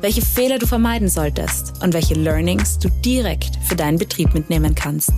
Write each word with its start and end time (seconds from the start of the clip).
welche 0.00 0.22
Fehler 0.22 0.58
du 0.60 0.66
vermeiden 0.66 1.08
solltest 1.08 1.82
und 1.82 1.92
welche 1.92 2.14
Learnings 2.14 2.78
du 2.78 2.88
direkt 3.04 3.56
für 3.64 3.74
deinen 3.74 3.98
Betrieb 3.98 4.32
mitnehmen 4.32 4.74
kannst. 4.74 5.12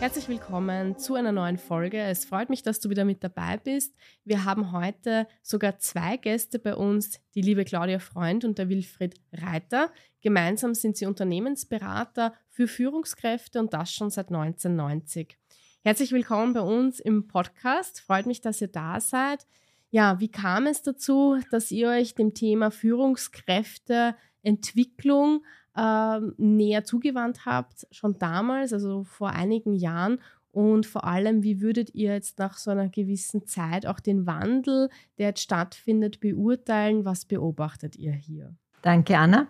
Herzlich 0.00 0.28
willkommen 0.28 0.98
zu 0.98 1.14
einer 1.14 1.32
neuen 1.32 1.56
Folge. 1.56 1.98
Es 2.02 2.26
freut 2.26 2.50
mich, 2.50 2.62
dass 2.62 2.80
du 2.80 2.90
wieder 2.90 3.06
mit 3.06 3.24
dabei 3.24 3.56
bist. 3.56 3.94
Wir 4.24 4.44
haben 4.44 4.72
heute 4.72 5.26
sogar 5.42 5.78
zwei 5.78 6.18
Gäste 6.18 6.58
bei 6.58 6.74
uns, 6.74 7.20
die 7.34 7.40
liebe 7.40 7.64
Claudia 7.64 8.00
Freund 8.00 8.44
und 8.44 8.58
der 8.58 8.68
Wilfried 8.68 9.14
Reiter. 9.32 9.90
Gemeinsam 10.20 10.74
sind 10.74 10.96
sie 10.98 11.06
Unternehmensberater 11.06 12.34
für 12.50 12.68
Führungskräfte 12.68 13.60
und 13.60 13.72
das 13.72 13.94
schon 13.94 14.10
seit 14.10 14.28
1990. 14.28 15.38
Herzlich 15.84 16.12
willkommen 16.12 16.52
bei 16.52 16.60
uns 16.60 17.00
im 17.00 17.28
Podcast. 17.28 18.00
Freut 18.00 18.26
mich, 18.26 18.40
dass 18.40 18.60
ihr 18.60 18.68
da 18.68 19.00
seid. 19.00 19.46
Ja, 19.94 20.20
wie 20.20 20.30
kam 20.30 20.66
es 20.66 20.80
dazu, 20.80 21.38
dass 21.50 21.70
ihr 21.70 21.90
euch 21.90 22.14
dem 22.14 22.32
Thema 22.32 22.70
Führungskräfteentwicklung 22.70 25.44
äh, 25.76 26.18
näher 26.38 26.84
zugewandt 26.84 27.44
habt, 27.44 27.86
schon 27.90 28.18
damals, 28.18 28.72
also 28.72 29.04
vor 29.04 29.28
einigen 29.30 29.74
Jahren? 29.74 30.18
Und 30.50 30.86
vor 30.86 31.04
allem, 31.04 31.42
wie 31.42 31.60
würdet 31.60 31.94
ihr 31.94 32.14
jetzt 32.14 32.38
nach 32.38 32.56
so 32.56 32.70
einer 32.70 32.88
gewissen 32.88 33.46
Zeit 33.46 33.84
auch 33.86 34.00
den 34.00 34.24
Wandel, 34.26 34.88
der 35.18 35.28
jetzt 35.28 35.42
stattfindet, 35.42 36.20
beurteilen? 36.20 37.04
Was 37.04 37.26
beobachtet 37.26 37.94
ihr 37.96 38.12
hier? 38.12 38.56
Danke, 38.80 39.18
Anna. 39.18 39.46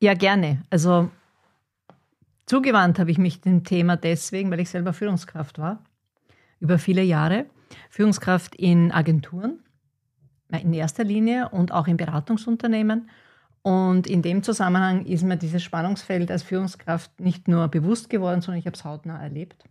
Ja, 0.00 0.14
gerne. 0.14 0.62
Also 0.70 1.10
Zugewandt 2.46 2.98
habe 2.98 3.10
ich 3.10 3.18
mich 3.18 3.42
dem 3.42 3.64
Thema 3.64 3.98
deswegen, 3.98 4.50
weil 4.50 4.60
ich 4.60 4.70
selber 4.70 4.94
Führungskraft 4.94 5.58
war, 5.58 5.84
über 6.58 6.78
viele 6.78 7.02
Jahre. 7.02 7.44
Führungskraft 7.90 8.54
in 8.54 8.90
Agenturen 8.90 9.60
in 10.62 10.72
erster 10.72 11.04
Linie 11.04 11.48
und 11.50 11.72
auch 11.72 11.86
in 11.86 11.96
Beratungsunternehmen. 11.96 13.08
Und 13.62 14.06
in 14.06 14.20
dem 14.20 14.42
Zusammenhang 14.42 15.06
ist 15.06 15.24
mir 15.24 15.36
dieses 15.36 15.62
Spannungsfeld 15.62 16.30
als 16.30 16.42
Führungskraft 16.42 17.18
nicht 17.20 17.48
nur 17.48 17.68
bewusst 17.68 18.10
geworden, 18.10 18.40
sondern 18.42 18.58
ich 18.58 18.66
habe 18.66 18.76
es 18.76 18.84
hautnah 18.84 19.22
erlebt. 19.22 19.64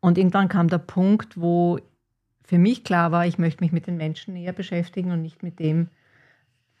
Und 0.00 0.16
irgendwann 0.16 0.48
kam 0.48 0.68
der 0.68 0.78
Punkt, 0.78 1.40
wo 1.40 1.80
für 2.44 2.58
mich 2.58 2.84
klar 2.84 3.10
war, 3.10 3.26
ich 3.26 3.36
möchte 3.36 3.62
mich 3.62 3.72
mit 3.72 3.86
den 3.86 3.96
Menschen 3.96 4.34
näher 4.34 4.52
beschäftigen 4.52 5.10
und 5.10 5.22
nicht 5.22 5.42
mit 5.42 5.58
dem, 5.58 5.88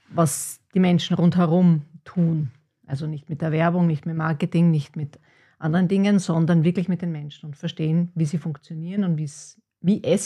was 0.08 0.60
die 0.72 0.80
Menschen 0.80 1.16
rundherum 1.16 1.82
tun. 2.04 2.52
Also 2.86 3.06
nicht 3.06 3.28
mit 3.28 3.42
der 3.42 3.52
Werbung, 3.52 3.86
nicht 3.86 4.06
mit 4.06 4.16
Marketing, 4.16 4.70
nicht 4.70 4.96
mit 4.96 5.18
anderen 5.58 5.88
Dingen, 5.88 6.18
sondern 6.18 6.64
wirklich 6.64 6.88
mit 6.88 7.02
den 7.02 7.12
Menschen 7.12 7.46
und 7.46 7.56
verstehen, 7.56 8.10
wie 8.14 8.24
sie 8.24 8.38
funktionieren 8.38 9.04
und 9.04 9.18
wie 9.18 9.24
es 9.24 9.60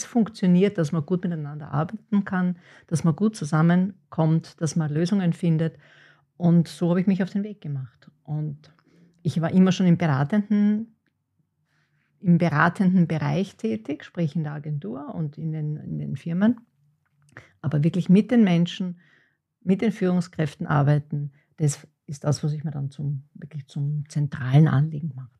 funktioniert, 0.03 0.77
dass 0.77 0.91
man 0.91 1.05
gut 1.05 1.23
miteinander 1.23 1.71
arbeiten 1.71 2.25
kann, 2.25 2.57
dass 2.87 3.03
man 3.03 3.15
gut 3.15 3.35
zusammenkommt, 3.35 4.59
dass 4.61 4.75
man 4.75 4.91
Lösungen 4.91 5.33
findet. 5.33 5.77
Und 6.37 6.67
so 6.67 6.89
habe 6.89 7.01
ich 7.01 7.07
mich 7.07 7.21
auf 7.21 7.29
den 7.29 7.43
Weg 7.43 7.61
gemacht. 7.61 8.09
Und 8.23 8.73
ich 9.21 9.39
war 9.41 9.51
immer 9.51 9.71
schon 9.71 9.85
im 9.85 9.97
beratenden, 9.97 10.95
im 12.19 12.37
beratenden 12.37 13.07
Bereich 13.07 13.55
tätig, 13.55 14.03
sprich 14.03 14.35
in 14.35 14.43
der 14.43 14.53
Agentur 14.53 15.13
und 15.13 15.37
in 15.37 15.51
den, 15.51 15.77
in 15.77 15.99
den 15.99 16.15
Firmen. 16.15 16.61
Aber 17.61 17.83
wirklich 17.83 18.09
mit 18.09 18.31
den 18.31 18.43
Menschen, 18.43 18.99
mit 19.61 19.81
den 19.81 19.91
Führungskräften 19.91 20.67
arbeiten, 20.67 21.31
das 21.57 21.87
ist 22.05 22.23
das, 22.23 22.43
was 22.43 22.53
ich 22.53 22.63
mir 22.63 22.71
dann 22.71 22.91
zum, 22.91 23.23
wirklich 23.33 23.67
zum 23.67 24.07
zentralen 24.09 24.67
Anliegen 24.67 25.13
habe. 25.15 25.32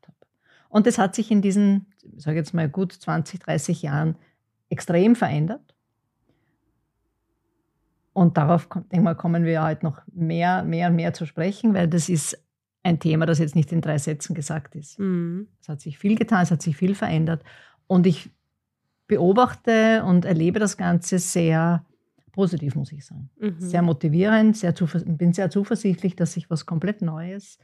Und 0.74 0.88
das 0.88 0.98
hat 0.98 1.14
sich 1.14 1.30
in 1.30 1.40
diesen, 1.40 1.86
ich 2.16 2.24
sage 2.24 2.36
jetzt 2.36 2.52
mal 2.52 2.68
gut 2.68 2.92
20, 2.92 3.38
30 3.38 3.82
Jahren 3.82 4.16
extrem 4.70 5.14
verändert. 5.14 5.72
Und 8.12 8.36
darauf, 8.36 8.68
denke 8.90 9.04
mal, 9.04 9.14
kommen 9.14 9.44
wir 9.44 9.62
heute 9.62 9.84
noch 9.84 10.02
mehr, 10.12 10.64
mehr 10.64 10.88
und 10.88 10.96
mehr 10.96 11.14
zu 11.14 11.26
sprechen, 11.26 11.74
weil 11.74 11.86
das 11.86 12.08
ist 12.08 12.36
ein 12.82 12.98
Thema, 12.98 13.24
das 13.24 13.38
jetzt 13.38 13.54
nicht 13.54 13.70
in 13.70 13.82
drei 13.82 13.98
Sätzen 13.98 14.34
gesagt 14.34 14.74
ist. 14.74 14.98
Mhm. 14.98 15.46
Es 15.60 15.68
hat 15.68 15.80
sich 15.80 15.96
viel 15.96 16.16
getan, 16.16 16.42
es 16.42 16.50
hat 16.50 16.60
sich 16.60 16.76
viel 16.76 16.96
verändert. 16.96 17.44
Und 17.86 18.04
ich 18.04 18.30
beobachte 19.06 20.02
und 20.02 20.24
erlebe 20.24 20.58
das 20.58 20.76
Ganze 20.76 21.20
sehr 21.20 21.84
positiv, 22.32 22.74
muss 22.74 22.90
ich 22.90 23.06
sagen. 23.06 23.30
Mhm. 23.38 23.60
Sehr 23.60 23.82
motivierend, 23.82 24.56
sehr 24.56 24.72
bin 25.04 25.32
sehr 25.34 25.50
zuversichtlich, 25.50 26.16
dass 26.16 26.32
sich 26.32 26.50
was 26.50 26.66
komplett 26.66 27.00
Neues, 27.00 27.60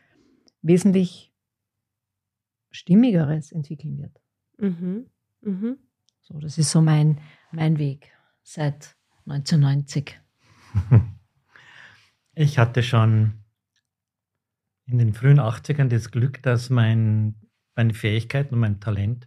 wesentlich 0.63 1.30
Stimmigeres 2.71 3.53
entwickeln 3.53 3.99
wird. 3.99 4.21
Mhm. 4.59 5.07
Mhm. 5.41 5.79
So, 6.21 6.39
das 6.39 6.59
ist 6.59 6.71
so 6.71 6.81
mein, 6.81 7.21
mein 7.53 7.79
Weg 7.79 8.13
seit 8.43 8.97
1990. 9.27 10.21
Ich 12.37 12.59
hatte 12.59 12.83
schon 12.83 13.35
in 14.87 14.99
den 14.99 15.13
frühen 15.13 15.41
80ern 15.41 15.89
das 15.89 16.11
Glück, 16.11 16.43
dass 16.43 16.71
mein, 16.71 17.35
meine 17.75 17.93
Fähigkeiten 17.93 18.55
und 18.55 18.61
mein 18.61 18.81
Talent 18.81 19.27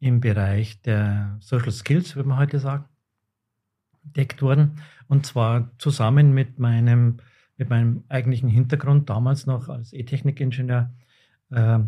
im 0.00 0.20
Bereich 0.20 0.80
der 0.82 1.36
Social 1.40 1.72
Skills, 1.72 2.16
würde 2.16 2.28
man 2.28 2.38
heute 2.38 2.58
sagen, 2.60 2.86
entdeckt 4.04 4.42
worden. 4.42 4.80
Und 5.08 5.26
zwar 5.26 5.70
zusammen 5.78 6.32
mit 6.32 6.58
meinem, 6.58 7.18
mit 7.56 7.68
meinem 7.68 8.04
eigentlichen 8.08 8.48
Hintergrund, 8.48 9.10
damals 9.10 9.46
noch 9.46 9.68
als 9.68 9.92
E-Technik-Ingenieur, 9.92 10.94
äh, 11.50 11.80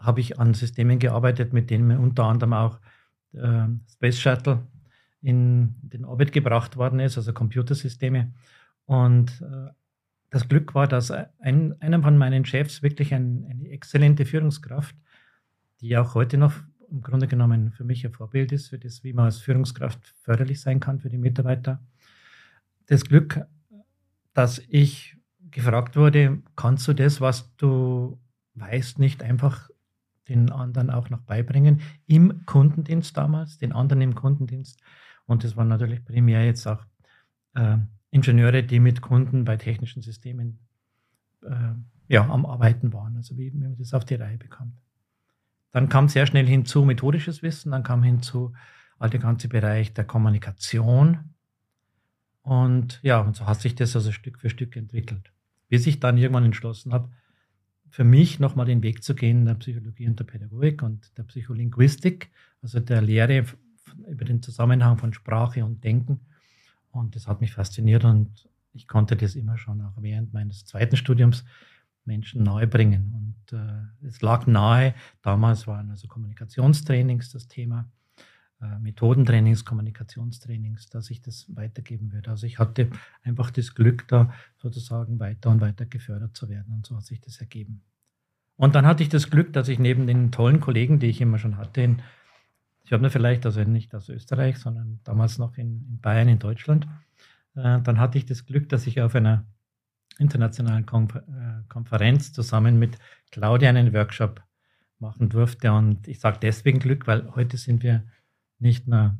habe 0.00 0.20
ich 0.20 0.38
an 0.40 0.54
Systemen 0.54 0.98
gearbeitet, 0.98 1.52
mit 1.52 1.70
denen 1.70 1.96
unter 1.98 2.24
anderem 2.24 2.54
auch 2.54 2.80
äh, 3.32 3.66
Space 3.92 4.18
Shuttle 4.18 4.66
in 5.22 5.76
den 5.82 6.04
Orbit 6.04 6.32
gebracht 6.32 6.76
worden 6.76 7.00
ist, 7.00 7.16
also 7.16 7.32
Computersysteme. 7.32 8.32
Und 8.86 9.42
äh, 9.42 9.70
das 10.30 10.48
Glück 10.48 10.74
war, 10.74 10.86
dass 10.86 11.10
ein, 11.10 11.80
einer 11.80 12.02
von 12.02 12.16
meinen 12.16 12.44
Chefs 12.44 12.82
wirklich 12.82 13.12
ein, 13.12 13.46
eine 13.50 13.68
exzellente 13.68 14.24
Führungskraft, 14.24 14.96
die 15.80 15.96
auch 15.96 16.14
heute 16.14 16.38
noch 16.38 16.54
im 16.90 17.02
Grunde 17.02 17.28
genommen 17.28 17.72
für 17.72 17.84
mich 17.84 18.04
ein 18.04 18.12
Vorbild 18.12 18.52
ist, 18.52 18.68
für 18.68 18.78
das, 18.78 19.04
wie 19.04 19.12
man 19.12 19.26
als 19.26 19.38
Führungskraft 19.38 20.14
förderlich 20.22 20.60
sein 20.60 20.80
kann 20.80 21.00
für 21.00 21.08
die 21.08 21.18
Mitarbeiter. 21.18 21.80
Das 22.86 23.04
Glück, 23.04 23.40
dass 24.34 24.60
ich 24.68 25.16
gefragt 25.50 25.96
wurde, 25.96 26.42
kannst 26.56 26.88
du 26.88 26.92
das, 26.92 27.20
was 27.20 27.54
du 27.56 28.18
weißt, 28.54 28.98
nicht 28.98 29.22
einfach 29.22 29.70
den 30.30 30.50
anderen 30.50 30.90
auch 30.90 31.10
noch 31.10 31.20
beibringen, 31.20 31.80
im 32.06 32.46
Kundendienst 32.46 33.16
damals, 33.16 33.58
den 33.58 33.72
anderen 33.72 34.00
im 34.00 34.14
Kundendienst. 34.14 34.80
Und 35.26 35.44
das 35.44 35.56
waren 35.56 35.68
natürlich 35.68 36.04
primär 36.04 36.44
jetzt 36.44 36.66
auch 36.66 36.84
äh, 37.54 37.76
Ingenieure, 38.10 38.62
die 38.62 38.80
mit 38.80 39.02
Kunden 39.02 39.44
bei 39.44 39.56
technischen 39.56 40.02
Systemen 40.02 40.58
äh, 41.42 41.74
ja, 42.08 42.28
am 42.28 42.46
Arbeiten 42.46 42.92
waren, 42.92 43.16
also 43.16 43.36
wie, 43.36 43.52
wie 43.52 43.58
man 43.58 43.76
das 43.76 43.94
auf 43.94 44.04
die 44.04 44.16
Reihe 44.16 44.38
bekommt. 44.38 44.80
Dann 45.72 45.88
kam 45.88 46.08
sehr 46.08 46.26
schnell 46.26 46.46
hinzu 46.46 46.84
methodisches 46.84 47.42
Wissen, 47.42 47.70
dann 47.70 47.82
kam 47.82 48.02
hinzu 48.02 48.52
all 48.98 49.10
der 49.10 49.20
ganze 49.20 49.48
Bereich 49.48 49.94
der 49.94 50.04
Kommunikation. 50.04 51.34
Und 52.42 52.98
ja, 53.02 53.20
und 53.20 53.36
so 53.36 53.46
hat 53.46 53.60
sich 53.60 53.74
das 53.74 53.94
also 53.94 54.10
Stück 54.10 54.40
für 54.40 54.50
Stück 54.50 54.76
entwickelt. 54.76 55.32
Bis 55.68 55.86
ich 55.86 56.00
dann 56.00 56.18
irgendwann 56.18 56.44
entschlossen 56.44 56.92
habe, 56.92 57.10
für 57.90 58.04
mich 58.04 58.38
nochmal 58.38 58.66
den 58.66 58.82
Weg 58.82 59.02
zu 59.02 59.14
gehen 59.14 59.44
der 59.44 59.54
Psychologie 59.54 60.08
und 60.08 60.18
der 60.18 60.24
Pädagogik 60.24 60.82
und 60.82 61.16
der 61.18 61.24
Psycholinguistik, 61.24 62.30
also 62.62 62.80
der 62.80 63.02
Lehre 63.02 63.44
über 64.08 64.24
den 64.24 64.42
Zusammenhang 64.42 64.96
von 64.96 65.12
Sprache 65.12 65.64
und 65.64 65.82
Denken. 65.82 66.20
Und 66.92 67.16
das 67.16 67.26
hat 67.26 67.40
mich 67.40 67.52
fasziniert 67.52 68.04
und 68.04 68.48
ich 68.72 68.86
konnte 68.86 69.16
das 69.16 69.34
immer 69.34 69.58
schon 69.58 69.80
auch 69.82 69.94
während 70.00 70.32
meines 70.32 70.64
zweiten 70.64 70.96
Studiums 70.96 71.44
Menschen 72.04 72.42
nahe 72.42 72.66
bringen. 72.66 73.12
Und 73.50 73.58
äh, 73.58 74.06
es 74.06 74.22
lag 74.22 74.46
nahe, 74.46 74.94
damals 75.22 75.66
waren 75.66 75.90
also 75.90 76.08
Kommunikationstrainings 76.08 77.30
das 77.30 77.48
Thema, 77.48 77.90
Methodentrainings, 78.60 79.64
Kommunikationstrainings, 79.64 80.88
dass 80.90 81.10
ich 81.10 81.22
das 81.22 81.46
weitergeben 81.54 82.12
würde. 82.12 82.30
Also 82.30 82.46
ich 82.46 82.58
hatte 82.58 82.90
einfach 83.22 83.50
das 83.50 83.74
Glück, 83.74 84.06
da 84.08 84.32
sozusagen 84.58 85.18
weiter 85.18 85.50
und 85.50 85.60
weiter 85.60 85.86
gefördert 85.86 86.36
zu 86.36 86.48
werden. 86.48 86.74
Und 86.74 86.86
so 86.86 86.96
hat 86.96 87.04
sich 87.04 87.20
das 87.20 87.38
ergeben. 87.38 87.82
Und 88.56 88.74
dann 88.74 88.86
hatte 88.86 89.02
ich 89.02 89.08
das 89.08 89.30
Glück, 89.30 89.54
dass 89.54 89.68
ich 89.68 89.78
neben 89.78 90.06
den 90.06 90.30
tollen 90.30 90.60
Kollegen, 90.60 90.98
die 90.98 91.06
ich 91.06 91.22
immer 91.22 91.38
schon 91.38 91.56
hatte, 91.56 91.80
in, 91.80 92.02
ich 92.84 92.92
habe 92.92 93.02
mir 93.02 93.10
vielleicht, 93.10 93.46
also 93.46 93.62
nicht 93.64 93.94
aus 93.94 94.10
Österreich, 94.10 94.58
sondern 94.58 95.00
damals 95.04 95.38
noch 95.38 95.56
in, 95.56 95.86
in 95.88 96.00
Bayern, 96.00 96.28
in 96.28 96.38
Deutschland, 96.38 96.86
äh, 97.54 97.80
dann 97.80 97.98
hatte 97.98 98.18
ich 98.18 98.26
das 98.26 98.44
Glück, 98.44 98.68
dass 98.68 98.86
ich 98.86 99.00
auf 99.00 99.14
einer 99.14 99.46
internationalen 100.18 100.84
äh, 100.84 101.68
Konferenz 101.68 102.34
zusammen 102.34 102.78
mit 102.78 102.98
Claudia 103.30 103.70
einen 103.70 103.94
Workshop 103.94 104.42
machen 104.98 105.30
durfte. 105.30 105.72
Und 105.72 106.06
ich 106.06 106.20
sage 106.20 106.38
deswegen 106.42 106.78
Glück, 106.78 107.06
weil 107.06 107.34
heute 107.34 107.56
sind 107.56 107.82
wir 107.82 108.04
nicht 108.60 108.86
nur 108.86 109.16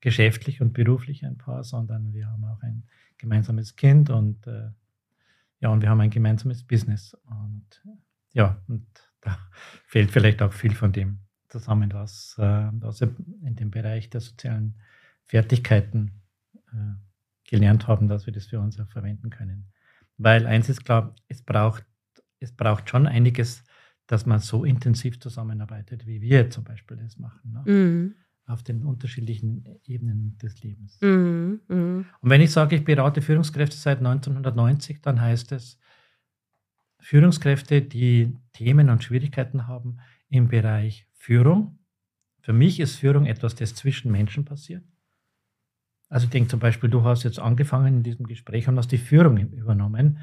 geschäftlich 0.00 0.60
und 0.60 0.72
beruflich 0.72 1.24
ein 1.24 1.36
Paar, 1.36 1.64
sondern 1.64 2.12
wir 2.12 2.26
haben 2.26 2.44
auch 2.44 2.62
ein 2.62 2.84
gemeinsames 3.18 3.76
Kind 3.76 4.10
und 4.10 4.46
äh, 4.46 4.70
ja, 5.60 5.68
und 5.68 5.82
wir 5.82 5.90
haben 5.90 6.00
ein 6.00 6.10
gemeinsames 6.10 6.64
Business. 6.64 7.14
Und 7.26 7.82
ja, 8.32 8.60
und 8.66 8.86
da 9.20 9.38
fehlt 9.86 10.10
vielleicht 10.10 10.42
auch 10.42 10.52
viel 10.52 10.74
von 10.74 10.92
dem 10.92 11.20
zusammen, 11.48 11.92
was, 11.92 12.36
äh, 12.38 12.68
was 12.72 13.00
wir 13.00 13.14
in 13.42 13.56
dem 13.56 13.70
Bereich 13.70 14.08
der 14.08 14.20
sozialen 14.20 14.76
Fertigkeiten 15.24 16.22
äh, 16.72 16.94
gelernt 17.44 17.88
haben, 17.88 18.08
dass 18.08 18.26
wir 18.26 18.32
das 18.32 18.46
für 18.46 18.60
uns 18.60 18.78
auch 18.80 18.88
verwenden 18.88 19.30
können. 19.30 19.72
Weil 20.16 20.46
eins 20.46 20.68
ist 20.68 20.84
klar, 20.84 21.14
es 21.28 21.42
braucht, 21.42 21.84
es 22.38 22.52
braucht 22.52 22.88
schon 22.88 23.06
einiges, 23.06 23.64
dass 24.10 24.26
man 24.26 24.40
so 24.40 24.64
intensiv 24.64 25.20
zusammenarbeitet, 25.20 26.04
wie 26.04 26.20
wir 26.20 26.50
zum 26.50 26.64
Beispiel 26.64 26.96
das 26.96 27.16
machen. 27.16 27.52
Ne? 27.52 27.72
Mhm. 27.72 28.14
Auf 28.44 28.64
den 28.64 28.84
unterschiedlichen 28.84 29.64
Ebenen 29.84 30.36
des 30.38 30.60
Lebens. 30.64 31.00
Mhm. 31.00 31.60
Mhm. 31.68 32.06
Und 32.20 32.30
wenn 32.30 32.40
ich 32.40 32.50
sage, 32.50 32.74
ich 32.74 32.84
berate 32.84 33.22
Führungskräfte 33.22 33.76
seit 33.76 33.98
1990, 33.98 35.00
dann 35.00 35.20
heißt 35.20 35.52
es, 35.52 35.78
Führungskräfte, 36.98 37.82
die 37.82 38.36
Themen 38.52 38.90
und 38.90 39.04
Schwierigkeiten 39.04 39.68
haben 39.68 39.98
im 40.28 40.48
Bereich 40.48 41.06
Führung. 41.12 41.78
Für 42.40 42.52
mich 42.52 42.80
ist 42.80 42.96
Führung 42.96 43.26
etwas, 43.26 43.54
das 43.54 43.76
zwischen 43.76 44.10
Menschen 44.10 44.44
passiert. 44.44 44.82
Also 46.08 46.24
ich 46.24 46.30
denke 46.30 46.48
zum 46.48 46.58
Beispiel, 46.58 46.90
du 46.90 47.04
hast 47.04 47.22
jetzt 47.22 47.38
angefangen 47.38 47.98
in 47.98 48.02
diesem 48.02 48.26
Gespräch 48.26 48.66
und 48.66 48.76
hast 48.76 48.90
die 48.90 48.98
Führung 48.98 49.36
übernommen 49.52 50.18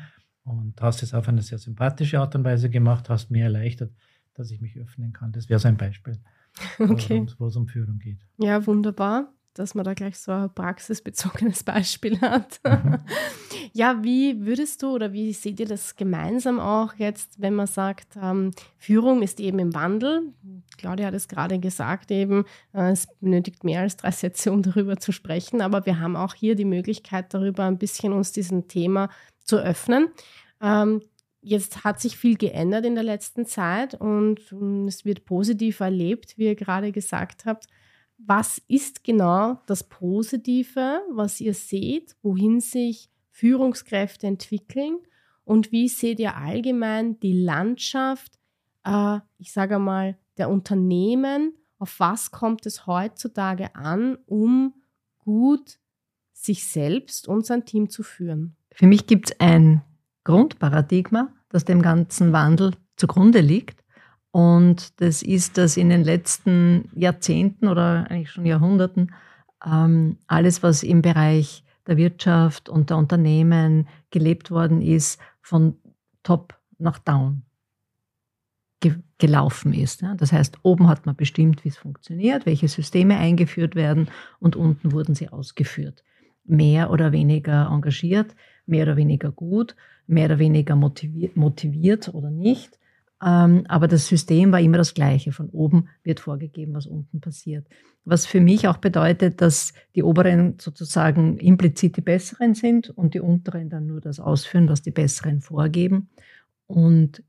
und 0.47 0.81
hast 0.81 1.03
es 1.03 1.13
auf 1.13 1.27
eine 1.27 1.41
sehr 1.41 1.57
sympathische 1.57 2.19
Art 2.19 2.35
und 2.35 2.43
Weise 2.43 2.69
gemacht, 2.69 3.09
hast 3.09 3.29
mir 3.29 3.43
erleichtert, 3.43 3.91
dass 4.33 4.51
ich 4.51 4.61
mich 4.61 4.77
öffnen 4.77 5.13
kann. 5.13 5.31
Das 5.31 5.49
wäre 5.49 5.59
so 5.59 5.67
ein 5.67 5.77
Beispiel, 5.77 6.17
okay. 6.79 7.25
wo 7.37 7.47
es 7.47 7.55
um 7.55 7.67
Führung 7.67 7.99
geht. 7.99 8.19
Ja, 8.37 8.65
wunderbar 8.65 9.33
dass 9.57 9.73
man 9.75 9.85
da 9.85 9.93
gleich 9.93 10.17
so 10.17 10.31
ein 10.31 10.53
praxisbezogenes 10.53 11.63
Beispiel 11.63 12.19
hat. 12.21 12.59
Mhm. 12.65 12.99
ja, 13.73 14.03
wie 14.03 14.45
würdest 14.45 14.83
du 14.83 14.93
oder 14.93 15.13
wie 15.13 15.33
seht 15.33 15.59
ihr 15.59 15.65
das 15.65 15.95
gemeinsam 15.95 16.59
auch 16.59 16.93
jetzt, 16.95 17.41
wenn 17.41 17.55
man 17.55 17.67
sagt, 17.67 18.17
ähm, 18.21 18.51
Führung 18.77 19.21
ist 19.21 19.39
eben 19.39 19.59
im 19.59 19.73
Wandel? 19.73 20.33
Claudia 20.77 21.07
hat 21.07 21.13
es 21.13 21.27
gerade 21.27 21.59
gesagt, 21.59 22.11
eben, 22.11 22.45
äh, 22.73 22.91
es 22.91 23.07
benötigt 23.19 23.63
mehr 23.63 23.81
als 23.81 23.97
drei 23.97 24.11
Sätze, 24.11 24.51
um 24.51 24.61
darüber 24.61 24.97
zu 24.97 25.11
sprechen, 25.11 25.61
aber 25.61 25.85
wir 25.85 25.99
haben 25.99 26.15
auch 26.15 26.35
hier 26.35 26.55
die 26.55 26.65
Möglichkeit, 26.65 27.33
darüber 27.33 27.65
ein 27.65 27.77
bisschen 27.77 28.13
uns 28.13 28.31
diesem 28.31 28.67
Thema 28.67 29.09
zu 29.47 29.57
öffnen. 29.57 30.09
Ähm, 30.61 31.01
Jetzt 31.39 31.85
hat 31.85 32.01
sich 32.01 32.17
viel 32.17 32.35
geändert 32.35 32.83
in 32.83 32.95
der 32.95 33.05
letzten 33.05 33.45
Zeit 33.45 33.93
und, 33.93 34.51
und 34.51 34.85
es 34.87 35.05
wird 35.05 35.23
positiv 35.23 35.79
erlebt, 35.79 36.37
wie 36.37 36.45
ihr 36.45 36.55
gerade 36.55 36.91
gesagt 36.91 37.45
habt 37.45 37.67
was 38.17 38.61
ist 38.67 39.03
genau 39.03 39.61
das 39.67 39.83
Positive, 39.83 41.01
was 41.11 41.39
ihr 41.39 41.53
seht, 41.53 42.15
wohin 42.21 42.59
sich 42.59 43.09
Führungskräfte 43.29 44.27
entwickeln 44.27 44.97
und 45.45 45.71
wie 45.71 45.87
seht 45.87 46.19
ihr 46.19 46.35
allgemein 46.35 47.19
die 47.19 47.43
Landschaft, 47.43 48.39
äh, 48.83 49.19
ich 49.37 49.51
sage 49.51 49.79
mal, 49.79 50.17
der 50.37 50.49
Unternehmen, 50.49 51.53
auf 51.77 51.99
was 51.99 52.31
kommt 52.31 52.65
es 52.65 52.87
heutzutage 52.87 53.75
an, 53.75 54.17
um 54.25 54.73
gut 55.19 55.77
sich 56.33 56.67
selbst 56.67 57.27
und 57.27 57.45
sein 57.45 57.65
Team 57.65 57.89
zu 57.89 58.01
führen? 58.01 58.55
Für 58.77 58.85
mich 58.85 59.07
gibt 59.07 59.31
es 59.31 59.39
ein 59.39 59.81
Grundparadigma, 60.23 61.29
das 61.49 61.65
dem 61.65 61.81
ganzen 61.81 62.31
Wandel 62.31 62.75
zugrunde 62.95 63.39
liegt. 63.39 63.83
Und 64.29 65.01
das 65.01 65.23
ist, 65.23 65.57
dass 65.57 65.77
in 65.77 65.89
den 65.89 66.03
letzten 66.03 66.91
Jahrzehnten 66.93 67.69
oder 67.69 68.05
eigentlich 68.07 68.29
schon 68.29 68.45
Jahrhunderten 68.45 69.15
ähm, 69.65 70.19
alles, 70.27 70.61
was 70.61 70.83
im 70.83 71.01
Bereich 71.01 71.63
der 71.87 71.97
Wirtschaft 71.97 72.69
und 72.69 72.91
der 72.91 72.97
Unternehmen 72.97 73.87
gelebt 74.11 74.51
worden 74.51 74.83
ist, 74.83 75.19
von 75.41 75.79
top 76.21 76.55
nach 76.77 76.99
down 76.99 77.41
ge 78.79 78.93
gelaufen 79.17 79.73
ist. 79.73 80.03
Ja. 80.03 80.13
Das 80.13 80.31
heißt, 80.31 80.59
oben 80.61 80.87
hat 80.87 81.07
man 81.07 81.15
bestimmt, 81.15 81.63
wie 81.63 81.69
es 81.69 81.77
funktioniert, 81.77 82.45
welche 82.45 82.67
Systeme 82.67 83.17
eingeführt 83.17 83.73
werden 83.73 84.09
und 84.37 84.55
unten 84.55 84.91
wurden 84.91 85.15
sie 85.15 85.29
ausgeführt. 85.29 86.03
Mehr 86.43 86.91
oder 86.91 87.11
weniger 87.11 87.71
engagiert, 87.71 88.35
mehr 88.67 88.83
oder 88.83 88.97
weniger 88.97 89.31
gut, 89.31 89.75
mehr 90.05 90.25
oder 90.25 90.39
weniger 90.39 90.75
motiviert, 90.75 91.35
motiviert 91.35 92.13
oder 92.13 92.29
nicht. 92.29 92.79
Ähm, 93.23 93.63
aber 93.67 93.87
das 93.87 94.07
System 94.07 94.51
war 94.51 94.59
immer 94.59 94.77
das 94.77 94.93
gleiche. 94.93 95.31
Von 95.31 95.49
oben 95.49 95.89
wird 96.03 96.19
vorgegeben, 96.19 96.73
was 96.73 96.85
unten 96.85 97.19
passiert. 97.19 97.67
Was 98.05 98.25
für 98.25 98.39
mich 98.39 98.67
auch 98.67 98.77
bedeutet, 98.77 99.41
dass 99.41 99.73
die 99.95 100.03
Oberen 100.03 100.59
sozusagen 100.59 101.37
implizit 101.37 101.97
die 101.97 102.01
Besseren 102.01 102.53
sind 102.53 102.89
und 102.89 103.15
die 103.15 103.19
Unteren 103.19 103.69
dann 103.69 103.87
nur 103.87 104.01
das 104.01 104.19
ausführen, 104.19 104.69
was 104.69 104.81
die 104.81 104.91
Besseren 104.91 105.41
vorgeben. 105.41 106.09
Und 106.67 107.23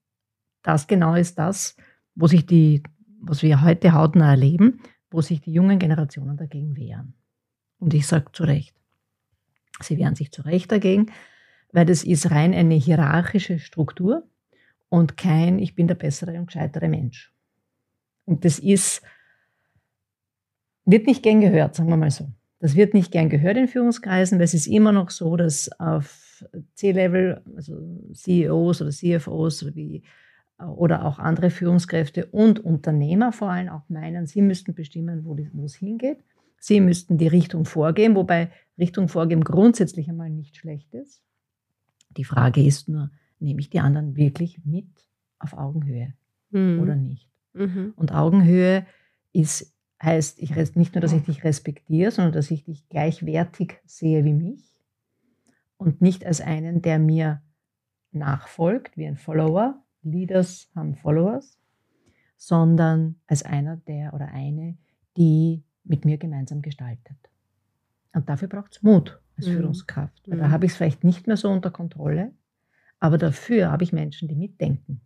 das 0.62 0.87
genau 0.87 1.14
ist 1.14 1.38
das, 1.38 1.76
wo 2.14 2.26
sich 2.26 2.44
die, 2.44 2.82
was 3.20 3.43
wir 3.43 3.62
heute 3.62 3.94
hautnah 3.94 4.31
erleben, 4.31 4.81
wo 5.11 5.23
sich 5.23 5.40
die 5.40 5.52
jungen 5.52 5.79
Generationen 5.79 6.37
dagegen 6.37 6.76
wehren. 6.76 7.14
Und 7.79 7.94
ich 7.94 8.06
sage 8.06 8.26
zu 8.32 8.44
Recht. 8.44 8.78
Sie 9.81 9.99
wehren 9.99 10.15
sich 10.15 10.33
zu 10.33 10.43
Recht 10.43 10.71
dagegen, 10.73 11.07
weil 11.73 11.87
das 11.87 12.05
ist 12.05 12.31
rein 12.31 12.55
eine 12.55 12.75
hierarchische 12.75 13.59
Struktur 13.59 14.25
und 14.89 15.17
kein 15.17 15.59
Ich 15.59 15.75
bin 15.75 15.87
der 15.87 15.95
bessere 15.95 16.39
und 16.39 16.47
gescheitere 16.47 16.89
Mensch. 16.89 17.33
Und 18.25 18.45
das 18.45 18.59
ist, 18.59 19.03
wird 20.85 21.07
nicht 21.07 21.23
gern 21.23 21.41
gehört, 21.41 21.75
sagen 21.75 21.89
wir 21.89 21.97
mal 21.97 22.11
so. 22.11 22.29
Das 22.61 22.75
wird 22.75 22.93
nicht 22.93 23.13
gern 23.13 23.29
gehört 23.29 23.57
in 23.57 23.69
Führungskreisen, 23.69 24.39
weil 24.39 24.45
es 24.45 24.55
ist 24.55 24.67
immer 24.67 24.93
noch 24.93 25.11
so, 25.11 25.37
dass 25.37 25.71
auf 25.81 26.45
C-Level, 26.75 27.43
also 27.57 27.79
CEOs 28.13 28.83
oder 28.83 28.91
CFOs 28.91 29.63
oder, 29.63 29.75
wie, 29.75 30.03
oder 30.59 31.05
auch 31.05 31.19
andere 31.19 31.51
Führungskräfte 31.51 32.27
und 32.27 32.61
Unternehmer 32.61 33.33
vor 33.33 33.51
allem 33.51 33.69
auch 33.69 33.89
meinen, 33.89 34.27
sie 34.27 34.43
müssten 34.43 34.75
bestimmen, 34.75 35.25
wo, 35.25 35.37
es 35.65 35.77
hingeht. 35.77 36.19
Sie 36.59 36.81
müssten 36.81 37.19
die 37.19 37.29
Richtung 37.29 37.65
vorgeben, 37.65 38.17
wobei 38.17 38.51
Richtung 38.79 39.09
vorgeben 39.09 39.45
grundsätzlich 39.45 40.09
einmal 40.09 40.31
nicht 40.31 40.57
schlecht 40.57 40.95
ist. 40.95 41.23
Die 42.17 42.25
Frage 42.25 42.65
ist 42.65 42.88
nur, 42.88 43.11
nehme 43.38 43.61
ich 43.61 43.71
die 43.71 43.81
anderen 43.81 44.17
wirklich 44.17 44.65
mit 44.65 44.88
auf 45.38 45.55
Augenhöhe 45.55 46.15
mhm. 46.50 46.81
oder 46.81 46.97
nicht? 46.97 47.31
Mhm. 47.53 47.93
Und 47.97 48.12
Augenhöhe 48.12 48.87
ist, 49.33 49.75
heißt 50.03 50.41
ich, 50.41 50.55
nicht 50.75 50.95
nur, 50.95 51.03
dass 51.03 51.12
ich 51.12 51.23
dich 51.23 51.45
respektiere, 51.45 52.11
sondern 52.11 52.33
dass 52.33 52.50
ich 52.50 52.65
dich 52.65 52.88
gleichwertig 52.88 53.79
sehe 53.85 54.25
wie 54.25 54.33
mich 54.33 54.79
und 55.77 56.00
nicht 56.03 56.27
als 56.27 56.41
einen, 56.41 56.83
der 56.83 56.99
mir 56.99 57.43
nachfolgt, 58.12 58.97
wie 58.97 59.07
ein 59.07 59.17
Follower. 59.17 59.83
Leaders 60.03 60.71
haben 60.75 60.95
Followers, 60.95 61.59
sondern 62.37 63.17
als 63.27 63.43
einer, 63.43 63.77
der 63.77 64.15
oder 64.15 64.29
eine, 64.29 64.79
die 65.17 65.65
mit 65.88 66.04
mir 66.04 66.18
gemeinsam 66.18 66.62
gestaltet. 66.62 67.16
Und 68.12 68.28
dafür 68.28 68.49
braucht 68.49 68.76
es 68.76 68.83
Mut 68.83 69.21
als 69.37 69.47
mhm. 69.47 69.52
Führungskraft. 69.52 70.28
Weil 70.30 70.38
da 70.38 70.49
mhm. 70.49 70.52
habe 70.52 70.66
ich 70.66 70.73
es 70.73 70.76
vielleicht 70.76 71.04
nicht 71.04 71.26
mehr 71.26 71.37
so 71.37 71.50
unter 71.50 71.71
Kontrolle, 71.71 72.33
aber 73.00 73.18
dafür 73.18 73.71
habe 73.71 73.85
ich 73.85 73.92
Menschen, 73.92 74.28
die 74.28 74.35
mitdenken 74.35 75.00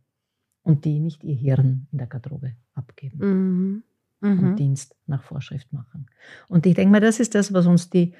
und 0.62 0.84
die 0.84 0.98
nicht 0.98 1.24
ihr 1.24 1.34
Hirn 1.34 1.86
in 1.92 1.98
der 1.98 2.06
Garderobe 2.06 2.54
abgeben 2.74 3.18
mhm. 3.18 3.82
Mhm. 4.20 4.38
und 4.38 4.56
Dienst 4.56 4.96
nach 5.06 5.22
Vorschrift 5.22 5.72
machen. 5.72 6.06
Und 6.48 6.66
ich 6.66 6.74
denke 6.74 6.92
mal, 6.92 7.00
das 7.00 7.20
ist 7.20 7.34
das, 7.34 7.52
was 7.52 7.66
uns 7.66 7.90
die 7.90 8.14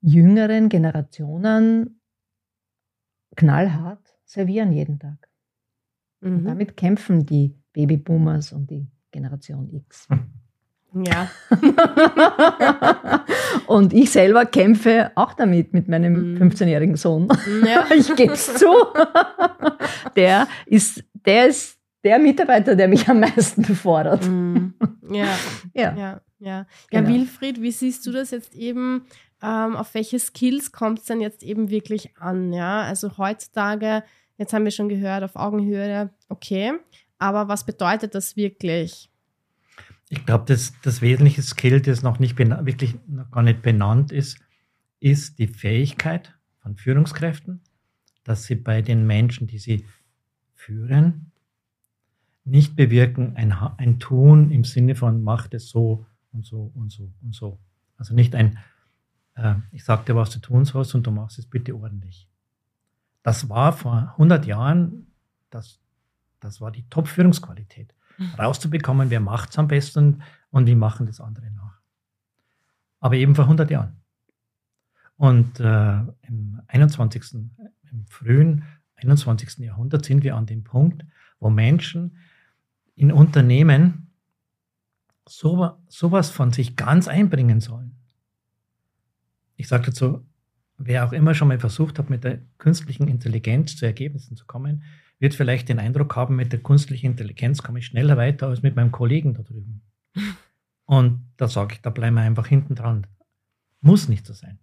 jüngeren 0.00 0.68
Generationen 0.68 2.00
knallhart 3.36 4.14
servieren 4.24 4.72
jeden 4.72 4.98
Tag. 4.98 5.28
Mhm. 6.20 6.36
Und 6.36 6.44
damit 6.44 6.76
kämpfen 6.76 7.24
die 7.24 7.54
Babyboomers 7.72 8.52
und 8.52 8.70
die 8.70 8.86
Generation 9.10 9.72
X. 9.72 10.08
Ja. 10.94 11.30
und 13.66 13.92
ich 13.92 14.10
selber 14.10 14.46
kämpfe 14.46 15.12
auch 15.14 15.34
damit 15.34 15.74
mit 15.74 15.88
meinem 15.88 16.34
mm. 16.34 16.42
15-jährigen 16.42 16.96
Sohn. 16.96 17.28
Ja. 17.66 17.86
Ich 17.94 18.14
gebe 18.14 18.32
es 18.32 18.54
zu. 18.54 18.66
Der 20.16 20.48
ist, 20.66 21.04
der 21.12 21.48
ist 21.48 21.78
der 22.04 22.18
Mitarbeiter, 22.18 22.74
der 22.74 22.88
mich 22.88 23.08
am 23.08 23.20
meisten 23.20 23.62
befordert. 23.62 24.26
Mm. 24.26 24.74
Ja. 25.12 25.26
ja. 25.74 25.96
Ja. 25.96 26.20
Ja. 26.38 26.66
Genau. 26.90 27.08
Wilfried, 27.08 27.60
wie 27.60 27.72
siehst 27.72 28.06
du 28.06 28.12
das 28.12 28.30
jetzt 28.30 28.54
eben? 28.54 29.06
Ähm, 29.42 29.76
auf 29.76 29.94
welche 29.94 30.18
Skills 30.18 30.72
kommt 30.72 31.00
es 31.00 31.04
denn 31.06 31.20
jetzt 31.20 31.42
eben 31.42 31.70
wirklich 31.70 32.16
an? 32.16 32.52
Ja, 32.52 32.82
also 32.82 33.18
heutzutage, 33.18 34.02
jetzt 34.36 34.52
haben 34.52 34.64
wir 34.64 34.72
schon 34.72 34.88
gehört, 34.88 35.22
auf 35.22 35.36
Augenhöhe, 35.36 36.10
okay. 36.28 36.72
Aber 37.18 37.48
was 37.48 37.64
bedeutet 37.64 38.14
das 38.14 38.36
wirklich? 38.36 39.07
Ich 40.10 40.24
glaube, 40.24 40.44
das, 40.46 40.72
das 40.82 41.02
wesentliche 41.02 41.42
Skill, 41.42 41.80
das 41.80 42.02
noch 42.02 42.18
nicht 42.18 42.38
wirklich 42.38 42.96
noch 43.06 43.30
gar 43.30 43.42
nicht 43.42 43.62
benannt 43.62 44.10
ist, 44.10 44.38
ist 45.00 45.38
die 45.38 45.48
Fähigkeit 45.48 46.34
von 46.60 46.76
Führungskräften, 46.76 47.60
dass 48.24 48.44
sie 48.44 48.54
bei 48.54 48.82
den 48.82 49.06
Menschen, 49.06 49.46
die 49.46 49.58
sie 49.58 49.84
führen, 50.54 51.32
nicht 52.44 52.76
bewirken 52.76 53.36
ein, 53.36 53.52
ein 53.52 53.98
Tun 53.98 54.50
im 54.50 54.64
Sinne 54.64 54.94
von 54.94 55.22
macht 55.22 55.54
es 55.54 55.68
so 55.68 56.06
und 56.32 56.46
so 56.46 56.72
und 56.74 56.90
so 56.90 57.12
und 57.22 57.34
so. 57.34 57.58
Also 57.96 58.14
nicht 58.14 58.34
ein, 58.34 58.58
äh, 59.34 59.54
ich 59.72 59.84
sage 59.84 60.04
dir, 60.06 60.16
was 60.16 60.30
du 60.30 60.38
tun 60.38 60.64
sollst 60.64 60.94
und 60.94 61.06
du 61.06 61.10
machst 61.10 61.38
es 61.38 61.46
bitte 61.46 61.74
ordentlich. 61.74 62.28
Das 63.22 63.48
war 63.48 63.72
vor 63.72 64.12
100 64.12 64.46
Jahren, 64.46 65.08
das, 65.50 65.80
das 66.40 66.60
war 66.60 66.70
die 66.70 66.88
Top-Führungsqualität. 66.88 67.94
Rauszubekommen, 68.38 69.10
wer 69.10 69.20
macht 69.20 69.50
es 69.50 69.58
am 69.58 69.68
besten 69.68 70.22
und 70.50 70.66
wie 70.66 70.74
machen 70.74 71.06
das 71.06 71.20
andere 71.20 71.50
nach. 71.50 71.80
Aber 73.00 73.14
eben 73.14 73.34
vor 73.34 73.44
100 73.44 73.70
Jahren. 73.70 73.96
Und 75.16 75.60
äh, 75.60 75.98
im 76.22 76.60
21., 76.68 77.34
im 77.90 78.06
frühen 78.06 78.64
21. 78.96 79.58
Jahrhundert 79.58 80.04
sind 80.04 80.22
wir 80.24 80.36
an 80.36 80.46
dem 80.46 80.64
Punkt, 80.64 81.04
wo 81.40 81.50
Menschen 81.50 82.16
in 82.94 83.12
Unternehmen 83.12 84.10
so, 85.28 85.78
sowas 85.88 86.30
von 86.30 86.52
sich 86.52 86.76
ganz 86.76 87.06
einbringen 87.06 87.60
sollen. 87.60 87.96
Ich 89.56 89.68
sage 89.68 89.86
dazu, 89.86 90.26
wer 90.78 91.06
auch 91.06 91.12
immer 91.12 91.34
schon 91.34 91.48
mal 91.48 91.58
versucht 91.58 91.98
hat, 91.98 92.10
mit 92.10 92.24
der 92.24 92.40
künstlichen 92.58 93.08
Intelligenz 93.08 93.76
zu 93.76 93.86
Ergebnissen 93.86 94.36
zu 94.36 94.46
kommen, 94.46 94.82
wird 95.18 95.34
vielleicht 95.34 95.68
den 95.68 95.78
Eindruck 95.78 96.16
haben, 96.16 96.36
mit 96.36 96.52
der 96.52 96.62
künstlichen 96.62 97.06
Intelligenz 97.06 97.62
komme 97.62 97.80
ich 97.80 97.86
schneller 97.86 98.16
weiter 98.16 98.48
als 98.48 98.62
mit 98.62 98.76
meinem 98.76 98.92
Kollegen 98.92 99.34
da 99.34 99.42
drüben. 99.42 99.82
Und 100.84 101.26
da 101.36 101.48
sage 101.48 101.74
ich, 101.74 101.82
da 101.82 101.90
bleiben 101.90 102.16
wir 102.16 102.22
einfach 102.22 102.46
hinten 102.46 102.74
dran. 102.74 103.06
Muss 103.80 104.08
nicht 104.08 104.26
so 104.26 104.32
sein 104.32 104.58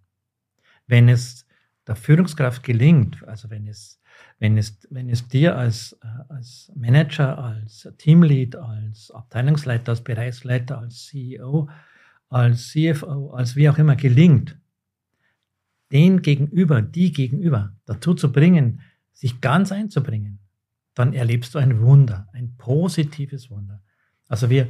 wenn 0.87 1.09
es 1.09 1.45
der 1.87 1.95
Führungskraft 1.95 2.63
gelingt, 2.63 3.23
also 3.27 3.49
wenn 3.49 3.67
es, 3.67 4.01
wenn 4.39 4.57
es, 4.57 4.79
wenn 4.89 5.09
es 5.09 5.27
dir 5.27 5.57
als, 5.57 5.97
als 6.29 6.71
Manager, 6.75 7.37
als 7.37 7.91
Teamlead, 7.97 8.55
als 8.55 9.11
Abteilungsleiter, 9.11 9.91
als 9.91 10.03
Bereichsleiter, 10.03 10.79
als 10.79 11.05
CEO, 11.05 11.69
als 12.29 12.69
CFO, 12.69 13.31
als 13.31 13.55
wie 13.55 13.69
auch 13.69 13.77
immer 13.77 13.95
gelingt, 13.95 14.57
den 15.91 16.21
gegenüber, 16.21 16.81
die 16.81 17.11
gegenüber 17.11 17.73
dazu 17.85 18.15
zu 18.15 18.31
bringen, 18.31 18.81
sich 19.13 19.39
ganz 19.41 19.71
einzubringen, 19.71 20.39
dann 20.95 21.13
erlebst 21.13 21.53
du 21.53 21.59
ein 21.59 21.81
Wunder, 21.81 22.27
ein 22.33 22.55
positives 22.57 23.51
Wunder. 23.51 23.83
Also 24.27 24.49
wir, 24.49 24.69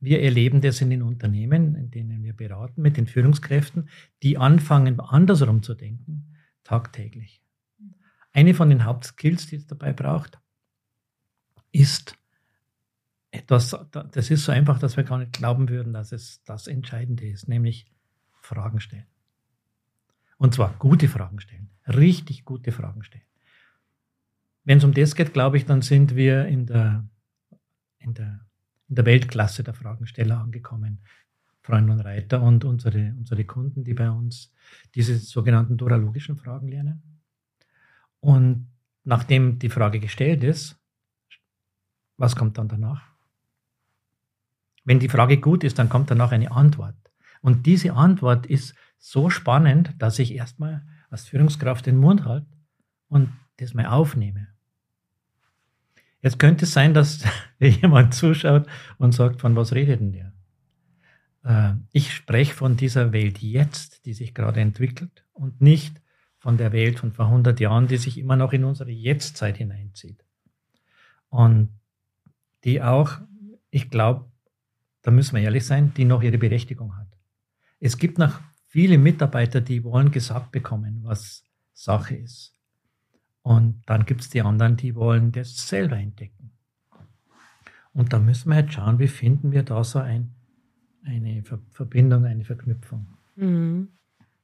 wir 0.00 0.22
erleben 0.22 0.60
das 0.60 0.80
in 0.80 0.90
den 0.90 1.02
Unternehmen, 1.02 1.74
in 1.76 1.90
denen 1.90 2.24
wir 2.24 2.34
beraten, 2.34 2.82
mit 2.82 2.96
den 2.96 3.06
Führungskräften, 3.06 3.88
die 4.22 4.38
anfangen, 4.38 4.98
andersrum 4.98 5.62
zu 5.62 5.74
denken, 5.74 6.34
tagtäglich. 6.64 7.42
Eine 8.32 8.54
von 8.54 8.68
den 8.70 8.84
Hauptskills, 8.84 9.46
die 9.46 9.56
es 9.56 9.66
dabei 9.66 9.92
braucht, 9.92 10.40
ist 11.70 12.16
etwas, 13.30 13.76
das 13.92 14.30
ist 14.30 14.44
so 14.44 14.52
einfach, 14.52 14.78
dass 14.78 14.96
wir 14.96 15.04
gar 15.04 15.18
nicht 15.18 15.32
glauben 15.32 15.68
würden, 15.68 15.92
dass 15.92 16.12
es 16.12 16.42
das 16.44 16.66
Entscheidende 16.66 17.28
ist, 17.28 17.48
nämlich 17.48 17.86
Fragen 18.40 18.80
stellen. 18.80 19.06
Und 20.38 20.54
zwar 20.54 20.74
gute 20.78 21.08
Fragen 21.08 21.40
stellen, 21.40 21.70
richtig 21.86 22.44
gute 22.44 22.72
Fragen 22.72 23.02
stellen. 23.02 23.24
Wenn 24.66 24.78
es 24.78 24.84
um 24.84 24.92
das 24.92 25.14
geht, 25.14 25.32
glaube 25.32 25.56
ich, 25.56 25.64
dann 25.64 25.80
sind 25.80 26.14
wir 26.14 26.44
in 26.44 26.66
der, 26.66 27.08
in 27.98 28.12
der 28.12 28.46
in 28.88 28.94
der 28.94 29.06
Weltklasse 29.06 29.64
der 29.64 29.74
Fragensteller 29.74 30.40
angekommen. 30.40 31.02
Freunde 31.62 31.92
und 31.92 32.00
Reiter 32.00 32.42
und 32.42 32.64
unsere, 32.64 33.12
unsere 33.18 33.44
Kunden, 33.44 33.82
die 33.82 33.94
bei 33.94 34.08
uns 34.08 34.52
diese 34.94 35.18
sogenannten 35.18 35.76
duralogischen 35.76 36.36
Fragen 36.36 36.68
lernen. 36.68 37.02
Und 38.20 38.68
nachdem 39.02 39.58
die 39.58 39.68
Frage 39.68 39.98
gestellt 39.98 40.44
ist, 40.44 40.78
was 42.16 42.36
kommt 42.36 42.56
dann 42.58 42.68
danach? 42.68 43.02
Wenn 44.84 45.00
die 45.00 45.08
Frage 45.08 45.38
gut 45.38 45.64
ist, 45.64 45.78
dann 45.78 45.88
kommt 45.88 46.10
danach 46.10 46.30
eine 46.30 46.52
Antwort. 46.52 46.96
Und 47.40 47.66
diese 47.66 47.92
Antwort 47.94 48.46
ist 48.46 48.76
so 48.98 49.28
spannend, 49.28 49.94
dass 49.98 50.20
ich 50.20 50.32
erstmal 50.32 50.86
als 51.10 51.26
Führungskraft 51.26 51.86
den 51.86 51.96
Mund 51.96 52.24
halte 52.24 52.46
und 53.08 53.32
das 53.56 53.74
mal 53.74 53.86
aufnehme. 53.86 54.55
Jetzt 56.22 56.38
könnte 56.38 56.64
es 56.64 56.72
sein, 56.72 56.94
dass 56.94 57.24
jemand 57.58 58.14
zuschaut 58.14 58.66
und 58.98 59.12
sagt, 59.12 59.40
von 59.40 59.54
was 59.56 59.72
redet 59.72 60.00
denn 60.00 60.12
der? 60.12 60.32
Äh, 61.44 61.74
ich 61.92 62.12
spreche 62.12 62.54
von 62.54 62.76
dieser 62.76 63.12
Welt 63.12 63.38
jetzt, 63.38 64.04
die 64.06 64.14
sich 64.14 64.34
gerade 64.34 64.60
entwickelt 64.60 65.24
und 65.32 65.60
nicht 65.60 66.00
von 66.38 66.56
der 66.56 66.72
Welt 66.72 66.98
von 66.98 67.12
vor 67.12 67.26
100 67.26 67.58
Jahren, 67.60 67.88
die 67.88 67.96
sich 67.96 68.18
immer 68.18 68.36
noch 68.36 68.52
in 68.52 68.64
unsere 68.64 68.90
Jetztzeit 68.90 69.56
hineinzieht. 69.56 70.24
Und 71.28 71.70
die 72.64 72.82
auch, 72.82 73.18
ich 73.70 73.90
glaube, 73.90 74.30
da 75.02 75.10
müssen 75.10 75.36
wir 75.36 75.42
ehrlich 75.42 75.66
sein, 75.66 75.92
die 75.94 76.04
noch 76.04 76.22
ihre 76.22 76.38
Berechtigung 76.38 76.96
hat. 76.96 77.06
Es 77.78 77.96
gibt 77.98 78.18
noch 78.18 78.40
viele 78.66 78.98
Mitarbeiter, 78.98 79.60
die 79.60 79.84
wollen 79.84 80.10
gesagt 80.10 80.50
bekommen, 80.50 81.00
was 81.02 81.44
Sache 81.72 82.16
ist. 82.16 82.55
Und 83.46 83.80
dann 83.86 84.06
gibt 84.06 84.22
es 84.22 84.28
die 84.28 84.42
anderen, 84.42 84.76
die 84.76 84.96
wollen 84.96 85.30
das 85.30 85.68
selber 85.68 85.96
entdecken. 85.96 86.50
Und 87.92 88.12
da 88.12 88.18
müssen 88.18 88.50
wir 88.50 88.58
jetzt 88.58 88.72
schauen, 88.72 88.98
wie 88.98 89.06
finden 89.06 89.52
wir 89.52 89.62
da 89.62 89.84
so 89.84 90.00
ein, 90.00 90.34
eine 91.04 91.44
Verbindung, 91.70 92.24
eine 92.24 92.44
Verknüpfung. 92.44 93.06
Mhm. 93.36 93.90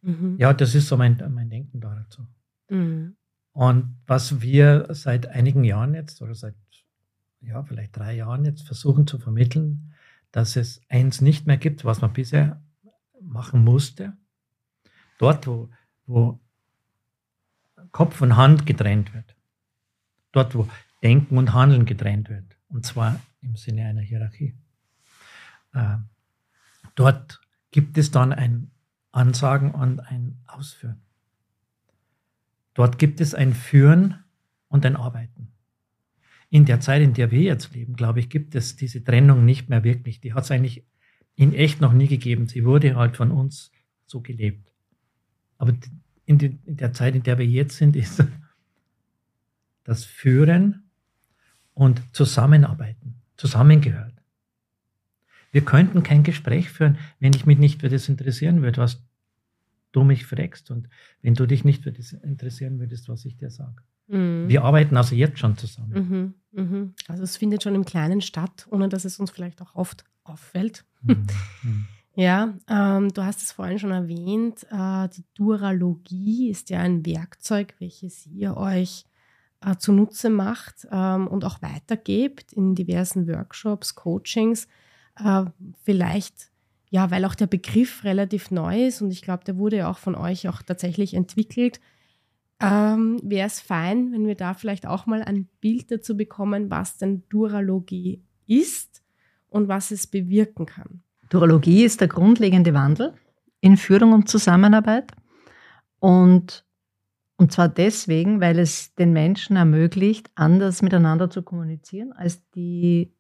Mhm. 0.03 0.37
Ja, 0.39 0.53
das 0.53 0.77
ist 0.77 0.87
so 0.87 0.97
mein, 0.97 1.21
mein 1.35 1.51
Denken 1.51 1.81
dazu. 1.81 2.29
Mhm. 2.69 3.17
Und 3.51 3.97
was 4.07 4.41
wir 4.41 4.87
seit 4.91 5.27
einigen 5.27 5.65
Jahren 5.65 5.95
jetzt 5.95 6.23
oder 6.23 6.37
seit 6.37 6.55
ja, 7.41 7.65
vielleicht 7.65 7.97
drei 7.97 8.15
Jahren 8.15 8.45
jetzt 8.45 8.63
versuchen 8.63 9.09
zu 9.09 9.19
vermitteln, 9.19 9.95
dass 10.31 10.55
es 10.55 10.81
eins 10.89 11.21
nicht 11.21 11.49
mehr 11.49 11.57
gibt, 11.57 11.85
was 11.85 12.03
man 12.03 12.13
bisher 12.13 12.63
machen 13.21 13.65
musste. 13.65 14.13
Dort, 15.19 15.49
wo, 15.49 15.71
wo 16.07 16.39
Kopf 17.93 18.21
und 18.23 18.37
Hand 18.37 18.67
getrennt 18.67 19.15
wird. 19.15 19.37
Dort, 20.33 20.55
wo 20.55 20.69
Denken 21.03 21.37
und 21.37 21.53
Handeln 21.53 21.85
getrennt 21.85 22.29
wird. 22.29 22.57
Und 22.69 22.87
zwar 22.87 23.21
im 23.43 23.57
Sinne 23.57 23.87
einer 23.87 24.01
Hierarchie. 24.01 24.55
Äh, 25.75 25.99
dort 26.95 27.41
gibt 27.71 27.99
es 27.99 28.11
dann 28.11 28.33
ein 28.33 28.71
Ansagen 29.11 29.73
und 29.73 30.01
ein 30.01 30.39
Ausführen. 30.47 31.03
Dort 32.75 32.99
gibt 32.99 33.21
es 33.21 33.35
ein 33.35 33.53
Führen 33.53 34.25
und 34.69 34.87
ein 34.87 34.97
Arbeiten. 34.97 35.53
In 36.49 36.65
der 36.65 36.81
Zeit, 36.81 37.03
in 37.03 37.15
der 37.15 37.31
wir 37.31 37.41
jetzt 37.41 37.75
leben, 37.75 37.95
glaube 37.95 38.21
ich, 38.21 38.31
gibt 38.31 38.55
es 38.55 38.77
diese 38.77 39.05
Trennung 39.05 39.45
nicht 39.45 39.69
mehr 39.69 39.85
wirklich. 39.85 40.21
Die 40.21 40.33
hat 40.33 40.45
es 40.45 40.51
eigentlich 40.51 40.87
in 41.35 41.53
echt 41.55 41.81
noch 41.81 41.93
nie 41.93 42.09
gegeben. 42.09 42.47
Sie 42.47 42.65
wurde 42.65 42.95
halt 42.97 43.17
von 43.17 43.31
uns 43.31 43.71
so 44.07 44.21
gelebt. 44.21 44.73
Aber 45.59 45.73
in, 46.33 46.39
die, 46.39 46.59
in 46.65 46.77
der 46.77 46.93
Zeit, 46.93 47.15
in 47.15 47.23
der 47.23 47.39
wir 47.39 47.47
jetzt 47.47 47.77
sind, 47.77 47.97
ist 47.97 48.25
das 49.85 50.05
Führen 50.05 50.91
und 51.75 52.03
Zusammenarbeiten, 52.13 53.17
zusammengehört. 53.37 54.15
Wir 55.51 55.65
könnten 55.65 56.03
kein 56.03 56.23
Gespräch 56.23 56.71
führen, 56.71 56.99
wenn 57.21 57.35
ich 57.35 57.47
mich 57.47 57.59
nicht 57.59 57.81
für 57.81 57.89
das 57.89 58.09
interessieren 58.09 58.63
würde, 58.63 58.81
was 58.81 59.05
du 59.93 60.05
mich 60.05 60.25
fragst 60.25 60.71
und 60.71 60.89
wenn 61.21 61.35
du 61.35 61.47
dich 61.47 61.65
nicht 61.65 61.83
für 61.83 61.93
das 61.93 62.13
interessieren 62.13 62.81
würdest, 62.81 63.09
was 63.09 63.25
ich 63.27 63.37
dir 63.37 63.51
sage. 63.51 63.83
Mhm. 64.09 64.49
Wir 64.49 64.65
arbeiten 64.65 64.97
also 64.97 65.15
jetzt 65.15 65.39
schon 65.39 65.57
zusammen. 65.59 66.35
Mhm, 66.53 66.65
mhm. 66.65 66.95
Also 67.09 67.23
es 67.23 67.37
findet 67.37 67.63
schon 67.63 67.75
im 67.75 67.85
Kleinen 67.85 68.23
statt, 68.23 68.67
ohne 68.71 68.89
dass 68.89 69.05
es 69.05 69.19
uns 69.19 69.31
vielleicht 69.31 69.61
auch 69.61 69.75
oft 69.75 70.05
auffällt. 70.25 70.85
Ja, 72.15 72.55
ähm, 72.69 73.09
du 73.13 73.25
hast 73.25 73.43
es 73.43 73.53
vorhin 73.53 73.79
schon 73.79 73.91
erwähnt, 73.91 74.67
äh, 74.71 75.09
die 75.09 75.25
Duralogie 75.35 76.51
ist 76.51 76.69
ja 76.69 76.81
ein 76.81 77.07
Werkzeug, 77.07 77.75
welches 77.79 78.27
ihr 78.27 78.57
euch 78.57 79.07
äh, 79.63 79.77
zunutze 79.77 80.29
macht 80.29 80.87
ähm, 80.91 81.27
und 81.27 81.45
auch 81.45 81.63
weitergebt 81.63 82.53
in 82.53 82.75
diversen 82.75 83.27
Workshops, 83.29 83.95
Coachings. 83.95 84.69
Äh, 85.19 85.45
vielleicht, 85.85 86.51
ja, 86.91 87.11
weil 87.11 87.25
auch 87.25 87.35
der 87.35 87.47
Begriff 87.47 88.05
relativ 88.05 88.51
neu 88.51 88.87
ist 88.87 89.01
und 89.01 89.11
ich 89.11 89.23
glaube, 89.23 89.45
der 89.45 89.57
wurde 89.57 89.77
ja 89.79 89.91
auch 89.91 89.99
von 89.99 90.15
euch 90.15 90.49
auch 90.49 90.61
tatsächlich 90.61 91.15
entwickelt. 91.15 91.81
Ähm, 92.61 93.21
Wäre 93.23 93.47
es 93.47 93.59
fein, 93.61 94.13
wenn 94.13 94.27
wir 94.27 94.35
da 94.35 94.53
vielleicht 94.53 94.87
auch 94.87 95.07
mal 95.07 95.23
ein 95.23 95.49
Bild 95.63 95.91
dazu 95.91 96.15
bekommen, 96.15 96.71
was 96.71 96.99
denn 96.99 97.23
Duralogie 97.31 98.23
ist 98.47 99.03
und 99.49 99.69
was 99.69 99.91
es 99.91 100.07
bewirken 100.07 100.67
kann. 100.67 101.03
Durologie 101.33 101.85
ist 101.85 102.03
der 102.03 102.09
grundlegende 102.09 102.75
Wandel 102.75 103.15
in 103.63 103.79
Führung 103.79 104.13
und 104.13 104.29
Zusammenarbeit. 104.29 105.13
Und, 105.99 106.67
und 107.39 107.53
zwar 107.53 107.71
deswegen, 107.71 108.43
weil 108.43 108.59
es 108.59 108.95
den 108.97 109.15
Menschen 109.15 109.57
ermöglicht, 109.57 110.31
anders 110.35 110.83
miteinander 110.83 111.31
zu 111.31 111.43
kommunizieren 111.43 112.13
als 112.13 112.47
die 112.51 113.15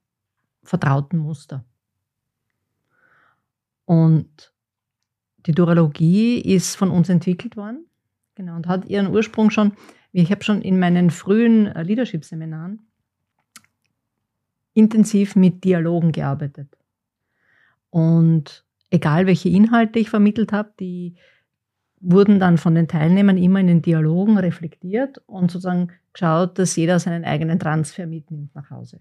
vertrauten 0.62 1.20
Muster. 1.20 1.64
Und 3.86 4.52
die 5.46 5.52
Durologie 5.52 6.38
ist 6.38 6.76
von 6.76 6.90
uns 6.90 7.08
entwickelt 7.08 7.56
worden 7.56 7.86
genau, 8.34 8.56
und 8.56 8.66
hat 8.66 8.84
ihren 8.90 9.08
Ursprung 9.08 9.48
schon 9.48 9.72
Ich 10.12 10.30
habe 10.30 10.44
schon 10.44 10.60
in 10.60 10.78
meinen 10.78 11.08
frühen 11.08 11.68
äh, 11.68 11.82
Leadership-Seminaren 11.82 12.80
intensiv 14.74 15.34
mit 15.34 15.64
Dialogen 15.64 16.12
gearbeitet. 16.12 16.76
Und 17.92 18.64
egal 18.88 19.26
welche 19.26 19.50
Inhalte 19.50 19.98
ich 19.98 20.08
vermittelt 20.08 20.50
habe, 20.50 20.72
die 20.80 21.14
wurden 22.00 22.40
dann 22.40 22.56
von 22.56 22.74
den 22.74 22.88
Teilnehmern 22.88 23.36
immer 23.36 23.60
in 23.60 23.66
den 23.66 23.82
Dialogen 23.82 24.38
reflektiert 24.38 25.20
und 25.26 25.50
sozusagen 25.50 25.92
geschaut, 26.14 26.58
dass 26.58 26.74
jeder 26.74 26.98
seinen 26.98 27.24
eigenen 27.24 27.58
Transfer 27.58 28.06
mitnimmt 28.06 28.54
nach 28.54 28.70
Hause. 28.70 28.98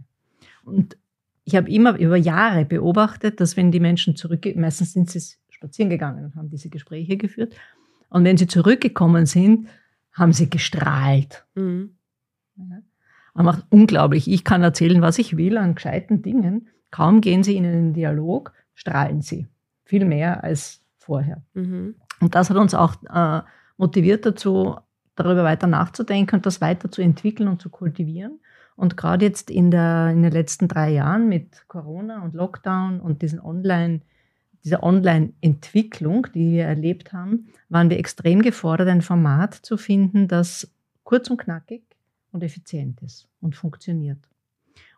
Und 0.65 0.97
ich 1.45 1.55
habe 1.55 1.71
immer 1.71 1.97
über 1.97 2.17
Jahre 2.17 2.65
beobachtet, 2.65 3.39
dass 3.39 3.55
wenn 3.55 3.71
die 3.71 3.79
Menschen 3.79 4.17
zurückgehen, 4.17 4.59
meistens 4.59 4.91
sind 4.91 5.09
sie 5.09 5.21
spazieren 5.49 5.89
gegangen 5.89 6.25
und 6.25 6.35
haben 6.35 6.49
diese 6.49 6.69
Gespräche 6.69 7.15
geführt. 7.15 7.55
Und 8.09 8.25
wenn 8.25 8.35
sie 8.35 8.47
zurückgekommen 8.47 9.25
sind, 9.25 9.69
haben 10.11 10.33
sie 10.33 10.49
gestrahlt. 10.49 11.45
Mhm. 11.55 11.95
Ja. 12.57 12.81
Man 13.33 13.45
macht 13.45 13.65
unglaublich. 13.69 14.29
Ich 14.29 14.43
kann 14.43 14.61
erzählen, 14.63 15.01
was 15.01 15.17
ich 15.17 15.37
will 15.37 15.57
an 15.57 15.75
gescheiten 15.75 16.21
Dingen. 16.21 16.67
Kaum 16.91 17.21
gehen 17.21 17.41
sie 17.43 17.55
in 17.55 17.65
einen 17.65 17.93
Dialog, 17.93 18.51
strahlen 18.73 19.21
sie. 19.21 19.47
Viel 19.85 20.05
mehr 20.05 20.43
als 20.43 20.81
vorher. 20.97 21.43
Mhm. 21.53 21.95
Und 22.19 22.35
das 22.35 22.49
hat 22.49 22.57
uns 22.57 22.73
auch 22.73 22.95
äh, 23.13 23.41
motiviert 23.77 24.25
dazu, 24.25 24.77
darüber 25.15 25.43
weiter 25.43 25.67
nachzudenken 25.67 26.37
und 26.37 26.45
das 26.45 26.61
weiter 26.61 26.91
zu 26.91 27.01
entwickeln 27.01 27.49
und 27.49 27.61
zu 27.61 27.69
kultivieren. 27.69 28.39
Und 28.75 28.97
gerade 28.97 29.25
jetzt 29.25 29.51
in, 29.51 29.69
der, 29.69 30.09
in 30.09 30.23
den 30.23 30.31
letzten 30.31 30.67
drei 30.67 30.91
Jahren 30.91 31.27
mit 31.27 31.67
Corona 31.67 32.23
und 32.23 32.33
Lockdown 32.33 32.99
und 32.99 33.21
diesen 33.21 33.39
Online, 33.39 34.01
dieser 34.63 34.83
Online-Entwicklung, 34.83 36.27
die 36.33 36.53
wir 36.53 36.65
erlebt 36.65 37.13
haben, 37.13 37.49
waren 37.69 37.89
wir 37.89 37.99
extrem 37.99 38.41
gefordert, 38.41 38.87
ein 38.87 39.01
Format 39.01 39.53
zu 39.53 39.77
finden, 39.77 40.27
das 40.27 40.71
kurz 41.03 41.29
und 41.29 41.37
knackig 41.37 41.83
und 42.31 42.43
effizient 42.43 43.01
ist 43.01 43.27
und 43.41 43.55
funktioniert. 43.55 44.29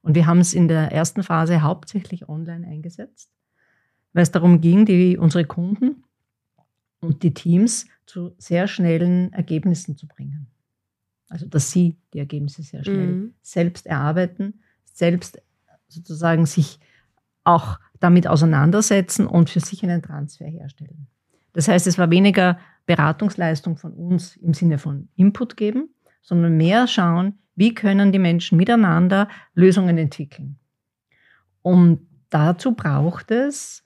Und 0.01 0.15
wir 0.15 0.27
haben 0.27 0.39
es 0.39 0.53
in 0.53 0.67
der 0.67 0.91
ersten 0.91 1.23
Phase 1.23 1.61
hauptsächlich 1.61 2.29
online 2.29 2.67
eingesetzt, 2.67 3.32
weil 4.13 4.23
es 4.23 4.31
darum 4.31 4.61
ging, 4.61 4.85
die, 4.85 5.17
unsere 5.17 5.45
Kunden 5.45 6.03
und 6.99 7.23
die 7.23 7.33
Teams 7.33 7.87
zu 8.05 8.33
sehr 8.37 8.67
schnellen 8.67 9.33
Ergebnissen 9.33 9.97
zu 9.97 10.07
bringen. 10.07 10.47
Also 11.29 11.47
dass 11.47 11.71
sie 11.71 11.97
die 12.13 12.19
Ergebnisse 12.19 12.61
sehr 12.63 12.83
schnell 12.83 13.07
mhm. 13.07 13.33
selbst 13.41 13.87
erarbeiten, 13.87 14.61
selbst 14.83 15.41
sozusagen 15.87 16.45
sich 16.45 16.79
auch 17.43 17.79
damit 17.99 18.27
auseinandersetzen 18.27 19.27
und 19.27 19.49
für 19.49 19.59
sich 19.59 19.83
einen 19.83 20.01
Transfer 20.01 20.45
herstellen. 20.45 21.07
Das 21.53 21.67
heißt, 21.67 21.87
es 21.87 21.97
war 21.97 22.09
weniger 22.09 22.59
Beratungsleistung 22.85 23.77
von 23.77 23.93
uns 23.93 24.35
im 24.37 24.53
Sinne 24.53 24.77
von 24.77 25.07
Input 25.15 25.55
geben, 25.55 25.89
sondern 26.21 26.57
mehr 26.57 26.87
schauen, 26.87 27.39
wie 27.55 27.73
können 27.73 28.11
die 28.11 28.19
Menschen 28.19 28.57
miteinander 28.57 29.29
Lösungen 29.53 29.97
entwickeln. 29.97 30.57
Und 31.61 32.07
dazu 32.29 32.73
braucht 32.73 33.31
es 33.31 33.82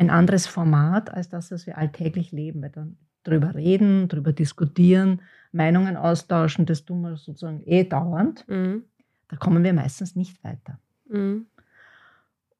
ein 0.00 0.08
anderes 0.08 0.46
Format 0.46 1.12
als 1.12 1.28
das, 1.28 1.50
was 1.50 1.66
wir 1.66 1.76
alltäglich 1.76 2.32
leben, 2.32 2.62
weil 2.62 2.70
dann 2.70 2.96
drüber 3.22 3.54
reden, 3.54 4.08
drüber 4.08 4.32
diskutieren, 4.32 5.20
Meinungen 5.52 5.98
austauschen, 5.98 6.64
das 6.64 6.86
tun 6.86 7.02
wir 7.02 7.18
sozusagen 7.18 7.62
eh 7.66 7.84
dauernd. 7.84 8.48
Mhm. 8.48 8.84
Da 9.28 9.36
kommen 9.36 9.62
wir 9.62 9.74
meistens 9.74 10.16
nicht 10.16 10.42
weiter. 10.42 10.80
Mhm. 11.06 11.46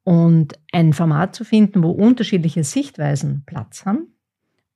Und 0.05 0.59
ein 0.71 0.93
Format 0.93 1.35
zu 1.35 1.45
finden, 1.45 1.83
wo 1.83 1.91
unterschiedliche 1.91 2.63
Sichtweisen 2.63 3.43
Platz 3.47 3.87
haben 3.87 4.09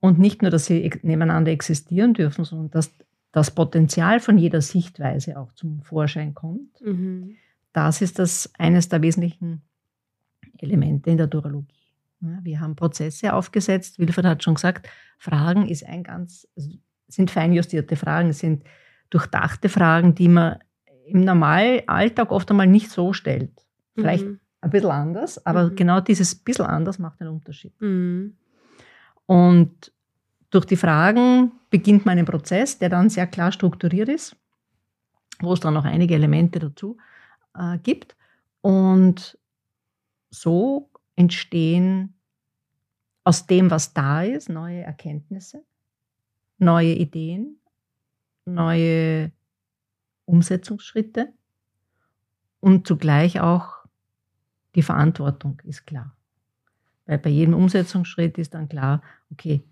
und 0.00 0.18
nicht 0.18 0.40
nur, 0.40 0.50
dass 0.50 0.64
sie 0.64 0.90
nebeneinander 1.02 1.52
existieren 1.52 2.14
dürfen, 2.14 2.46
sondern 2.46 2.70
dass 2.70 2.94
das 3.30 3.50
Potenzial 3.50 4.20
von 4.20 4.38
jeder 4.38 4.62
Sichtweise 4.62 5.38
auch 5.38 5.52
zum 5.52 5.82
Vorschein 5.82 6.32
kommt. 6.32 6.80
Mhm. 6.80 7.36
Das 7.74 8.00
ist 8.00 8.18
das 8.18 8.50
eines 8.56 8.88
der 8.88 9.02
wesentlichen 9.02 9.60
Elemente 10.58 11.10
in 11.10 11.18
der 11.18 11.26
Durologie. 11.26 11.83
Wir 12.42 12.60
haben 12.60 12.76
Prozesse 12.76 13.32
aufgesetzt. 13.32 13.98
Wilfried 13.98 14.24
hat 14.24 14.42
schon 14.42 14.54
gesagt, 14.54 14.88
Fragen 15.18 15.68
ist 15.68 15.86
ein 15.86 16.02
ganz, 16.02 16.48
sind 17.08 17.30
feinjustierte 17.30 17.96
Fragen, 17.96 18.32
sind 18.32 18.64
durchdachte 19.10 19.68
Fragen, 19.68 20.14
die 20.14 20.28
man 20.28 20.58
im 21.06 21.20
normalen 21.20 21.86
Alltag 21.86 22.30
oft 22.30 22.50
einmal 22.50 22.66
nicht 22.66 22.90
so 22.90 23.12
stellt. 23.12 23.64
Vielleicht 23.94 24.24
mhm. 24.24 24.40
ein 24.60 24.70
bisschen 24.70 24.90
anders, 24.90 25.44
aber 25.46 25.64
mhm. 25.70 25.76
genau 25.76 26.00
dieses 26.00 26.34
bisschen 26.34 26.66
anders 26.66 26.98
macht 26.98 27.20
einen 27.20 27.30
Unterschied. 27.30 27.78
Mhm. 27.80 28.36
Und 29.26 29.92
durch 30.50 30.64
die 30.66 30.76
Fragen 30.76 31.52
beginnt 31.70 32.06
man 32.06 32.18
einen 32.18 32.26
Prozess, 32.26 32.78
der 32.78 32.88
dann 32.88 33.10
sehr 33.10 33.26
klar 33.26 33.52
strukturiert 33.52 34.08
ist, 34.08 34.36
wo 35.40 35.52
es 35.52 35.60
dann 35.60 35.74
noch 35.74 35.84
einige 35.84 36.14
Elemente 36.14 36.58
dazu 36.58 36.96
äh, 37.56 37.78
gibt. 37.78 38.16
Und 38.60 39.38
so 40.30 40.90
entstehen 41.16 42.13
aus 43.24 43.46
dem, 43.46 43.70
was 43.70 43.94
da 43.94 44.22
ist, 44.22 44.48
neue 44.48 44.82
Erkenntnisse, 44.82 45.64
neue 46.58 46.94
Ideen, 46.94 47.58
neue 48.44 49.32
Umsetzungsschritte 50.26 51.32
und 52.60 52.86
zugleich 52.86 53.40
auch 53.40 53.84
die 54.74 54.82
Verantwortung 54.82 55.60
ist 55.64 55.86
klar. 55.86 56.16
Weil 57.06 57.18
bei 57.18 57.30
jedem 57.30 57.54
Umsetzungsschritt 57.54 58.38
ist 58.38 58.54
dann 58.54 58.68
klar, 58.68 59.02
okay, 59.30 59.62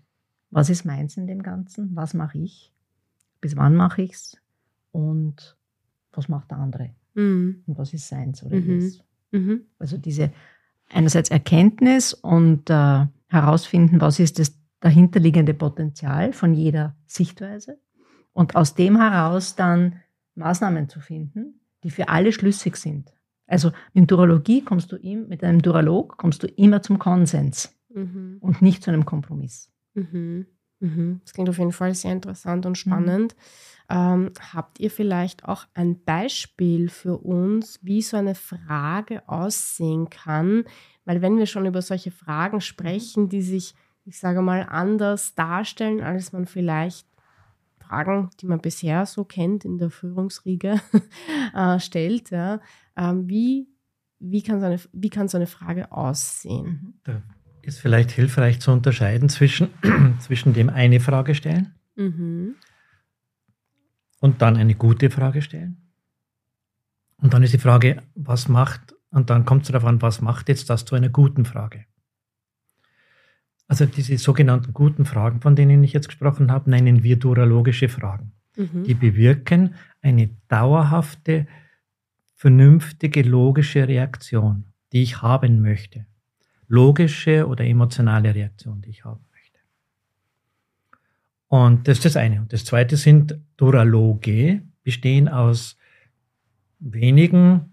was 0.51 0.69
ist 0.69 0.85
meins 0.85 1.17
in 1.17 1.27
dem 1.27 1.41
Ganzen, 1.41 1.95
was 1.95 2.13
mache 2.13 2.37
ich, 2.37 2.71
bis 3.41 3.55
wann 3.55 3.75
mache 3.75 4.03
ich 4.03 4.11
es 4.13 4.37
und 4.91 5.57
was 6.11 6.29
macht 6.29 6.51
der 6.51 6.59
andere 6.59 6.93
mhm. 7.15 7.63
und 7.65 7.77
was 7.77 7.93
ist 7.93 8.07
seins 8.07 8.43
oder 8.43 8.55
mhm. 8.55 8.69
ihres. 8.69 9.03
Mhm. 9.31 9.61
Also 9.79 9.97
diese 9.97 10.31
einerseits 10.89 11.31
Erkenntnis 11.31 12.13
und 12.13 12.69
äh, 12.69 13.07
herausfinden, 13.33 13.99
was 13.99 14.19
ist 14.19 14.39
das 14.39 14.53
dahinterliegende 14.79 15.53
Potenzial 15.53 16.33
von 16.33 16.53
jeder 16.53 16.95
Sichtweise 17.05 17.79
und 18.33 18.55
aus 18.55 18.75
dem 18.75 18.97
heraus 18.99 19.55
dann 19.55 20.01
Maßnahmen 20.35 20.89
zu 20.89 20.99
finden, 20.99 21.61
die 21.83 21.91
für 21.91 22.09
alle 22.09 22.31
schlüssig 22.33 22.75
sind. 22.77 23.13
Also 23.47 23.71
mit 23.93 24.09
Durologie 24.09 24.61
kommst 24.61 24.91
du 24.91 24.95
im, 24.95 25.27
mit 25.27 25.43
einem 25.43 25.61
Duralog 25.61 26.17
kommst 26.17 26.43
du 26.43 26.47
immer 26.47 26.81
zum 26.81 26.97
Konsens 26.99 27.75
mhm. 27.93 28.37
und 28.39 28.61
nicht 28.61 28.83
zu 28.83 28.91
einem 28.91 29.05
Kompromiss. 29.05 29.71
Mhm. 29.93 30.47
Mhm. 30.79 31.21
Das 31.23 31.33
klingt 31.33 31.49
auf 31.49 31.59
jeden 31.59 31.71
Fall 31.71 31.93
sehr 31.93 32.11
interessant 32.11 32.65
und 32.65 32.71
mhm. 32.71 32.75
spannend. 32.75 33.35
Ähm, 33.89 34.31
habt 34.53 34.79
ihr 34.79 34.89
vielleicht 34.89 35.45
auch 35.45 35.65
ein 35.73 36.03
Beispiel 36.03 36.89
für 36.89 37.17
uns, 37.17 37.79
wie 37.83 38.01
so 38.01 38.17
eine 38.17 38.35
Frage 38.35 39.27
aussehen 39.27 40.09
kann? 40.09 40.63
Weil 41.05 41.21
wenn 41.21 41.37
wir 41.37 41.45
schon 41.45 41.65
über 41.65 41.81
solche 41.81 42.11
Fragen 42.11 42.61
sprechen, 42.61 43.29
die 43.29 43.41
sich, 43.41 43.75
ich 44.05 44.19
sage 44.19 44.41
mal, 44.41 44.65
anders 44.69 45.35
darstellen, 45.35 46.01
als 46.01 46.33
man 46.33 46.45
vielleicht 46.45 47.07
Fragen, 47.79 48.29
die 48.39 48.45
man 48.45 48.59
bisher 48.59 49.05
so 49.05 49.23
kennt 49.23 49.65
in 49.65 49.77
der 49.77 49.89
Führungsriege, 49.89 50.79
äh, 51.55 51.79
stellt, 51.79 52.31
ja, 52.31 52.61
ähm, 52.95 53.27
wie, 53.27 53.67
wie, 54.19 54.41
kann 54.41 54.59
so 54.59 54.65
eine, 54.65 54.79
wie 54.93 55.09
kann 55.09 55.27
so 55.27 55.37
eine 55.37 55.47
Frage 55.47 55.91
aussehen? 55.91 56.99
Da 57.03 57.21
ist 57.61 57.79
vielleicht 57.79 58.11
hilfreich 58.11 58.59
zu 58.59 58.71
unterscheiden 58.71 59.29
zwischen, 59.29 59.69
zwischen 60.19 60.53
dem 60.53 60.69
eine 60.69 60.99
Frage 60.99 61.35
stellen 61.35 61.73
mhm. 61.95 62.55
und 64.19 64.41
dann 64.41 64.57
eine 64.57 64.75
gute 64.75 65.09
Frage 65.09 65.41
stellen. 65.41 65.77
Und 67.17 67.33
dann 67.33 67.43
ist 67.43 67.53
die 67.53 67.59
Frage, 67.59 68.03
was 68.15 68.49
macht, 68.49 68.95
und 69.13 69.29
dann 69.29 69.45
kommt 69.45 69.63
es 69.63 69.69
darauf 69.69 69.87
an, 69.87 70.01
was 70.01 70.21
macht 70.21 70.49
jetzt 70.49 70.69
das 70.69 70.85
zu 70.85 70.95
einer 70.95 71.09
guten 71.09 71.45
Frage. 71.45 71.85
Also 73.67 73.85
diese 73.85 74.17
sogenannten 74.17 74.73
guten 74.73 75.05
Fragen, 75.05 75.39
von 75.41 75.55
denen 75.55 75.83
ich 75.83 75.93
jetzt 75.93 76.09
gesprochen 76.09 76.51
habe, 76.51 76.69
nennen 76.69 77.01
wir 77.03 77.15
duralogische 77.15 77.87
Fragen. 77.87 78.33
Mhm. 78.57 78.83
Die 78.83 78.93
bewirken 78.93 79.75
eine 80.01 80.29
dauerhafte, 80.49 81.47
vernünftige, 82.35 83.21
logische 83.21 83.87
Reaktion, 83.87 84.65
die 84.91 85.01
ich 85.01 85.21
haben 85.21 85.61
möchte 85.61 86.05
logische 86.73 87.47
oder 87.47 87.65
emotionale 87.65 88.33
Reaktion, 88.33 88.81
die 88.81 88.89
ich 88.89 89.05
haben 89.05 89.23
möchte. 89.31 89.59
Und 91.47 91.87
das 91.87 91.97
ist 91.97 92.05
das 92.05 92.17
eine. 92.17 92.41
Und 92.41 92.51
das 92.51 92.65
zweite 92.65 92.97
sind 92.97 93.37
Duraloge, 93.57 94.63
bestehen 94.81 95.27
aus 95.27 95.77
wenigen 96.79 97.72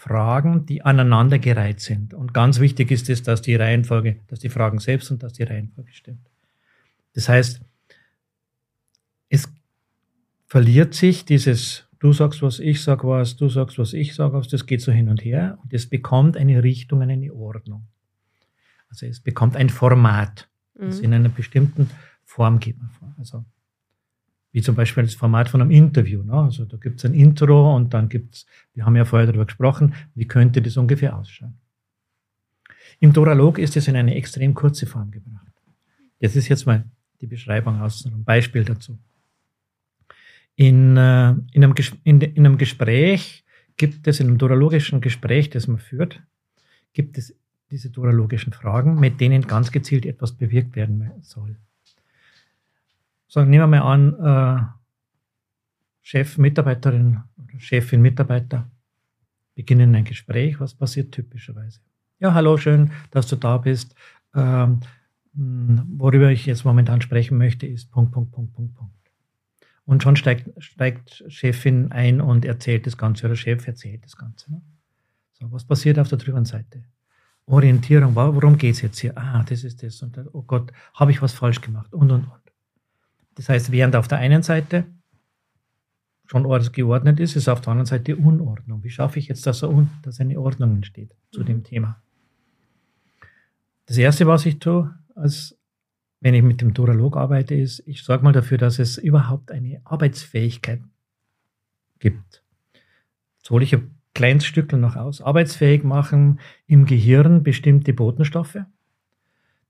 Fragen, 0.00 0.64
die 0.64 0.82
aneinandergereiht 0.82 1.80
sind. 1.80 2.14
Und 2.14 2.32
ganz 2.32 2.58
wichtig 2.58 2.90
ist 2.90 3.10
es, 3.10 3.22
dass 3.22 3.42
die 3.42 3.54
Reihenfolge, 3.54 4.16
dass 4.28 4.40
die 4.40 4.48
Fragen 4.48 4.78
selbst 4.78 5.10
und 5.10 5.22
dass 5.22 5.34
die 5.34 5.42
Reihenfolge 5.42 5.92
stimmt. 5.92 6.26
Das 7.14 7.28
heißt, 7.28 7.60
es 9.28 9.52
verliert 10.46 10.94
sich 10.94 11.26
dieses 11.26 11.86
du 12.00 12.12
sagst 12.12 12.42
was, 12.42 12.58
ich 12.58 12.82
sag 12.82 13.04
was, 13.04 13.36
du 13.36 13.48
sagst 13.48 13.78
was, 13.78 13.92
ich 13.92 14.14
sag 14.14 14.32
was, 14.32 14.48
das 14.48 14.66
geht 14.66 14.80
so 14.80 14.90
hin 14.90 15.08
und 15.08 15.24
her 15.24 15.58
und 15.62 15.72
es 15.72 15.88
bekommt 15.88 16.36
eine 16.36 16.62
Richtung, 16.62 17.02
eine 17.02 17.32
Ordnung. 17.32 17.86
Also 18.88 19.06
es 19.06 19.20
bekommt 19.20 19.54
ein 19.54 19.68
Format, 19.68 20.48
das 20.74 20.98
mhm. 20.98 21.04
in 21.04 21.14
einer 21.14 21.28
bestimmten 21.28 21.90
Form 22.24 22.58
geht 22.58 22.78
man 22.78 22.90
vor. 22.90 23.14
Also 23.18 23.44
Wie 24.52 24.62
zum 24.62 24.74
Beispiel 24.74 25.04
das 25.04 25.14
Format 25.14 25.48
von 25.48 25.60
einem 25.60 25.70
Interview. 25.70 26.22
Ne? 26.22 26.32
Also 26.32 26.64
da 26.64 26.76
gibt 26.76 26.98
es 26.98 27.04
ein 27.04 27.14
Intro 27.14 27.74
und 27.76 27.94
dann 27.94 28.08
gibt 28.08 28.34
es, 28.34 28.46
wir 28.74 28.84
haben 28.84 28.96
ja 28.96 29.04
vorher 29.04 29.26
darüber 29.26 29.46
gesprochen, 29.46 29.94
wie 30.14 30.26
könnte 30.26 30.60
das 30.60 30.76
ungefähr 30.76 31.16
ausschauen. 31.16 31.54
Im 32.98 33.12
Doralog 33.12 33.58
ist 33.58 33.76
es 33.76 33.88
in 33.88 33.96
eine 33.96 34.14
extrem 34.14 34.54
kurze 34.54 34.86
Form 34.86 35.10
gebracht. 35.10 35.46
Das 36.20 36.36
ist 36.36 36.48
jetzt 36.48 36.66
mal 36.66 36.84
die 37.20 37.26
Beschreibung 37.26 37.80
aus 37.80 38.04
einem 38.06 38.24
Beispiel 38.24 38.64
dazu. 38.64 38.98
In, 40.56 40.96
äh, 40.96 41.30
in, 41.52 41.64
einem, 41.64 41.74
in, 42.04 42.20
in 42.20 42.46
einem 42.46 42.58
Gespräch 42.58 43.44
gibt 43.76 44.06
es, 44.06 44.20
in 44.20 44.28
einem 44.28 44.38
doralogischen 44.38 45.00
Gespräch, 45.00 45.48
das 45.48 45.66
man 45.66 45.78
führt, 45.78 46.20
gibt 46.92 47.16
es 47.16 47.34
diese 47.70 47.88
doralogischen 47.88 48.52
Fragen, 48.52 48.98
mit 48.98 49.20
denen 49.20 49.46
ganz 49.46 49.70
gezielt 49.70 50.04
etwas 50.04 50.32
bewirkt 50.32 50.76
werden 50.76 51.10
soll. 51.22 51.56
So, 53.32 53.44
nehmen 53.44 53.70
wir 53.70 53.80
mal 53.80 53.92
an, 53.92 54.58
äh, 54.58 54.62
Chef, 56.02 56.36
Mitarbeiterin 56.36 57.20
Chefin, 57.58 58.02
Mitarbeiter 58.02 58.68
beginnen 59.54 59.94
ein 59.94 60.04
Gespräch. 60.04 60.58
Was 60.58 60.74
passiert 60.74 61.12
typischerweise? 61.12 61.78
Ja, 62.18 62.34
hallo, 62.34 62.56
schön, 62.56 62.90
dass 63.12 63.28
du 63.28 63.36
da 63.36 63.58
bist. 63.58 63.94
Ähm, 64.34 64.80
worüber 65.32 66.32
ich 66.32 66.44
jetzt 66.46 66.64
momentan 66.64 67.02
sprechen 67.02 67.38
möchte, 67.38 67.68
ist 67.68 67.92
Punkt, 67.92 68.10
Punkt, 68.10 68.32
Punkt, 68.32 68.52
Punkt, 68.52 68.74
Punkt. 68.74 69.12
Und 69.84 70.02
schon 70.02 70.16
steigt, 70.16 70.50
steigt 70.60 71.22
Chefin 71.28 71.92
ein 71.92 72.20
und 72.20 72.44
erzählt 72.44 72.84
das 72.84 72.96
Ganze, 72.96 73.26
oder 73.26 73.36
Chef 73.36 73.64
erzählt 73.64 74.04
das 74.04 74.16
Ganze. 74.16 74.50
Ne? 74.50 74.60
So, 75.34 75.52
was 75.52 75.62
passiert 75.62 76.00
auf 76.00 76.08
der 76.08 76.18
drüben 76.18 76.46
Seite? 76.46 76.82
Orientierung, 77.46 78.16
worum 78.16 78.58
geht 78.58 78.74
es 78.74 78.82
jetzt 78.82 78.98
hier? 78.98 79.16
Ah, 79.16 79.44
das 79.48 79.62
ist 79.62 79.84
das. 79.84 80.02
Und 80.02 80.18
oh 80.32 80.42
Gott, 80.42 80.72
habe 80.94 81.12
ich 81.12 81.22
was 81.22 81.32
falsch 81.32 81.60
gemacht? 81.60 81.92
Und, 81.92 82.10
und, 82.10 82.24
und. 82.24 82.39
Das 83.34 83.48
heißt, 83.48 83.72
während 83.72 83.96
auf 83.96 84.08
der 84.08 84.18
einen 84.18 84.42
Seite 84.42 84.84
schon 86.26 86.44
geordnet 86.72 87.18
ist, 87.18 87.34
ist 87.36 87.48
auf 87.48 87.60
der 87.60 87.72
anderen 87.72 87.86
Seite 87.86 88.16
Unordnung. 88.16 88.84
Wie 88.84 88.90
schaffe 88.90 89.18
ich 89.18 89.28
jetzt, 89.28 89.46
dass, 89.46 89.64
dass 90.02 90.20
eine 90.20 90.40
Ordnung 90.40 90.76
entsteht 90.76 91.16
zu 91.32 91.42
dem 91.42 91.64
Thema? 91.64 92.00
Das 93.86 93.98
Erste, 93.98 94.26
was 94.28 94.46
ich 94.46 94.60
tue, 94.60 94.94
als 95.16 95.58
wenn 96.20 96.34
ich 96.34 96.42
mit 96.42 96.60
dem 96.60 96.74
Doralog 96.74 97.16
arbeite, 97.16 97.54
ist, 97.54 97.82
ich 97.86 98.02
sorge 98.02 98.22
mal 98.22 98.32
dafür, 98.32 98.58
dass 98.58 98.78
es 98.78 98.98
überhaupt 98.98 99.50
eine 99.50 99.80
Arbeitsfähigkeit 99.84 100.80
gibt. 101.98 102.44
Jetzt 103.38 103.50
hole 103.50 103.64
ich 103.64 103.74
ein 103.74 103.94
kleines 104.14 104.44
Stück 104.44 104.72
noch 104.72 104.96
aus. 104.96 105.20
Arbeitsfähig 105.22 105.82
machen 105.82 106.40
im 106.66 106.84
Gehirn 106.84 107.42
bestimmte 107.42 107.92
Botenstoffe. 107.92 108.58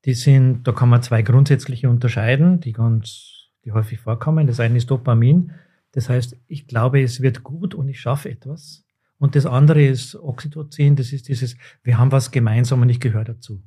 Die 0.04 0.14
sind, 0.14 0.64
da 0.64 0.72
kann 0.72 0.88
man 0.88 1.02
zwei 1.02 1.22
grundsätzliche 1.22 1.88
unterscheiden, 1.88 2.60
die 2.60 2.72
ganz, 2.72 3.39
die 3.64 3.72
häufig 3.72 3.98
vorkommen. 4.00 4.46
Das 4.46 4.60
eine 4.60 4.76
ist 4.76 4.90
Dopamin. 4.90 5.52
Das 5.92 6.08
heißt, 6.08 6.36
ich 6.46 6.66
glaube, 6.66 7.02
es 7.02 7.20
wird 7.20 7.42
gut 7.42 7.74
und 7.74 7.88
ich 7.88 8.00
schaffe 8.00 8.30
etwas. 8.30 8.84
Und 9.18 9.36
das 9.36 9.46
andere 9.46 9.84
ist 9.84 10.14
Oxytocin. 10.14 10.96
Das 10.96 11.12
ist 11.12 11.28
dieses, 11.28 11.56
wir 11.82 11.98
haben 11.98 12.12
was 12.12 12.30
gemeinsam 12.30 12.82
und 12.82 12.88
ich 12.88 13.00
gehöre 13.00 13.24
dazu. 13.24 13.62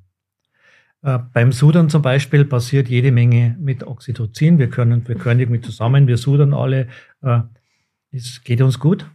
Äh, 1.03 1.19
beim 1.33 1.51
Sudern 1.51 1.89
zum 1.89 2.01
Beispiel 2.01 2.45
passiert 2.45 2.87
jede 2.87 3.11
Menge 3.11 3.55
mit 3.59 3.83
Oxytocin. 3.85 4.57
Wir 4.57 4.69
können, 4.69 5.07
wir 5.07 5.15
können 5.15 5.41
irgendwie 5.41 5.61
zusammen, 5.61 6.07
wir 6.07 6.17
sudern 6.17 6.53
alle. 6.53 6.87
Äh, 7.21 7.41
es 8.11 8.43
geht 8.43 8.61
uns 8.61 8.79
gut. 8.79 9.09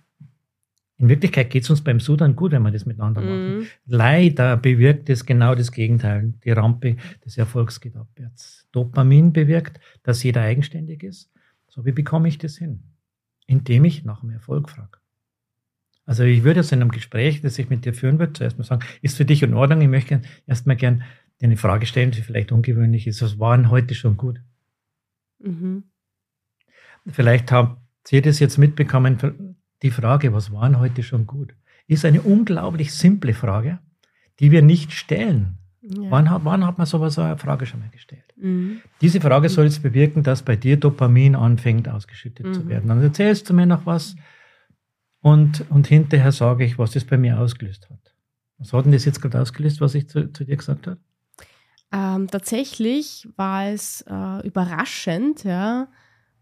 In 0.99 1.09
Wirklichkeit 1.09 1.51
geht 1.51 1.63
es 1.63 1.71
uns 1.71 1.83
beim 1.83 2.01
Sudern 2.01 2.35
gut, 2.35 2.51
wenn 2.51 2.63
wir 2.63 2.73
das 2.73 2.85
miteinander 2.85 3.21
machen. 3.21 3.59
Mhm. 3.59 3.67
Leider 3.87 4.57
bewirkt 4.57 5.09
es 5.09 5.25
genau 5.25 5.55
das 5.55 5.71
Gegenteil. 5.71 6.35
Die 6.45 6.51
Rampe 6.51 6.97
des 7.25 7.39
Erfolgs 7.39 7.81
geht 7.81 7.97
abwärts. 7.97 8.67
Dopamin 8.73 9.33
bewirkt, 9.33 9.79
dass 10.03 10.23
jeder 10.25 10.43
eigenständig 10.43 11.05
ist. 11.05 11.31
So, 11.69 11.85
wie 11.85 11.93
bekomme 11.93 12.27
ich 12.27 12.39
das 12.39 12.59
hin? 12.59 12.83
Indem 13.47 13.85
ich 13.85 14.05
nach 14.05 14.21
dem 14.21 14.31
Erfolg 14.31 14.69
frage. 14.69 14.99
Also 16.05 16.25
ich 16.25 16.43
würde 16.43 16.61
jetzt 16.61 16.73
in 16.73 16.81
einem 16.81 16.91
Gespräch, 16.91 17.43
das 17.43 17.59
ich 17.59 17.71
mit 17.71 17.85
dir 17.85 17.95
führen 17.95 18.19
würde, 18.19 18.33
zuerst 18.33 18.59
mal 18.59 18.65
sagen, 18.65 18.85
ist 19.03 19.17
für 19.17 19.25
dich 19.25 19.43
in 19.43 19.55
Ordnung? 19.55 19.83
Ich 19.83 19.89
möchte 19.89 20.23
erstmal 20.47 20.75
gern 20.75 21.05
dir 21.41 21.45
eine 21.45 21.57
Frage 21.57 21.87
stellen, 21.87 22.11
die 22.11 22.23
vielleicht 22.23 22.51
ungewöhnlich 22.51 23.07
ist. 23.07 23.23
Was 23.23 23.39
war 23.39 23.57
denn 23.57 23.71
heute 23.71 23.95
schon 23.95 24.17
gut? 24.17 24.41
Mhm. 25.39 25.85
Vielleicht 27.07 27.53
habt 27.53 27.81
ihr 28.11 28.23
das 28.23 28.41
jetzt 28.41 28.59
mitbekommen. 28.59 29.57
Die 29.83 29.91
Frage, 29.91 30.33
was 30.33 30.53
war 30.53 30.69
denn 30.69 30.79
heute 30.79 31.03
schon 31.03 31.27
gut, 31.27 31.55
ist 31.87 32.05
eine 32.05 32.23
unglaublich 32.23 32.93
simple 32.93 33.35
Frage, 33.35 33.79
die 34.41 34.51
wir 34.51 34.62
nicht 34.62 34.93
stellen. 34.93 35.59
Ja. 35.81 36.11
Wann, 36.11 36.29
hat, 36.29 36.45
wann 36.45 36.67
hat 36.67 36.77
man 36.77 36.87
sowas 36.87 37.14
so 37.14 37.23
eine 37.23 37.38
Frage 37.38 37.64
schon 37.64 37.81
mal 37.81 37.88
gestellt? 37.88 38.25
Mhm. 38.37 38.81
Diese 39.01 39.21
Frage 39.21 39.49
soll 39.49 39.64
jetzt 39.64 39.83
bewirken, 39.83 40.23
dass 40.23 40.43
bei 40.43 40.57
dir 40.57 40.77
Dopamin 40.77 41.35
anfängt 41.35 41.88
ausgeschüttet 41.88 42.47
mhm. 42.47 42.53
zu 42.53 42.69
werden. 42.69 42.88
Dann 42.88 43.03
erzählst 43.03 43.49
du 43.49 43.55
mir 43.55 43.67
noch 43.67 43.87
was 43.87 44.17
und, 45.21 45.64
und 45.71 45.87
hinterher 45.87 46.33
sage 46.33 46.64
ich, 46.64 46.79
was 46.79 46.93
das 46.93 47.05
bei 47.05 47.17
mir 47.17 47.38
ausgelöst 47.38 47.88
hat. 47.91 48.14
Was 48.59 48.73
hat 48.73 48.85
denn 48.85 48.93
das 48.93 49.05
jetzt 49.05 49.23
gerade 49.23 49.41
ausgelöst, 49.41 49.81
was 49.81 49.95
ich 49.95 50.09
zu, 50.09 50.33
zu 50.33 50.45
dir 50.45 50.57
gesagt 50.57 50.87
habe? 50.87 50.99
Ähm, 51.91 52.29
tatsächlich 52.29 53.29
war 53.37 53.69
es 53.69 54.05
äh, 54.09 54.47
überraschend, 54.47 55.45
ja, 55.45 55.88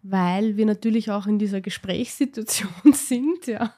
weil 0.08 0.56
wir 0.56 0.66
natürlich 0.66 1.10
auch 1.10 1.26
in 1.26 1.38
dieser 1.38 1.60
Gesprächssituation 1.60 2.70
sind, 2.92 3.46
ja, 3.46 3.74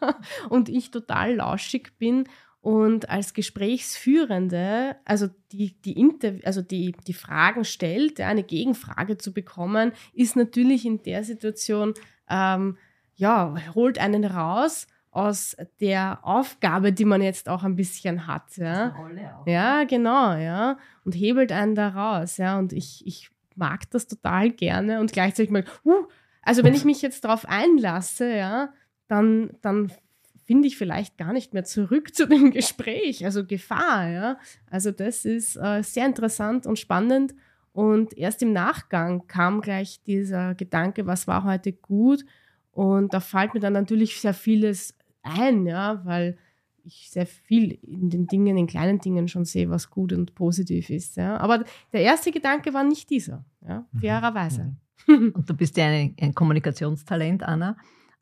und 0.49 0.69
ich 0.69 0.91
total 0.91 1.37
lauschig 1.37 1.99
bin 1.99 2.25
und 2.61 3.09
als 3.09 3.35
Gesprächsführende, 3.35 4.97
also 5.05 5.29
die, 5.53 5.81
die, 5.83 5.99
Inter 5.99 6.35
also 6.45 6.61
die, 6.61 6.95
die 7.07 7.13
Fragen 7.13 7.65
stellt, 7.65 8.19
ja, 8.19 8.29
eine 8.29 8.43
Gegenfrage 8.43 9.17
zu 9.17 9.33
bekommen, 9.33 9.93
ist 10.13 10.37
natürlich 10.37 10.85
in 10.85 11.03
der 11.03 11.25
Situation, 11.25 11.95
ähm, 12.29 12.77
ja, 13.15 13.55
holt 13.75 13.99
einen 13.99 14.25
raus 14.25 14.87
aus 15.11 15.57
der 15.81 16.19
Aufgabe, 16.23 16.93
die 16.93 17.05
man 17.05 17.23
jetzt 17.23 17.49
auch 17.49 17.65
ein 17.65 17.77
bisschen 17.77 18.27
hat. 18.27 18.57
Ja, 18.57 18.95
ja 19.47 19.85
genau, 19.85 20.35
ja. 20.37 20.79
Und 21.05 21.13
hebelt 21.13 21.53
einen 21.53 21.75
da 21.75 21.89
raus, 21.89 22.37
ja. 22.37 22.59
Und 22.59 22.73
ich, 22.73 23.07
ich 23.07 23.31
mag 23.59 23.91
das 23.91 24.07
total 24.07 24.51
gerne 24.51 25.01
und 25.01 25.13
gleichzeitig 25.13 25.51
mal, 25.51 25.65
uh, 25.85 26.07
also 26.43 26.65
wenn 26.65 26.75
ich 26.75 26.85
mich 26.85 27.03
jetzt 27.03 27.25
darauf 27.25 27.45
einlasse, 27.47 28.35
ja, 28.35 28.73
dann, 29.09 29.51
dann 29.61 29.93
finde 30.45 30.67
ich 30.67 30.79
vielleicht 30.79 31.19
gar 31.19 31.35
nicht 31.35 31.53
mehr 31.53 31.65
zurück 31.65 32.15
zu 32.15 32.27
dem 32.27 32.51
Gespräch, 32.53 33.25
also 33.25 33.45
Gefahr, 33.45 34.09
ja. 34.09 34.39
Also 34.71 34.91
das 34.91 35.25
ist 35.25 35.57
äh, 35.57 35.83
sehr 35.83 36.07
interessant 36.07 36.67
und 36.67 36.79
spannend. 36.79 37.35
Und 37.73 38.17
erst 38.17 38.43
im 38.43 38.53
Nachgang 38.53 39.27
kam 39.27 39.61
gleich 39.61 40.03
dieser 40.05 40.55
Gedanke, 40.55 41.07
was 41.07 41.29
war 41.29 41.45
heute 41.45 41.73
gut? 41.73 42.25
Und 42.73 43.13
da 43.13 43.21
fällt 43.21 43.55
mir 43.55 43.61
dann 43.61 43.75
natürlich 43.75 44.21
sehr 44.21 44.35
vieles 44.35 44.97
ein, 45.23 45.67
ja, 45.67 46.01
weil 46.05 46.39
ich 46.89 47.11
sehr 47.11 47.27
viel 47.27 47.73
in 47.83 48.11
den 48.11 48.27
Dingen, 48.27 48.57
in 48.57 48.67
kleinen 48.67 48.99
Dingen 48.99 49.29
schon 49.29 49.45
sehe, 49.45 49.71
was 49.71 49.91
gut 49.91 50.13
und 50.13 50.35
positiv 50.35 50.91
ist. 50.91 51.17
Ja. 51.17 51.37
Aber 51.39 51.65
der 51.93 52.03
erste 52.03 52.33
Gedanke 52.33 52.75
war 52.75 52.85
nicht 52.85 53.11
dieser, 53.11 53.45
ja, 53.67 53.87
mhm. 53.93 54.01
fairerweise. 54.01 54.65
Mhm. 54.65 54.77
Und 55.35 55.49
du 55.49 55.55
bist 55.55 55.77
ja 55.77 55.87
ein, 55.87 56.15
ein 56.21 56.35
Kommunikationstalent, 56.35 57.43
Anna. 57.43 57.77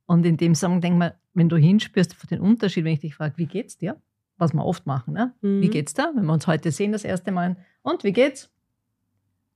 Und 0.07 0.25
in 0.25 0.37
dem 0.37 0.55
Song 0.55 0.81
denk 0.81 0.99
mal, 0.99 1.19
wenn 1.35 1.49
du 1.49 1.57
hinspürst 1.57 2.15
von 2.15 2.29
den 2.29 2.41
Unterschied, 2.41 2.85
wenn 2.85 2.93
ich 2.93 3.01
dich 3.01 3.15
frage, 3.15 3.37
wie 3.39 3.47
geht's 3.47 3.77
dir? 3.77 4.01
Was 4.39 4.53
wir 4.53 4.65
oft 4.65 4.87
machen, 4.87 5.15
ne? 5.15 5.35
Mhm. 5.41 5.63
Wie 5.63 5.69
geht's 5.69 5.95
da? 5.95 6.13
Wenn 6.15 6.27
wir 6.27 6.33
uns 6.33 6.47
heute 6.47 6.71
sehen, 6.71 6.93
das 6.93 7.05
erste 7.05 7.33
Mal, 7.33 7.57
und 7.83 8.05
wie 8.05 8.13
geht's? 8.13 8.53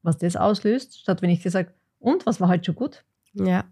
Was 0.02 0.18
das 0.18 0.36
auslöst, 0.36 0.98
statt 0.98 1.22
wenn 1.22 1.30
ich 1.30 1.42
dir 1.42 1.50
sage, 1.50 1.74
und 1.98 2.26
was 2.26 2.40
war 2.40 2.48
heute 2.48 2.64
schon 2.64 2.74
gut? 2.74 3.04
Ja. 3.34 3.44
ja. 3.46 3.64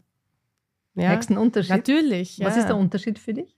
Merkst 0.95 1.31
du 1.31 1.35
einen 1.35 1.43
Unterschied? 1.43 1.71
Natürlich. 1.71 2.41
Was 2.41 2.57
ist 2.57 2.69
der 2.69 2.77
Unterschied 2.77 3.19
für 3.19 3.35
dich? 3.35 3.58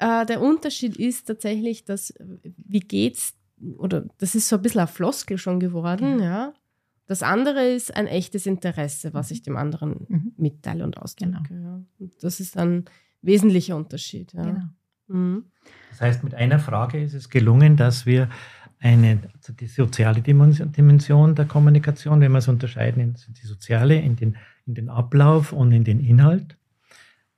Äh, 0.00 0.24
der 0.24 0.40
Unterschied 0.40 0.96
ist 0.96 1.26
tatsächlich, 1.26 1.84
dass, 1.84 2.14
wie 2.42 2.80
geht's, 2.80 3.34
oder 3.76 4.06
das 4.18 4.34
ist 4.34 4.48
so 4.48 4.56
ein 4.56 4.62
bisschen 4.62 4.80
ein 4.80 4.88
Floskel 4.88 5.36
schon 5.38 5.60
geworden, 5.60 6.16
mhm. 6.16 6.22
ja. 6.22 6.54
Das 7.06 7.22
andere 7.22 7.66
ist 7.66 7.94
ein 7.94 8.06
echtes 8.06 8.46
Interesse, 8.46 9.12
was 9.12 9.30
mhm. 9.30 9.34
ich 9.34 9.42
dem 9.42 9.56
anderen 9.56 10.06
mhm. 10.08 10.32
mitteile 10.36 10.84
und 10.84 10.96
ausdrücke. 10.96 11.38
Genau. 11.48 11.62
Ja. 11.62 11.82
Und 11.98 12.22
das 12.22 12.40
ist 12.40 12.56
ein 12.56 12.86
wesentlicher 13.20 13.76
Unterschied. 13.76 14.32
Ja. 14.32 14.42
Genau. 14.42 14.64
Mhm. 15.08 15.44
Das 15.90 16.00
heißt, 16.00 16.24
mit 16.24 16.34
einer 16.34 16.58
Frage 16.58 17.02
ist 17.02 17.14
es 17.14 17.28
gelungen, 17.28 17.76
dass 17.76 18.06
wir 18.06 18.30
eine, 18.78 19.18
also 19.34 19.52
die 19.52 19.66
soziale 19.66 20.22
Dimension 20.22 21.34
der 21.34 21.44
Kommunikation, 21.44 22.22
wenn 22.22 22.32
wir 22.32 22.38
es 22.38 22.48
unterscheiden 22.48 23.02
in 23.02 23.14
die 23.34 23.46
soziale, 23.46 24.00
in 24.00 24.16
den, 24.16 24.38
in 24.64 24.74
den 24.74 24.88
Ablauf 24.88 25.52
und 25.52 25.72
in 25.72 25.84
den 25.84 26.00
Inhalt, 26.00 26.56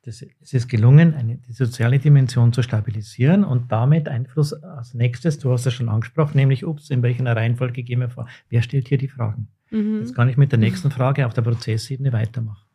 das, 0.04 0.24
es 0.40 0.52
ist 0.52 0.68
gelungen, 0.68 1.14
eine, 1.14 1.36
die 1.36 1.52
soziale 1.52 1.98
Dimension 1.98 2.52
zu 2.52 2.62
stabilisieren 2.62 3.44
und 3.44 3.70
damit 3.70 4.08
Einfluss 4.08 4.52
als 4.52 4.94
nächstes, 4.94 5.38
du 5.38 5.52
hast 5.52 5.64
es 5.64 5.74
schon 5.74 5.88
angesprochen, 5.88 6.36
nämlich, 6.36 6.64
ups, 6.64 6.90
in 6.90 7.02
welcher 7.02 7.24
Reihenfolge 7.24 7.84
gehen 7.84 8.00
wir 8.00 8.10
vor? 8.10 8.28
Wer 8.48 8.62
stellt 8.62 8.88
hier 8.88 8.98
die 8.98 9.08
Fragen? 9.08 9.48
Mhm. 9.70 10.00
Jetzt 10.00 10.14
kann 10.14 10.28
ich 10.28 10.36
mit 10.36 10.50
der 10.50 10.58
nächsten 10.58 10.90
Frage 10.92 11.24
auf 11.24 11.34
der 11.34 11.42
Prozessebene 11.42 12.12
weitermachen. 12.12 12.66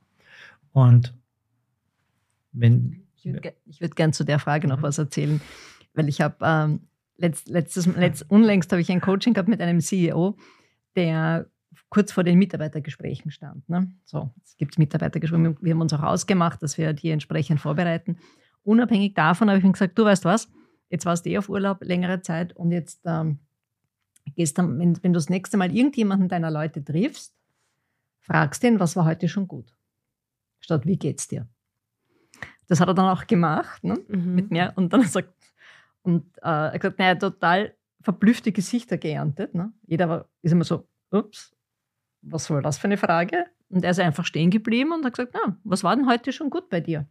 Und 0.71 1.13
wenn. 2.53 3.03
Ich 3.15 3.25
würde 3.25 3.53
würd 3.79 3.95
gerne 3.95 4.13
zu 4.13 4.23
der 4.23 4.39
Frage 4.39 4.67
noch 4.67 4.77
mhm. 4.77 4.83
was 4.83 4.97
erzählen, 4.97 5.41
weil 5.93 6.07
ich 6.07 6.21
habe 6.21 6.37
ähm, 6.41 6.79
letzt, 7.17 7.49
letztes, 7.49 7.87
letzt, 7.87 8.29
unlängst 8.29 8.71
habe 8.71 8.81
ich 8.81 8.91
ein 8.91 9.01
Coaching 9.01 9.33
gehabt 9.33 9.49
mit 9.49 9.59
einem 9.59 9.81
CEO, 9.81 10.37
der 10.95 11.47
kurz 11.89 12.11
vor 12.11 12.23
den 12.23 12.37
Mitarbeitergesprächen 12.37 13.31
stand. 13.31 13.67
Ne? 13.69 13.91
So, 14.05 14.31
es 14.43 14.57
gibt 14.57 14.77
Mitarbeitergespräche, 14.77 15.55
wir 15.61 15.73
haben 15.73 15.81
uns 15.81 15.93
auch 15.93 16.03
ausgemacht, 16.03 16.61
dass 16.61 16.77
wir 16.77 16.93
die 16.93 17.11
entsprechend 17.11 17.59
vorbereiten. 17.59 18.17
Unabhängig 18.63 19.13
davon 19.13 19.49
habe 19.49 19.59
ich 19.59 19.63
mir 19.63 19.71
gesagt, 19.71 19.97
du 19.97 20.05
weißt 20.05 20.25
was, 20.25 20.49
jetzt 20.89 21.05
warst 21.05 21.25
du 21.25 21.29
eh 21.29 21.37
auf 21.37 21.49
Urlaub 21.49 21.83
längere 21.83 22.21
Zeit 22.21 22.55
und 22.55 22.71
jetzt 22.71 23.01
ähm, 23.05 23.39
gehst 24.35 24.57
dann, 24.57 24.77
wenn, 24.79 25.01
wenn 25.03 25.13
du 25.13 25.17
das 25.17 25.29
nächste 25.29 25.57
Mal 25.57 25.73
irgendjemanden 25.73 26.27
deiner 26.27 26.51
Leute 26.51 26.83
triffst, 26.83 27.33
fragst 28.19 28.63
ihn, 28.63 28.79
was 28.79 28.95
war 28.95 29.05
heute 29.05 29.27
schon 29.27 29.47
gut? 29.47 29.73
Statt 30.59 30.85
wie 30.85 30.97
geht's 30.97 31.27
dir? 31.27 31.47
Das 32.67 32.81
hat 32.81 32.89
er 32.89 32.93
dann 32.93 33.05
auch 33.05 33.27
gemacht 33.27 33.83
ne? 33.83 33.97
Mhm. 34.07 34.35
mit 34.35 34.51
mir 34.51 34.73
und 34.75 34.91
dann 34.91 35.03
sagt 35.03 35.33
und 36.03 36.37
äh, 36.37 36.47
er 36.47 36.73
hat 36.73 36.81
gesagt, 36.81 36.99
naja, 36.99 37.15
total 37.15 37.73
verblüffte 38.01 38.53
Gesichter 38.53 38.97
geerntet. 38.97 39.53
Ne? 39.53 39.73
Jeder 39.85 40.07
war, 40.07 40.29
ist 40.41 40.53
immer 40.53 40.63
so, 40.63 40.87
ups, 41.11 41.53
was 42.29 42.49
war 42.49 42.61
das 42.61 42.77
für 42.77 42.85
eine 42.85 42.97
Frage? 42.97 43.45
Und 43.69 43.83
er 43.83 43.91
ist 43.91 43.99
einfach 43.99 44.25
stehen 44.25 44.49
geblieben 44.49 44.91
und 44.91 45.05
hat 45.05 45.13
gesagt, 45.13 45.33
na, 45.33 45.57
was 45.63 45.83
war 45.83 45.95
denn 45.95 46.07
heute 46.07 46.31
schon 46.31 46.49
gut 46.49 46.69
bei 46.69 46.79
dir? 46.79 47.07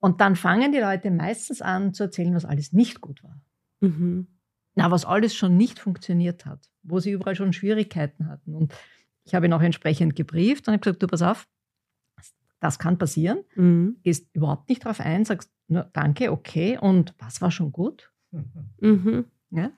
Und 0.00 0.20
dann 0.20 0.36
fangen 0.36 0.72
die 0.72 0.78
Leute 0.78 1.10
meistens 1.10 1.62
an 1.62 1.94
zu 1.94 2.04
erzählen, 2.04 2.34
was 2.34 2.44
alles 2.44 2.72
nicht 2.72 3.00
gut 3.00 3.22
war. 3.22 3.40
Mhm. 3.80 4.26
Na, 4.74 4.90
was 4.90 5.04
alles 5.04 5.34
schon 5.34 5.56
nicht 5.56 5.78
funktioniert 5.78 6.46
hat, 6.46 6.68
wo 6.82 6.98
sie 6.98 7.12
überall 7.12 7.36
schon 7.36 7.52
Schwierigkeiten 7.52 8.28
hatten. 8.28 8.54
Und 8.54 8.74
ich 9.24 9.34
habe 9.34 9.46
ihn 9.46 9.52
auch 9.52 9.62
entsprechend 9.62 10.16
gebrieft 10.16 10.68
und 10.68 10.74
habe 10.74 10.80
gesagt, 10.82 11.02
du 11.02 11.06
pass 11.06 11.22
auf, 11.22 11.48
das 12.60 12.78
kann 12.78 12.98
passieren. 12.98 13.44
Mhm. 13.54 13.96
Gehst 14.02 14.28
überhaupt 14.34 14.68
nicht 14.68 14.84
darauf 14.84 15.00
ein, 15.00 15.24
sagst, 15.24 15.50
nur 15.68 15.88
danke, 15.92 16.32
okay, 16.32 16.76
und 16.78 17.14
was 17.18 17.40
war 17.40 17.50
schon 17.50 17.72
gut? 17.72 18.12
Mhm. 18.80 19.26
Ja? 19.50 19.70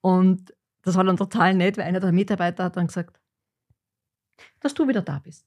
Und 0.00 0.52
das 0.82 0.96
war 0.96 1.04
dann 1.04 1.16
total 1.16 1.54
nett, 1.54 1.76
weil 1.78 1.84
einer 1.84 2.00
der 2.00 2.12
Mitarbeiter 2.12 2.64
hat 2.64 2.76
dann 2.76 2.88
gesagt, 2.88 3.18
dass 4.60 4.74
du 4.74 4.86
wieder 4.88 5.02
da 5.02 5.18
bist. 5.18 5.46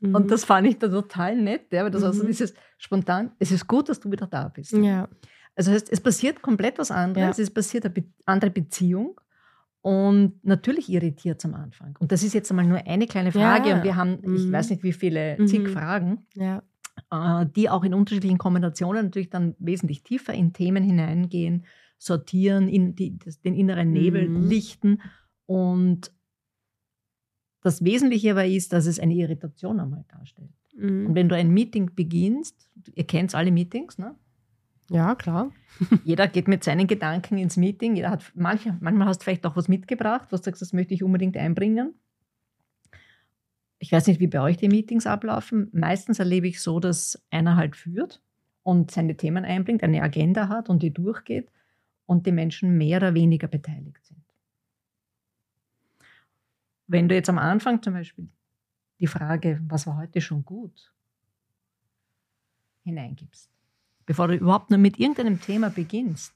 Mhm. 0.00 0.14
Und 0.14 0.30
das 0.30 0.44
fand 0.44 0.66
ich 0.66 0.78
dann 0.78 0.90
total 0.90 1.36
nett, 1.36 1.72
ja, 1.72 1.84
weil 1.84 1.90
das 1.90 2.02
mhm. 2.02 2.08
also 2.08 2.26
dieses 2.26 2.54
spontan, 2.78 3.32
es 3.38 3.50
ist 3.52 3.66
gut, 3.66 3.88
dass 3.88 4.00
du 4.00 4.10
wieder 4.10 4.26
da 4.26 4.48
bist. 4.48 4.72
Ja. 4.72 5.08
Also 5.54 5.70
heißt, 5.70 5.92
es 5.92 6.00
passiert 6.00 6.42
komplett 6.42 6.78
was 6.78 6.90
anderes, 6.90 7.36
ja. 7.36 7.42
es 7.42 7.50
passiert 7.50 7.84
eine 7.84 7.94
andere 8.24 8.50
Beziehung 8.50 9.20
und 9.80 10.44
natürlich 10.44 10.88
irritiert 10.88 11.38
es 11.38 11.44
am 11.44 11.54
Anfang. 11.54 11.96
Und 11.98 12.10
das 12.12 12.22
ist 12.22 12.32
jetzt 12.32 12.50
einmal 12.50 12.66
nur 12.66 12.86
eine 12.86 13.06
kleine 13.06 13.32
Frage 13.32 13.70
ja. 13.70 13.76
und 13.76 13.84
wir 13.84 13.96
haben, 13.96 14.18
mhm. 14.22 14.36
ich 14.36 14.50
weiß 14.50 14.70
nicht 14.70 14.82
wie 14.82 14.92
viele, 14.92 15.36
mhm. 15.38 15.46
zig 15.46 15.68
Fragen, 15.68 16.26
ja. 16.34 16.62
äh, 17.10 17.46
die 17.54 17.68
auch 17.68 17.84
in 17.84 17.92
unterschiedlichen 17.92 18.38
Kombinationen 18.38 19.06
natürlich 19.06 19.30
dann 19.30 19.54
wesentlich 19.58 20.02
tiefer 20.02 20.32
in 20.32 20.52
Themen 20.52 20.82
hineingehen 20.82 21.66
sortieren, 22.04 22.68
in 22.68 22.96
die, 22.96 23.16
den 23.44 23.54
inneren 23.54 23.92
Nebel 23.92 24.28
mhm. 24.28 24.48
lichten. 24.48 25.00
Und 25.46 26.12
das 27.60 27.84
Wesentliche 27.84 28.32
aber 28.32 28.46
ist, 28.46 28.72
dass 28.72 28.86
es 28.86 28.98
eine 28.98 29.14
Irritation 29.14 29.78
einmal 29.78 30.04
darstellt. 30.08 30.50
Mhm. 30.74 31.06
Und 31.06 31.14
wenn 31.14 31.28
du 31.28 31.36
ein 31.36 31.50
Meeting 31.50 31.94
beginnst, 31.94 32.68
ihr 32.94 33.04
kennt 33.04 33.34
alle 33.34 33.52
Meetings, 33.52 33.98
ne? 33.98 34.16
Ja, 34.90 35.14
klar. 35.14 35.52
Jeder 36.04 36.26
geht 36.26 36.48
mit 36.48 36.64
seinen 36.64 36.86
Gedanken 36.86 37.38
ins 37.38 37.56
Meeting. 37.56 37.94
Jeder 37.94 38.10
hat, 38.10 38.32
manche, 38.34 38.76
manchmal 38.80 39.06
hast 39.06 39.20
du 39.20 39.24
vielleicht 39.24 39.46
auch 39.46 39.56
was 39.56 39.68
mitgebracht, 39.68 40.28
was 40.30 40.42
du 40.42 40.46
sagst, 40.46 40.60
das 40.60 40.72
möchte 40.72 40.94
ich 40.94 41.04
unbedingt 41.04 41.36
einbringen. 41.36 41.94
Ich 43.78 43.92
weiß 43.92 44.06
nicht, 44.08 44.20
wie 44.20 44.26
bei 44.26 44.40
euch 44.40 44.56
die 44.56 44.68
Meetings 44.68 45.06
ablaufen. 45.06 45.68
Meistens 45.72 46.18
erlebe 46.18 46.48
ich 46.48 46.60
so, 46.60 46.78
dass 46.80 47.20
einer 47.30 47.56
halt 47.56 47.76
führt 47.76 48.20
und 48.62 48.90
seine 48.90 49.16
Themen 49.16 49.44
einbringt, 49.44 49.82
eine 49.82 50.02
Agenda 50.02 50.48
hat 50.48 50.68
und 50.68 50.82
die 50.82 50.92
durchgeht 50.92 51.48
und 52.06 52.26
die 52.26 52.32
Menschen 52.32 52.76
mehr 52.76 52.98
oder 52.98 53.14
weniger 53.14 53.48
beteiligt 53.48 54.04
sind. 54.04 54.22
Wenn 56.86 57.08
du 57.08 57.14
jetzt 57.14 57.28
am 57.28 57.38
Anfang 57.38 57.82
zum 57.82 57.94
Beispiel 57.94 58.28
die 58.98 59.06
Frage, 59.06 59.60
was 59.68 59.86
war 59.86 59.96
heute 59.96 60.20
schon 60.20 60.44
gut, 60.44 60.92
hineingibst, 62.84 63.50
bevor 64.06 64.28
du 64.28 64.34
überhaupt 64.34 64.70
nur 64.70 64.78
mit 64.78 64.98
irgendeinem 64.98 65.40
Thema 65.40 65.70
beginnst, 65.70 66.34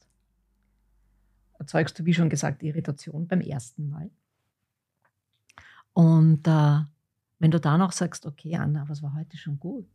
erzeugst 1.59 1.99
du, 1.99 2.05
wie 2.05 2.15
schon 2.15 2.31
gesagt, 2.31 2.63
Irritation 2.63 3.27
beim 3.27 3.41
ersten 3.41 3.89
Mal. 3.89 4.11
Und 5.93 6.47
äh, 6.47 6.81
wenn 7.39 7.51
du 7.51 7.61
dann 7.61 7.83
auch 7.83 7.93
sagst, 7.93 8.27
okay, 8.27 8.57
Anna, 8.57 8.89
was 8.89 9.03
war 9.03 9.15
heute 9.15 9.37
schon 9.37 9.59
gut? 9.59 9.89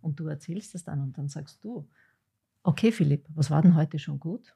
Und 0.00 0.18
du 0.18 0.26
erzählst 0.26 0.74
es 0.74 0.84
dann 0.84 1.00
und 1.00 1.16
dann 1.18 1.28
sagst 1.28 1.62
du, 1.62 1.88
okay, 2.62 2.92
Philipp, 2.92 3.26
was 3.30 3.50
war 3.50 3.62
denn 3.62 3.74
heute 3.74 3.98
schon 3.98 4.18
gut? 4.18 4.54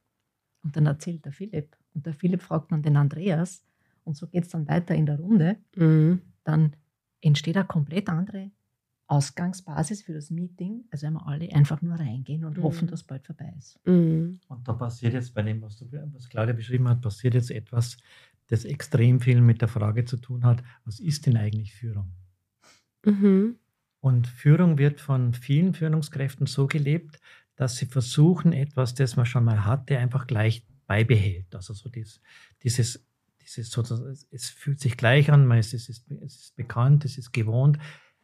Und 0.65 0.77
dann 0.77 0.87
erzählt 0.87 1.25
der 1.25 1.33
Philipp. 1.33 1.77
Und 1.95 2.07
der 2.07 2.15
Philipp 2.15 2.43
fragt 2.43 2.73
dann 2.73 2.83
den 2.83 2.97
Andreas. 2.97 3.63
Und 4.03 4.17
so 4.17 4.27
geht 4.27 4.45
es 4.45 4.51
dann 4.51 4.67
weiter 4.67 4.95
in 4.95 5.07
der 5.07 5.21
Runde. 5.21 5.57
Mhm. 5.77 6.23
Dann 6.43 6.75
entsteht 7.21 7.57
eine 7.57 7.67
komplett 7.67 8.09
andere 8.09 8.51
Ausgangsbasis 9.07 10.03
für 10.03 10.15
das 10.15 10.31
Meeting, 10.31 10.85
also 10.91 11.07
wenn 11.07 11.15
wir 11.15 11.27
alle 11.27 11.53
einfach 11.55 11.83
nur 11.83 11.95
reingehen 11.95 12.45
und 12.45 12.57
mhm. 12.57 12.63
hoffen, 12.63 12.89
dass 12.89 13.03
bald 13.03 13.27
vorbei 13.27 13.53
ist. 13.59 13.79
Mhm. 13.87 14.41
Und 14.49 14.67
da 14.67 14.73
passiert 14.73 15.13
jetzt 15.13 15.35
bei 15.35 15.43
dem, 15.43 15.61
was, 15.61 15.77
du, 15.77 15.87
was 16.13 16.29
Claudia 16.29 16.55
beschrieben 16.55 16.89
hat, 16.89 17.03
passiert 17.03 17.35
jetzt 17.35 17.51
etwas, 17.51 17.99
das 18.49 18.65
extrem 18.65 19.21
viel 19.21 19.41
mit 19.41 19.61
der 19.61 19.69
Frage 19.69 20.05
zu 20.05 20.17
tun 20.17 20.45
hat, 20.45 20.63
was 20.85 21.01
ist 21.01 21.27
denn 21.27 21.37
eigentlich 21.37 21.75
Führung? 21.75 22.13
Mhm. 23.05 23.57
Und 24.01 24.27
Führung 24.27 24.79
wird 24.79 25.01
von 25.01 25.35
vielen 25.35 25.75
Führungskräften 25.75 26.47
so 26.47 26.67
gelebt, 26.67 27.21
dass 27.57 27.77
sie 27.77 27.87
versuchen, 27.87 28.53
etwas, 28.53 28.95
das 28.95 29.17
man 29.17 29.27
schon 29.27 29.45
mal 29.45 29.65
hatte, 29.65 29.99
einfach 29.99 30.27
gleich 30.27 30.67
beibehält. 30.87 31.55
Also 31.55 31.75
so 31.75 31.89
dieses, 31.89 32.21
dieses, 32.63 33.07
dieses 33.41 33.71
sozusagen, 33.71 34.17
es 34.31 34.51
fühlt 34.51 34.81
sich 34.81 34.97
gleich 34.97 35.31
an, 35.31 35.51
es 35.53 35.73
ist, 35.73 35.89
es 35.89 36.05
ist 36.09 36.57
bekannt, 36.57 37.05
es 37.05 37.19
ist 37.19 37.33
gewohnt. 37.33 37.79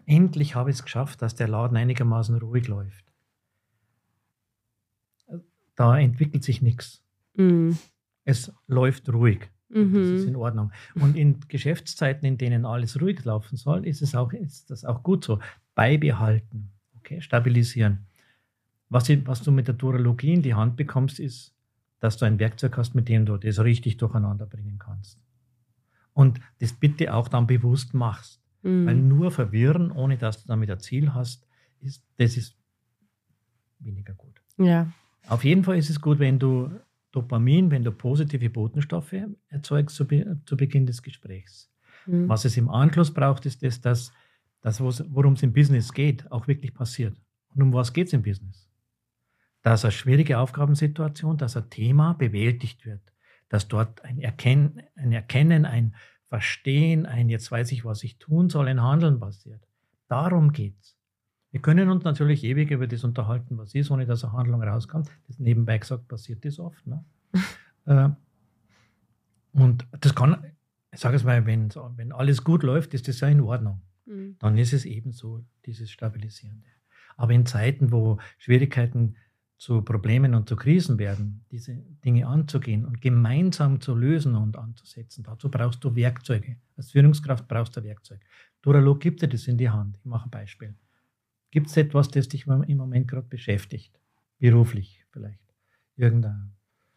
Endlich 0.07 0.55
habe 0.55 0.71
ich 0.71 0.77
es 0.77 0.83
geschafft, 0.83 1.23
dass 1.23 1.35
der 1.35 1.49
Laden 1.49 1.77
einigermaßen 1.77 2.37
ruhig 2.39 2.67
läuft. 2.67 3.05
Da 5.77 5.99
entwickelt 5.99 6.45
sich 6.45 6.61
nichts. 6.61 7.03
Mhm. 7.35 7.79
Es 8.25 8.53
läuft 8.67 9.09
ruhig. 9.09 9.49
Mhm. 9.69 9.95
Das 9.95 10.09
ist 10.09 10.27
in 10.27 10.37
Ordnung. 10.37 10.73
Und 10.97 11.17
in 11.17 11.41
Geschäftszeiten, 11.49 12.27
in 12.27 12.39
denen 12.39 12.67
alles 12.67 13.01
ruhig 13.01 13.25
laufen 13.25 13.57
soll, 13.57 13.87
ist, 13.87 14.03
es 14.03 14.15
auch, 14.15 14.33
ist 14.33 14.71
das 14.71 14.85
auch 14.85 15.03
gut 15.03 15.25
so. 15.25 15.39
Beibehalten, 15.75 16.73
okay? 16.99 17.21
stabilisieren. 17.23 18.07
Was, 18.91 19.09
was 19.25 19.43
du 19.43 19.53
mit 19.53 19.69
der 19.69 19.75
Duralogie 19.75 20.35
in 20.35 20.43
die 20.43 20.55
Hand 20.55 20.77
bekommst, 20.77 21.21
ist, 21.21 21.55
dass 22.01 22.17
du 22.17 22.25
ein 22.25 22.39
Werkzeug 22.39 22.77
hast, 22.77 22.95
mit 22.95 23.09
dem 23.09 23.25
du 23.25 23.37
das 23.37 23.61
richtig 23.61 23.97
durcheinander 23.97 24.47
bringen 24.47 24.79
kannst. 24.79 25.23
Und 26.13 26.41
das 26.59 26.73
bitte 26.73 27.15
auch 27.15 27.29
dann 27.29 27.47
bewusst 27.47 27.95
machst. 27.95 28.43
Mhm. 28.63 28.87
Weil 28.87 28.97
nur 28.97 29.31
verwirren, 29.31 29.91
ohne 29.93 30.17
dass 30.17 30.43
du 30.43 30.49
damit 30.49 30.71
ein 30.71 30.81
Ziel 30.81 31.15
hast, 31.15 31.47
ist, 31.81 32.05
das 32.17 32.37
ist 32.37 32.57
weniger 33.79 34.15
gut. 34.15 34.43
Ja. 34.59 34.93
Auf 35.29 35.45
jeden 35.45 35.65
Fall 35.65 35.79
ist 35.79 35.89
es 35.91 36.01
gut, 36.01 36.19
wenn 36.19 36.39
du 36.39 36.71
Dopamin, 37.13 37.71
wenn 37.71 37.85
du 37.85 37.93
positive 37.93 38.51
Botenstoffe 38.51 39.15
erzeugst 39.49 39.97
zu, 39.97 40.07
zu 40.45 40.57
Beginn 40.57 40.87
des 40.87 41.03
Gesprächs. 41.03 41.73
Mhm. 42.07 42.29
Was 42.29 42.45
es 42.45 42.57
im 42.57 42.69
Anschluss 42.69 43.13
braucht, 43.13 43.47
ist 43.47 43.63
das, 43.63 43.81
dass 43.81 44.13
das, 44.61 44.81
worum 44.81 45.35
es 45.35 45.43
im 45.43 45.53
Business 45.53 45.93
geht, 45.93 46.31
auch 46.31 46.47
wirklich 46.47 46.75
passiert. 46.75 47.17
Und 47.55 47.63
um 47.63 47.73
was 47.73 47.93
geht 47.93 48.09
es 48.09 48.13
im 48.13 48.23
Business? 48.23 48.70
Dass 49.63 49.85
eine 49.85 49.93
schwierige 49.93 50.39
Aufgabensituation, 50.39 51.37
dass 51.37 51.57
ein 51.57 51.71
Thema 51.71 52.15
bewältigt 52.15 52.87
wird, 52.87 53.03
dass 53.49 53.69
dort 53.69 54.05
ein 54.05 54.19
Erkennen, 54.19 54.83
ein, 54.97 55.13
Erkennen, 55.13 55.67
ein 55.67 55.95
Verstehen, 56.29 57.07
ein 57.07 57.29
jetzt 57.29 57.51
weiß 57.51 57.73
ich, 57.73 57.85
was 57.85 58.05
ich 58.05 58.19
tun 58.19 58.49
soll, 58.49 58.69
ein 58.69 58.83
Handeln 58.83 59.19
passiert. 59.19 59.67
Darum 60.09 60.53
geht's. 60.53 60.97
Wir 61.51 61.61
können 61.61 61.91
uns 61.91 62.05
natürlich 62.05 62.45
ewig 62.45 62.71
über 62.71 62.87
das 62.87 63.03
unterhalten, 63.03 63.59
was 63.59 63.75
ist, 63.75 63.91
ohne 63.91 64.07
dass 64.07 64.25
eine 64.25 64.33
Handlung 64.35 64.63
rauskommt. 64.63 65.11
Das 65.27 65.41
nebenbei 65.41 65.79
gesagt 65.79 66.07
passiert 66.09 66.45
das 66.45 66.59
oft. 66.59 66.87
Ne? 66.87 67.05
Äh, 67.87 68.11
und 69.53 69.87
das 69.99 70.15
kann, 70.15 70.45
ich 70.93 71.01
sage 71.01 71.17
es 71.17 71.25
mal, 71.25 71.47
wenn, 71.47 71.71
wenn 71.97 72.13
alles 72.13 72.45
gut 72.45 72.63
läuft, 72.63 72.93
ist 72.93 73.09
das 73.09 73.21
ja 73.21 73.29
in 73.29 73.41
Ordnung. 73.41 73.81
Mhm. 74.05 74.37
Dann 74.39 74.59
ist 74.59 74.75
es 74.75 74.85
ebenso 74.85 75.43
dieses 75.65 75.91
Stabilisierende. 75.91 76.69
Aber 77.17 77.33
in 77.33 77.47
Zeiten, 77.47 77.91
wo 77.91 78.19
Schwierigkeiten 78.37 79.17
zu 79.61 79.83
Problemen 79.83 80.35
und 80.35 80.49
zu 80.49 80.57
Krisen 80.57 80.99
werden, 80.99 81.45
diese 81.51 81.75
Dinge 82.03 82.27
anzugehen 82.27 82.87
und 82.87 83.03
gemeinsam 83.03 83.79
zu 83.79 83.95
lösen 83.95 84.35
und 84.35 84.57
anzusetzen. 84.57 85.23
Dazu 85.23 85.51
brauchst 85.51 85.85
du 85.85 85.95
Werkzeuge. 85.95 86.57
Als 86.79 86.93
Führungskraft 86.93 87.47
brauchst 87.47 87.77
du 87.77 87.85
Werkzeug. 87.85 88.21
Duralog 88.63 89.01
gibt 89.01 89.21
dir 89.21 89.29
das 89.29 89.47
in 89.49 89.59
die 89.59 89.69
Hand. 89.69 89.99
Ich 89.99 90.07
mache 90.07 90.29
ein 90.29 90.31
Beispiel. 90.31 90.75
Gibt 91.51 91.67
es 91.67 91.77
etwas, 91.77 92.09
das 92.09 92.29
dich 92.29 92.47
im 92.47 92.77
Moment 92.79 93.07
gerade 93.07 93.29
beschäftigt? 93.29 94.01
Beruflich 94.39 95.05
vielleicht? 95.11 95.55
Irgendein 95.95 96.55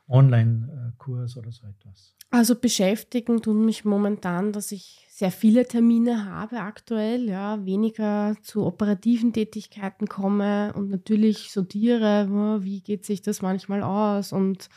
Online-Kurs 0.07 1.37
oder 1.37 1.51
so 1.51 1.67
etwas? 1.67 2.15
Also 2.29 2.55
beschäftigen 2.55 3.41
tun 3.41 3.63
mich 3.63 3.85
momentan, 3.85 4.53
dass 4.53 4.71
ich 4.71 5.05
sehr 5.09 5.31
viele 5.31 5.67
Termine 5.67 6.25
habe 6.25 6.61
aktuell, 6.61 7.29
ja, 7.29 7.63
weniger 7.65 8.35
zu 8.41 8.65
operativen 8.65 9.33
Tätigkeiten 9.33 10.07
komme 10.07 10.73
und 10.73 10.89
natürlich 10.89 11.51
sortiere, 11.51 12.27
wie 12.63 12.81
geht 12.81 13.05
sich 13.05 13.21
das 13.21 13.43
manchmal 13.43 13.83
aus 13.83 14.33
und 14.33 14.69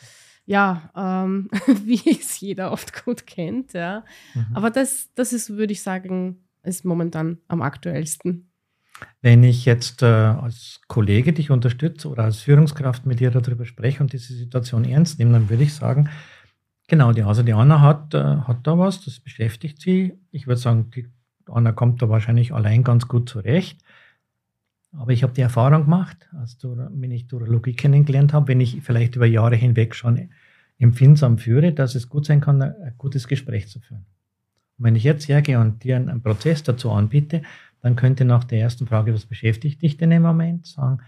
ja, 0.45 0.91
ähm, 0.95 1.49
wie 1.85 2.11
es 2.11 2.39
jeder 2.41 2.73
oft 2.73 3.05
gut 3.05 3.27
kennt. 3.27 3.73
Ja. 3.73 4.05
Mhm. 4.35 4.47
Aber 4.55 4.71
das, 4.71 5.11
das 5.15 5.33
ist, 5.33 5.51
würde 5.51 5.73
ich 5.73 5.83
sagen, 5.83 6.45
ist 6.63 6.85
momentan 6.85 7.39
am 7.49 7.63
aktuellsten. 7.63 8.51
Wenn 9.21 9.45
ich 9.45 9.65
jetzt 9.65 10.03
äh, 10.03 10.07
als 10.07 10.81
Kollege 10.89 11.33
dich 11.33 11.51
unterstütze 11.51 12.09
oder 12.09 12.25
als 12.25 12.41
Führungskraft 12.41 13.07
mit 13.07 13.21
dir 13.21 13.31
darüber 13.31 13.65
spreche 13.65 14.03
und 14.03 14.13
diese 14.13 14.35
Situation 14.35 14.85
ernst 14.85 15.19
nehme, 15.19 15.33
dann 15.33 15.51
würde 15.51 15.65
ich 15.65 15.75
sagen, 15.75 16.09
genau, 16.89 17.13
die, 17.13 17.23
also 17.23 17.43
die 17.43 17.53
Anna 17.53 17.81
hat, 17.81 18.15
äh, 18.15 18.19
hat 18.19 18.67
da 18.67 18.79
was, 18.79 19.05
das 19.05 19.21
beschäftigt 19.21 19.81
sie. 19.81 20.19
Ich 20.31 20.47
würde 20.47 20.61
sagen, 20.61 20.91
die 20.95 21.09
Anna 21.47 21.73
kommt 21.73 22.01
da 22.03 22.09
wahrscheinlich 22.09 22.55
allein 22.55 22.85
ganz 22.85 23.09
gut 23.09 23.29
zurecht. 23.29 23.83
Aber 24.93 25.13
ich 25.13 25.23
habe 25.23 25.35
die 25.35 25.43
Erfahrung 25.43 25.85
gemacht, 25.85 26.29
als 26.33 26.59
wenn 26.63 27.11
ich 27.11 27.27
Durologie 27.27 27.75
kennengelernt 27.75 28.33
habe, 28.33 28.49
wenn 28.49 28.61
ich 28.61 28.83
vielleicht 28.83 29.17
über 29.17 29.27
Jahre 29.27 29.57
hinweg 29.57 29.95
schon 29.95 30.31
empfindsam 30.79 31.39
führe, 31.39 31.73
dass 31.73 31.95
es 31.95 32.09
gut 32.09 32.27
sein 32.27 32.41
kann, 32.41 32.63
ein 32.63 32.95
gutes 32.97 33.29
Gespräch 33.29 33.69
zu 33.69 33.81
führen. 33.81 34.07
Und 34.79 34.85
wenn 34.85 34.97
ich 34.97 35.05
jetzt 35.05 35.29
hergehe 35.29 35.59
und 35.59 35.85
dir 35.85 35.97
einen 35.97 36.23
Prozess 36.23 36.63
dazu 36.63 36.91
anbiete, 36.91 37.43
dann 37.87 37.95
könnte 37.95 38.25
nach 38.25 38.43
der 38.43 38.59
ersten 38.59 38.89
Frage, 38.89 39.15
was 39.15 39.27
beschäftigt 39.27 39.81
dich 39.81 39.97
denn 39.97 40.11
im 40.11 40.23
Moment, 40.23 40.67
sagen, 40.67 40.99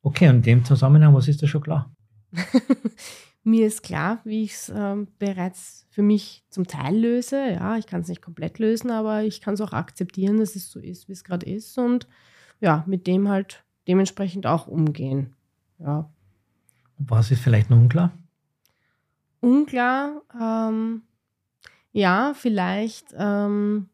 okay, 0.00 0.30
und 0.30 0.36
in 0.36 0.42
dem 0.42 0.64
Zusammenhang, 0.64 1.12
was 1.12 1.28
ist 1.28 1.42
da 1.42 1.46
schon 1.46 1.60
klar? 1.60 1.94
Mir 3.44 3.66
ist 3.66 3.82
klar, 3.82 4.22
wie 4.24 4.44
ich 4.44 4.52
es 4.52 4.72
ähm, 4.74 5.08
bereits 5.18 5.86
für 5.90 6.00
mich 6.00 6.42
zum 6.48 6.66
Teil 6.66 6.96
löse. 6.96 7.36
Ja, 7.36 7.76
ich 7.76 7.86
kann 7.86 8.00
es 8.00 8.08
nicht 8.08 8.22
komplett 8.22 8.58
lösen, 8.58 8.90
aber 8.90 9.24
ich 9.24 9.42
kann 9.42 9.52
es 9.52 9.60
auch 9.60 9.74
akzeptieren, 9.74 10.38
dass 10.38 10.56
es 10.56 10.70
so 10.70 10.80
ist, 10.80 11.06
wie 11.06 11.12
es 11.12 11.22
gerade 11.22 11.44
ist 11.44 11.76
und 11.76 12.08
ja, 12.60 12.82
mit 12.86 13.06
dem 13.06 13.28
halt 13.28 13.62
dementsprechend 13.86 14.46
auch 14.46 14.68
umgehen. 14.68 15.34
Ja. 15.80 16.08
Was 16.96 17.30
ist 17.30 17.42
vielleicht 17.42 17.68
noch 17.68 17.76
unklar? 17.76 18.10
Unklar, 19.40 20.22
ähm, 20.40 21.02
ja, 21.92 22.32
vielleicht 22.34 23.14
ähm, 23.18 23.90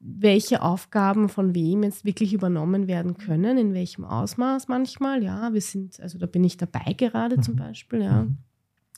welche 0.00 0.62
Aufgaben 0.62 1.28
von 1.28 1.54
wem 1.54 1.82
jetzt 1.82 2.06
wirklich 2.06 2.32
übernommen 2.32 2.88
werden 2.88 3.18
können, 3.18 3.58
in 3.58 3.74
welchem 3.74 4.04
Ausmaß 4.04 4.66
manchmal. 4.66 5.22
Ja, 5.22 5.52
wir 5.52 5.60
sind, 5.60 6.00
also 6.00 6.18
da 6.18 6.26
bin 6.26 6.42
ich 6.42 6.56
dabei 6.56 6.94
gerade 6.94 7.36
mhm. 7.36 7.42
zum 7.42 7.56
Beispiel, 7.56 8.02
ja. 8.02 8.24
Mhm. 8.24 8.38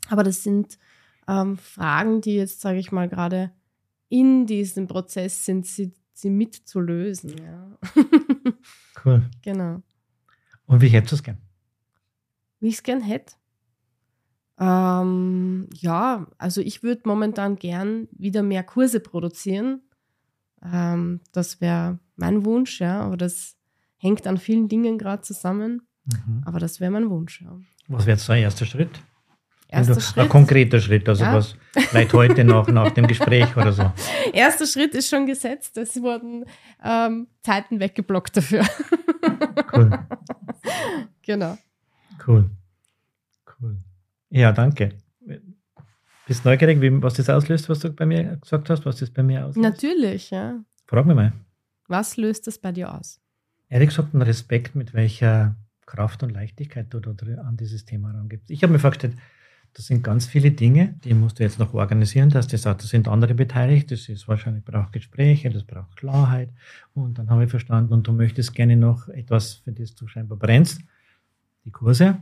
Aber 0.08 0.22
das 0.22 0.44
sind 0.44 0.78
ähm, 1.26 1.56
Fragen, 1.58 2.20
die 2.20 2.34
jetzt, 2.34 2.60
sage 2.60 2.78
ich 2.78 2.92
mal, 2.92 3.08
gerade 3.08 3.50
in 4.08 4.46
diesem 4.46 4.86
Prozess 4.86 5.44
sind, 5.44 5.66
sie, 5.66 5.92
sie 6.12 6.30
mitzulösen. 6.30 7.34
Ja. 7.38 7.78
cool. 9.04 9.28
Genau. 9.42 9.82
Und 10.66 10.80
wie 10.82 10.88
hättest 10.88 11.12
du 11.12 11.16
es 11.16 11.22
gern? 11.24 11.38
Wie 12.60 12.68
ich 12.68 12.74
es 12.74 12.82
gern 12.84 13.00
hätte? 13.00 13.34
Ähm, 14.58 15.68
ja, 15.74 16.28
also 16.38 16.60
ich 16.60 16.84
würde 16.84 17.02
momentan 17.06 17.56
gern 17.56 18.06
wieder 18.12 18.44
mehr 18.44 18.62
Kurse 18.62 19.00
produzieren 19.00 19.80
ähm, 20.64 21.20
das 21.32 21.60
wäre 21.60 21.98
mein 22.16 22.44
Wunsch, 22.44 22.80
ja, 22.80 23.00
aber 23.00 23.16
das 23.16 23.56
hängt 23.98 24.26
an 24.26 24.38
vielen 24.38 24.68
Dingen 24.68 24.98
gerade 24.98 25.22
zusammen. 25.22 25.82
Mhm. 26.04 26.42
Aber 26.44 26.58
das 26.58 26.80
wäre 26.80 26.90
mein 26.90 27.08
Wunsch, 27.10 27.40
ja. 27.40 27.56
Was 27.88 28.06
wäre 28.06 28.16
jetzt 28.16 28.28
der 28.28 28.36
erste 28.36 28.66
Schritt? 28.66 29.00
Erster 29.72 30.00
Schritt. 30.00 30.24
Ein 30.24 30.28
konkreter 30.28 30.80
Schritt, 30.80 31.08
also 31.08 31.24
ja. 31.24 31.34
was 31.34 31.56
vielleicht 31.88 32.12
heute 32.12 32.44
noch 32.44 32.68
nach 32.68 32.90
dem 32.90 33.06
Gespräch 33.06 33.56
oder 33.56 33.72
so. 33.72 33.90
Erster 34.32 34.66
Schritt 34.66 34.94
ist 34.94 35.08
schon 35.08 35.24
gesetzt. 35.24 35.78
Es 35.78 35.96
wurden 36.02 36.44
ähm, 36.84 37.28
Zeiten 37.42 37.80
weggeblockt 37.80 38.36
dafür. 38.36 38.64
Cool. 39.74 39.90
genau. 41.22 41.56
Cool. 42.26 42.50
Cool. 43.46 43.78
Ja, 44.28 44.52
danke. 44.52 44.98
Bist 46.26 46.44
neugierig, 46.44 46.80
wie, 46.80 47.02
was 47.02 47.14
das 47.14 47.28
auslöst, 47.28 47.68
was 47.68 47.80
du 47.80 47.92
bei 47.92 48.06
mir 48.06 48.36
gesagt 48.36 48.70
hast, 48.70 48.86
was 48.86 48.96
das 48.96 49.10
bei 49.10 49.22
mir 49.22 49.46
auslöst? 49.46 49.62
Natürlich, 49.62 50.30
ja. 50.30 50.60
Frag 50.86 51.06
mich 51.06 51.16
mal. 51.16 51.32
Was 51.88 52.16
löst 52.16 52.46
das 52.46 52.58
bei 52.58 52.72
dir 52.72 52.94
aus? 52.94 53.20
Ehrlich 53.68 53.88
gesagt, 53.88 54.14
ein 54.14 54.22
Respekt, 54.22 54.74
mit 54.74 54.94
welcher 54.94 55.56
Kraft 55.86 56.22
und 56.22 56.30
Leichtigkeit 56.30 56.86
du 56.90 57.00
da 57.00 57.12
an 57.42 57.56
dieses 57.56 57.84
Thema 57.84 58.12
rangibst. 58.12 58.50
Ich 58.50 58.62
habe 58.62 58.72
mir 58.72 58.78
vorgestellt, 58.78 59.16
das 59.74 59.86
sind 59.86 60.04
ganz 60.04 60.26
viele 60.26 60.50
Dinge, 60.50 60.94
die 61.02 61.14
musst 61.14 61.38
du 61.38 61.42
jetzt 61.42 61.58
noch 61.58 61.72
organisieren, 61.72 62.28
dass 62.28 62.50
sagst, 62.50 62.84
da 62.84 62.86
sind 62.86 63.08
andere 63.08 63.34
beteiligt, 63.34 63.90
das 63.90 64.08
ist 64.08 64.28
wahrscheinlich 64.28 64.64
braucht 64.64 64.92
Gespräche, 64.92 65.48
das 65.48 65.64
braucht 65.64 65.96
Klarheit. 65.96 66.50
Und 66.94 67.18
dann 67.18 67.30
habe 67.30 67.44
ich 67.44 67.50
verstanden, 67.50 67.92
und 67.94 68.06
du 68.06 68.12
möchtest 68.12 68.54
gerne 68.54 68.76
noch 68.76 69.08
etwas, 69.08 69.54
für 69.54 69.72
das 69.72 69.94
du 69.94 70.06
scheinbar 70.06 70.38
brennst, 70.38 70.82
die 71.64 71.70
Kurse. 71.70 72.18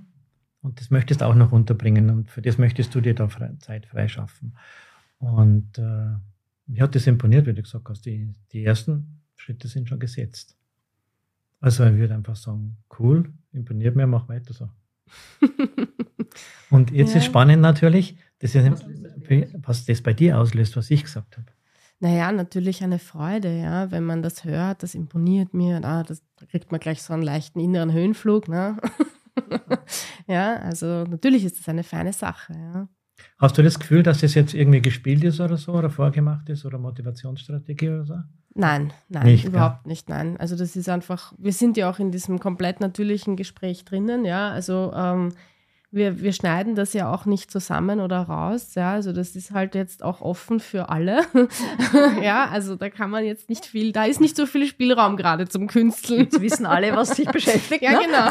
Und 0.62 0.81
das 0.81 0.90
möchtest 0.90 1.20
du 1.20 1.27
auch 1.27 1.35
noch 1.35 1.53
unterbringen 1.53 2.11
und 2.11 2.31
für 2.31 2.42
das 2.42 2.59
möchtest 2.59 2.94
du 2.94 3.01
dir 3.01 3.14
da 3.14 3.29
Zeit 3.61 3.87
freischaffen. 3.87 4.57
Und 5.18 5.79
äh, 5.79 6.16
mir 6.66 6.83
hat 6.83 6.94
das 6.94 7.07
imponiert, 7.07 7.46
wie 7.46 7.55
du 7.55 7.62
gesagt 7.62 7.88
hast. 7.88 8.05
Die, 8.05 8.35
die 8.53 8.64
ersten 8.64 9.23
Schritte 9.37 9.68
sind 9.68 9.88
schon 9.88 9.99
gesetzt. 9.99 10.57
Also 11.61 11.85
ich 11.85 11.96
würde 11.96 12.14
einfach 12.14 12.37
sagen, 12.37 12.77
cool, 12.99 13.33
imponiert 13.53 13.96
mir, 13.96 14.07
mach 14.07 14.29
weiter 14.29 14.53
so. 14.53 14.68
und 16.70 16.90
jetzt 16.90 17.12
ja. 17.12 17.18
ist 17.18 17.25
spannend 17.25 17.61
natürlich, 17.61 18.16
das 18.38 18.55
ist, 18.55 18.87
was 19.62 19.85
das 19.85 20.01
bei 20.01 20.12
dir 20.12 20.38
auslöst, 20.38 20.77
was 20.77 20.90
ich 20.90 21.03
gesagt 21.03 21.37
habe. 21.37 21.49
Naja, 21.99 22.33
natürlich 22.33 22.83
eine 22.83 22.99
Freude, 22.99 23.59
ja, 23.59 23.90
wenn 23.90 24.05
man 24.05 24.23
das 24.23 24.44
hört, 24.44 24.83
das 24.83 24.94
imponiert 24.94 25.53
mir, 25.53 25.85
ah, 25.85 26.03
das 26.03 26.23
da 26.37 26.46
kriegt 26.46 26.70
man 26.70 26.81
gleich 26.81 27.03
so 27.03 27.12
einen 27.12 27.23
leichten 27.23 27.61
inneren 27.61 27.92
Höhenflug, 27.92 28.49
ne? 28.49 28.79
ja, 30.27 30.57
also 30.57 31.05
natürlich 31.05 31.45
ist 31.45 31.59
das 31.59 31.69
eine 31.69 31.83
feine 31.83 32.12
Sache. 32.12 32.53
Ja. 32.53 32.88
Hast 33.38 33.59
du 33.59 33.62
das 33.62 33.79
Gefühl, 33.79 34.03
dass 34.03 34.21
das 34.21 34.35
jetzt 34.35 34.55
irgendwie 34.55 34.83
gespielt 34.83 35.25
ist 35.25 35.40
oder 35.40 35.57
so 35.57 35.73
oder 35.73 35.90
vorgemacht 35.90 36.49
ist 36.49 36.64
oder 36.64 36.79
Motivationsstrategie 36.79 37.88
oder 37.88 38.05
so? 38.05 38.14
Nein, 38.55 38.93
nein, 39.09 39.27
nicht, 39.27 39.45
überhaupt 39.45 39.85
ja. 39.85 39.88
nicht, 39.88 40.09
nein. 40.09 40.37
Also 40.38 40.57
das 40.57 40.75
ist 40.75 40.88
einfach, 40.88 41.33
wir 41.38 41.53
sind 41.53 41.77
ja 41.77 41.88
auch 41.88 41.99
in 41.99 42.11
diesem 42.11 42.40
komplett 42.40 42.81
natürlichen 42.81 43.37
Gespräch 43.37 43.85
drinnen, 43.85 44.25
ja. 44.25 44.51
Also 44.51 44.93
ähm, 44.95 45.31
wir, 45.92 46.20
wir 46.20 46.33
schneiden 46.33 46.76
das 46.76 46.92
ja 46.92 47.12
auch 47.12 47.26
nicht 47.26 47.50
zusammen 47.50 48.00
oder 48.00 48.20
raus. 48.20 48.74
Ja, 48.74 48.92
also 48.92 49.12
das 49.12 49.35
ist 49.35 49.50
halt 49.50 49.74
jetzt 49.74 50.03
auch 50.03 50.20
offen 50.20 50.61
für 50.61 50.88
alle. 50.88 51.24
ja, 52.22 52.48
also 52.48 52.76
da 52.76 52.90
kann 52.90 53.11
man 53.11 53.24
jetzt 53.24 53.48
nicht 53.48 53.66
viel, 53.66 53.92
da 53.92 54.05
ist 54.05 54.20
nicht 54.20 54.37
so 54.37 54.46
viel 54.46 54.66
Spielraum 54.66 55.16
gerade 55.16 55.48
zum 55.48 55.66
Künsteln. 55.66 56.20
Jetzt 56.20 56.40
wissen 56.40 56.66
alle, 56.66 56.94
was 56.94 57.16
sich 57.16 57.29
beschäftigt. 57.29 57.83
ja, 57.83 57.92
ne? 57.92 57.98
genau. 58.05 58.29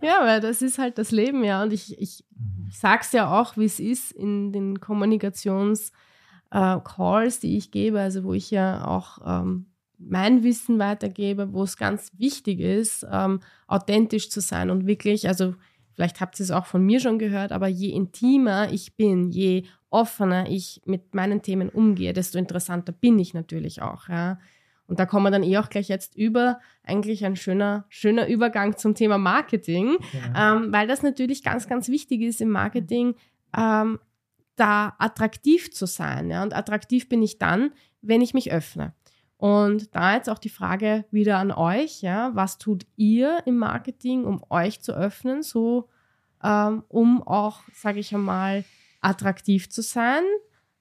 ja, 0.02 0.24
weil 0.24 0.40
das 0.40 0.62
ist 0.62 0.78
halt 0.78 0.98
das 0.98 1.10
Leben, 1.10 1.42
ja. 1.42 1.62
Und 1.62 1.72
ich, 1.72 2.00
ich, 2.00 2.24
ich 2.68 2.78
sage 2.78 3.00
es 3.02 3.12
ja 3.12 3.40
auch, 3.40 3.56
wie 3.56 3.64
es 3.64 3.80
ist 3.80 4.12
in 4.12 4.52
den 4.52 4.78
Kommunikations- 4.78 5.90
äh, 6.52 6.78
Calls, 6.84 7.40
die 7.40 7.56
ich 7.56 7.70
gebe, 7.70 8.00
also 8.00 8.24
wo 8.24 8.34
ich 8.34 8.50
ja 8.50 8.86
auch 8.86 9.18
ähm, 9.24 9.66
mein 9.98 10.42
Wissen 10.42 10.78
weitergebe, 10.78 11.52
wo 11.52 11.62
es 11.62 11.76
ganz 11.76 12.10
wichtig 12.18 12.60
ist, 12.60 13.06
ähm, 13.10 13.40
authentisch 13.66 14.30
zu 14.30 14.40
sein 14.40 14.70
und 14.70 14.86
wirklich, 14.86 15.28
also 15.28 15.54
vielleicht 15.94 16.20
habt 16.20 16.38
ihr 16.40 16.44
es 16.44 16.50
auch 16.50 16.66
von 16.66 16.84
mir 16.84 17.00
schon 17.00 17.18
gehört, 17.18 17.52
aber 17.52 17.68
je 17.68 17.90
intimer 17.90 18.72
ich 18.72 18.96
bin, 18.96 19.30
je 19.30 19.64
offener 19.90 20.48
ich 20.48 20.80
mit 20.84 21.14
meinen 21.14 21.42
Themen 21.42 21.68
umgehe, 21.68 22.12
desto 22.12 22.38
interessanter 22.38 22.92
bin 22.92 23.18
ich 23.18 23.34
natürlich 23.34 23.82
auch. 23.82 24.08
Ja. 24.08 24.38
Und 24.86 24.98
da 24.98 25.06
kommen 25.06 25.24
wir 25.24 25.30
dann 25.30 25.42
eh 25.42 25.58
auch 25.58 25.68
gleich 25.68 25.88
jetzt 25.88 26.16
über, 26.16 26.60
eigentlich 26.82 27.24
ein 27.24 27.36
schöner, 27.36 27.84
schöner 27.88 28.26
Übergang 28.26 28.76
zum 28.76 28.94
Thema 28.94 29.18
Marketing, 29.18 29.96
ja. 30.12 30.56
ähm, 30.56 30.72
weil 30.72 30.86
das 30.86 31.02
natürlich 31.02 31.42
ganz, 31.42 31.68
ganz 31.68 31.88
wichtig 31.88 32.22
ist 32.22 32.40
im 32.40 32.50
Marketing, 32.50 33.14
ähm, 33.56 33.98
da 34.56 34.94
attraktiv 34.98 35.70
zu 35.72 35.86
sein. 35.86 36.30
Ja. 36.30 36.42
Und 36.42 36.54
attraktiv 36.54 37.08
bin 37.08 37.22
ich 37.22 37.38
dann, 37.38 37.70
wenn 38.00 38.20
ich 38.20 38.34
mich 38.34 38.52
öffne. 38.52 38.92
Und 39.42 39.92
da 39.96 40.14
jetzt 40.14 40.30
auch 40.30 40.38
die 40.38 40.48
Frage 40.48 41.04
wieder 41.10 41.38
an 41.38 41.50
euch, 41.50 42.00
ja, 42.00 42.30
was 42.32 42.58
tut 42.58 42.86
ihr 42.94 43.42
im 43.44 43.58
Marketing, 43.58 44.24
um 44.24 44.40
euch 44.50 44.82
zu 44.82 44.92
öffnen, 44.92 45.42
so 45.42 45.88
ähm, 46.44 46.84
um 46.86 47.24
auch, 47.24 47.62
sage 47.74 47.98
ich 47.98 48.14
einmal, 48.14 48.64
attraktiv 49.00 49.68
zu 49.68 49.82
sein 49.82 50.22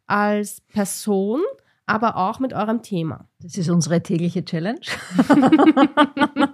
als 0.05 0.61
Person, 0.61 1.41
aber 1.87 2.17
auch 2.17 2.39
mit 2.39 2.53
eurem 2.53 2.83
Thema. 2.83 3.27
Das 3.39 3.57
ist 3.57 3.67
unsere 3.67 4.03
tägliche 4.03 4.45
Challenge, 4.45 4.81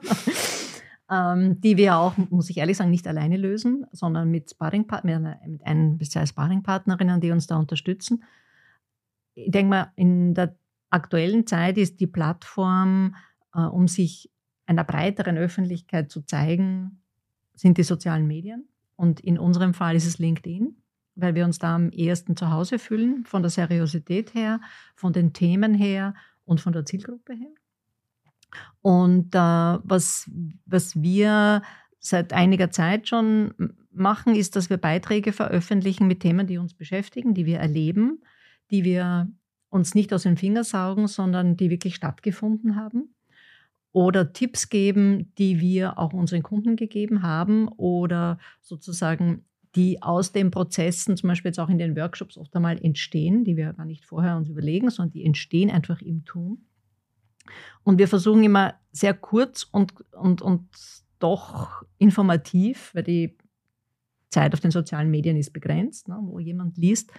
ähm, 1.12 1.60
die 1.60 1.76
wir 1.76 1.98
auch, 1.98 2.16
muss 2.30 2.50
ich 2.50 2.56
ehrlich 2.56 2.78
sagen, 2.78 2.90
nicht 2.90 3.06
alleine 3.06 3.36
lösen, 3.36 3.86
sondern 3.92 4.32
mit, 4.32 4.56
mit 4.62 5.62
ein 5.66 5.98
bis 5.98 6.12
zwei 6.12 6.26
Sparringpartnerinnen, 6.26 7.20
die 7.20 7.32
uns 7.32 7.48
da 7.48 7.58
unterstützen. 7.58 8.24
Ich 9.34 9.52
denke 9.52 9.70
mal, 9.70 9.92
in 9.98 10.34
der 10.34 10.56
aktuellen 10.90 11.48
Zeit 11.48 11.78
ist 11.78 12.00
die 12.00 12.08
Plattform, 12.08 13.16
äh, 13.54 13.62
um 13.62 13.88
sich 13.88 14.32
einer 14.66 14.84
breiteren 14.84 15.38
Öffentlichkeit 15.38 16.12
zu 16.12 16.22
zeigen, 16.22 17.02
sind 17.54 17.78
die 17.78 17.84
sozialen 17.84 18.28
Medien. 18.28 18.68
Und 18.96 19.20
in 19.20 19.38
unserem 19.38 19.74
Fall 19.74 19.96
ist 19.96 20.06
es 20.06 20.20
LinkedIn, 20.20 20.76
weil 21.16 21.36
wir 21.36 21.46
uns 21.46 21.60
da 21.60 21.76
am 21.76 21.90
ehesten 21.92 22.36
zu 22.36 22.52
Hause 22.52 22.80
fühlen, 22.80 23.26
von 23.26 23.42
der 23.42 23.50
Seriosität 23.50 24.34
her, 24.34 24.60
von 24.96 25.14
den 25.14 25.34
Themen 25.34 25.74
her 25.74 26.14
und 26.46 26.62
von 26.62 26.74
der 26.74 26.86
Zielgruppe 26.86 27.34
her. 27.34 27.52
Und 28.82 29.36
äh, 29.36 29.40
was, 29.40 30.30
was 30.66 31.02
wir 31.02 31.62
seit 32.00 32.34
einiger 32.34 32.72
Zeit 32.72 33.08
schon 33.08 33.54
machen, 33.92 34.36
ist, 34.36 34.56
dass 34.56 34.70
wir 34.70 34.78
Beiträge 34.78 35.34
veröffentlichen 35.34 36.08
mit 36.08 36.22
Themen, 36.22 36.48
die 36.48 36.58
uns 36.58 36.74
beschäftigen, 36.74 37.34
die 37.34 37.46
wir 37.46 37.60
erleben, 37.60 38.22
die 38.72 38.84
wir 38.84 39.28
uns 39.78 39.96
nicht 39.96 40.14
aus 40.14 40.24
den 40.24 40.38
Fingern 40.38 40.64
saugen, 40.64 41.08
sondern 41.08 41.56
die 41.56 41.70
wirklich 41.70 41.96
stattgefunden 41.96 42.76
haben. 42.76 43.16
Oder 43.94 44.34
Tipps 44.34 44.70
geben, 44.70 45.34
die 45.38 45.60
wir 45.60 45.98
auch 45.98 46.14
unseren 46.14 46.44
Kunden 46.44 46.76
gegeben 46.76 47.24
haben 47.24 47.68
oder 47.70 48.38
sozusagen 48.62 49.46
die 49.76 50.02
aus 50.02 50.32
den 50.32 50.52
Prozessen, 50.52 51.18
zum 51.18 51.30
Beispiel 51.30 51.50
jetzt 51.50 51.60
auch 51.60 51.70
in 51.70 51.78
den 51.78 51.96
Workshops 51.96 52.38
oft 52.38 52.56
einmal 52.56 52.84
entstehen, 52.84 53.44
die 53.44 53.58
wir 53.58 53.74
gar 53.74 53.86
nicht 53.86 54.06
vorher 54.06 54.36
uns 54.36 54.50
überlegen, 54.50 54.90
sondern 54.90 55.14
die 55.14 55.24
entstehen 55.24 55.70
einfach 55.70 56.02
im 56.02 56.26
Tun. 56.26 56.66
Und 57.84 58.00
wir 58.00 58.08
versuchen 58.08 58.44
immer 58.44 58.74
sehr 58.92 59.14
kurz 59.14 59.64
und, 59.64 59.94
und, 60.12 60.42
und 60.42 60.68
doch 61.20 61.84
informativ, 61.98 62.92
weil 62.94 63.04
die 63.04 63.38
Zeit 64.30 64.54
auf 64.54 64.60
den 64.60 64.72
sozialen 64.72 65.10
Medien 65.10 65.38
ist 65.38 65.54
begrenzt, 65.54 66.08
ne, 66.08 66.18
wo 66.22 66.40
jemand 66.40 66.78
liest, 66.78 67.12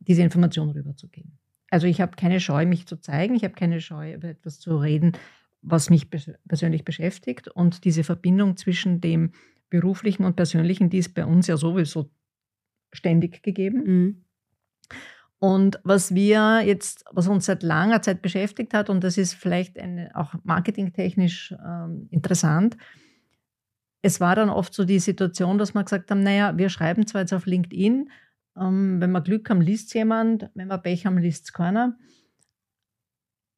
diese 0.00 0.22
Information 0.22 0.70
rüberzugeben. 0.70 1.38
Also 1.70 1.86
ich 1.86 2.00
habe 2.00 2.16
keine 2.16 2.40
Scheu, 2.40 2.66
mich 2.66 2.86
zu 2.86 2.96
zeigen, 2.96 3.34
ich 3.34 3.44
habe 3.44 3.54
keine 3.54 3.80
Scheu, 3.80 4.14
über 4.14 4.28
etwas 4.28 4.60
zu 4.60 4.76
reden, 4.76 5.12
was 5.62 5.90
mich 5.90 6.08
persönlich 6.46 6.84
beschäftigt. 6.84 7.48
Und 7.48 7.84
diese 7.84 8.04
Verbindung 8.04 8.56
zwischen 8.56 9.00
dem 9.00 9.32
beruflichen 9.70 10.24
und 10.24 10.36
persönlichen, 10.36 10.90
die 10.90 10.98
ist 10.98 11.14
bei 11.14 11.24
uns 11.24 11.46
ja 11.46 11.56
sowieso 11.56 12.10
ständig 12.92 13.42
gegeben. 13.42 13.82
Mhm. 13.84 14.24
Und 15.38 15.80
was 15.84 16.14
wir 16.14 16.62
jetzt, 16.64 17.04
was 17.10 17.28
uns 17.28 17.46
seit 17.46 17.62
langer 17.62 18.00
Zeit 18.00 18.22
beschäftigt 18.22 18.72
hat, 18.72 18.88
und 18.88 19.04
das 19.04 19.18
ist 19.18 19.34
vielleicht 19.34 19.78
eine, 19.78 20.10
auch 20.14 20.34
marketingtechnisch 20.44 21.54
ähm, 21.62 22.08
interessant, 22.10 22.76
es 24.00 24.20
war 24.20 24.36
dann 24.36 24.50
oft 24.50 24.72
so 24.72 24.84
die 24.84 24.98
Situation, 24.98 25.58
dass 25.58 25.74
wir 25.74 25.82
gesagt 25.82 26.10
haben, 26.10 26.22
naja, 26.22 26.56
wir 26.56 26.68
schreiben 26.68 27.06
zwar 27.06 27.22
jetzt 27.22 27.32
auf 27.32 27.46
LinkedIn, 27.46 28.10
ähm, 28.56 29.00
wenn 29.00 29.12
wir 29.12 29.20
Glück 29.20 29.48
haben, 29.50 29.60
liest 29.60 29.88
es 29.88 29.94
jemand, 29.94 30.50
wenn 30.54 30.68
wir 30.68 30.78
Pech 30.78 31.06
haben, 31.06 31.18
liest 31.18 31.44
es 31.44 31.52
keiner. 31.52 31.96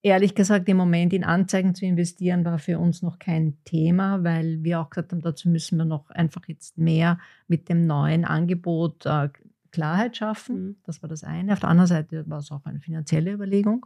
Ehrlich 0.03 0.35
gesagt, 0.35 0.69
im 0.69 0.77
Moment 0.77 1.13
in 1.13 1.25
Anzeigen 1.25 1.75
zu 1.75 1.85
investieren, 1.85 2.45
war 2.45 2.59
für 2.59 2.79
uns 2.79 3.03
noch 3.03 3.19
kein 3.19 3.59
Thema, 3.65 4.23
weil 4.23 4.63
wir 4.63 4.81
auch 4.81 4.91
gesagt 4.91 5.13
haben, 5.13 5.21
dazu 5.21 5.49
müssen 5.49 5.79
wir 5.79 5.85
noch 5.85 6.11
einfach 6.11 6.47
jetzt 6.47 6.79
mehr 6.79 7.19
mit 7.49 7.69
dem 7.69 7.87
neuen 7.87 8.25
Angebot 8.25 9.05
äh, 9.05 9.31
Klarheit 9.73 10.17
schaffen. 10.17 10.65
Mhm. 10.65 10.77
Das 10.85 11.03
war 11.03 11.09
das 11.09 11.25
eine. 11.25 11.53
Auf 11.53 11.61
der 11.61 11.69
anderen 11.71 11.89
Seite 11.89 12.29
war 12.29 12.39
es 12.39 12.51
auch 12.51 12.65
eine 12.65 12.81
finanzielle 12.81 13.33
Überlegung. 13.33 13.85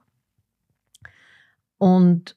Und 1.79 2.37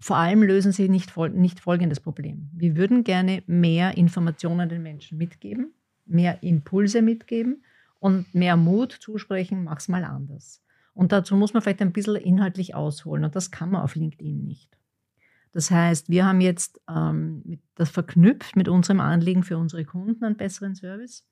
vor 0.00 0.16
allem 0.16 0.42
lösen 0.42 0.72
sie 0.72 0.88
nicht, 0.88 1.16
nicht 1.16 1.60
folgendes 1.60 2.00
Problem. 2.00 2.50
Wir 2.52 2.76
würden 2.76 3.04
gerne 3.04 3.42
mehr 3.46 3.96
Informationen 3.96 4.68
den 4.68 4.82
Menschen 4.82 5.18
mitgeben, 5.18 5.72
mehr 6.08 6.42
Impulse 6.42 7.02
mitgeben 7.02 7.64
und 7.98 8.34
mehr 8.34 8.56
Mut 8.56 8.92
zusprechen, 8.92 9.64
mach's 9.64 9.88
mal 9.88 10.04
anders. 10.04 10.62
Und 10.94 11.12
dazu 11.12 11.36
muss 11.36 11.52
man 11.52 11.62
vielleicht 11.62 11.82
ein 11.82 11.92
bisschen 11.92 12.16
inhaltlich 12.16 12.74
ausholen 12.74 13.24
und 13.24 13.36
das 13.36 13.50
kann 13.50 13.70
man 13.70 13.82
auf 13.82 13.94
LinkedIn 13.94 14.44
nicht. 14.44 14.76
Das 15.52 15.70
heißt, 15.70 16.08
wir 16.08 16.26
haben 16.26 16.40
jetzt 16.40 16.80
ähm, 16.88 17.60
das 17.74 17.90
verknüpft 17.90 18.56
mit 18.56 18.68
unserem 18.68 19.00
Anliegen 19.00 19.42
für 19.42 19.58
unsere 19.58 19.84
Kunden 19.84 20.24
einen 20.24 20.36
besseren 20.36 20.74
Service 20.74 21.26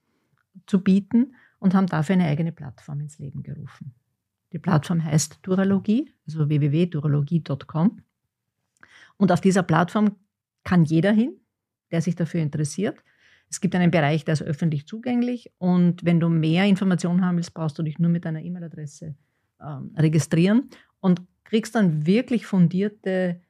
zu 0.67 0.83
bieten 0.83 1.35
und 1.59 1.75
haben 1.75 1.87
dafür 1.87 2.15
eine 2.15 2.27
eigene 2.27 2.53
Plattform 2.53 3.01
ins 3.01 3.19
Leben 3.19 3.43
gerufen. 3.43 3.95
Die 4.53 4.59
Plattform 4.59 5.05
heißt 5.05 5.41
Duralogie, 5.43 6.13
also 6.27 6.49
www.duralogie.com. 6.49 8.03
Und 9.17 9.33
auf 9.33 9.41
dieser 9.41 9.63
Plattform 9.63 10.17
kann 10.65 10.85
jeder 10.85 11.13
hin, 11.13 11.37
der 11.91 12.01
sich 12.03 12.15
dafür 12.15 12.41
interessiert. 12.41 13.03
Es 13.49 13.61
gibt 13.61 13.75
einen 13.75 13.91
Bereich, 13.91 14.25
der 14.25 14.35
ist 14.35 14.43
öffentlich 14.43 14.87
zugänglich. 14.87 15.53
Und 15.59 16.05
wenn 16.05 16.21
du 16.21 16.29
mehr 16.29 16.65
Informationen 16.65 17.25
haben 17.25 17.37
willst, 17.37 17.55
brauchst 17.55 17.79
du 17.79 17.83
dich 17.83 17.99
nur 17.99 18.11
mit 18.11 18.25
deiner 18.25 18.43
E-Mail-Adresse 18.43 19.15
ähm, 19.61 19.95
registrieren 19.97 20.69
und 21.01 21.23
kriegst 21.45 21.75
dann 21.75 22.07
wirklich 22.07 22.47
fundierte 22.47 23.41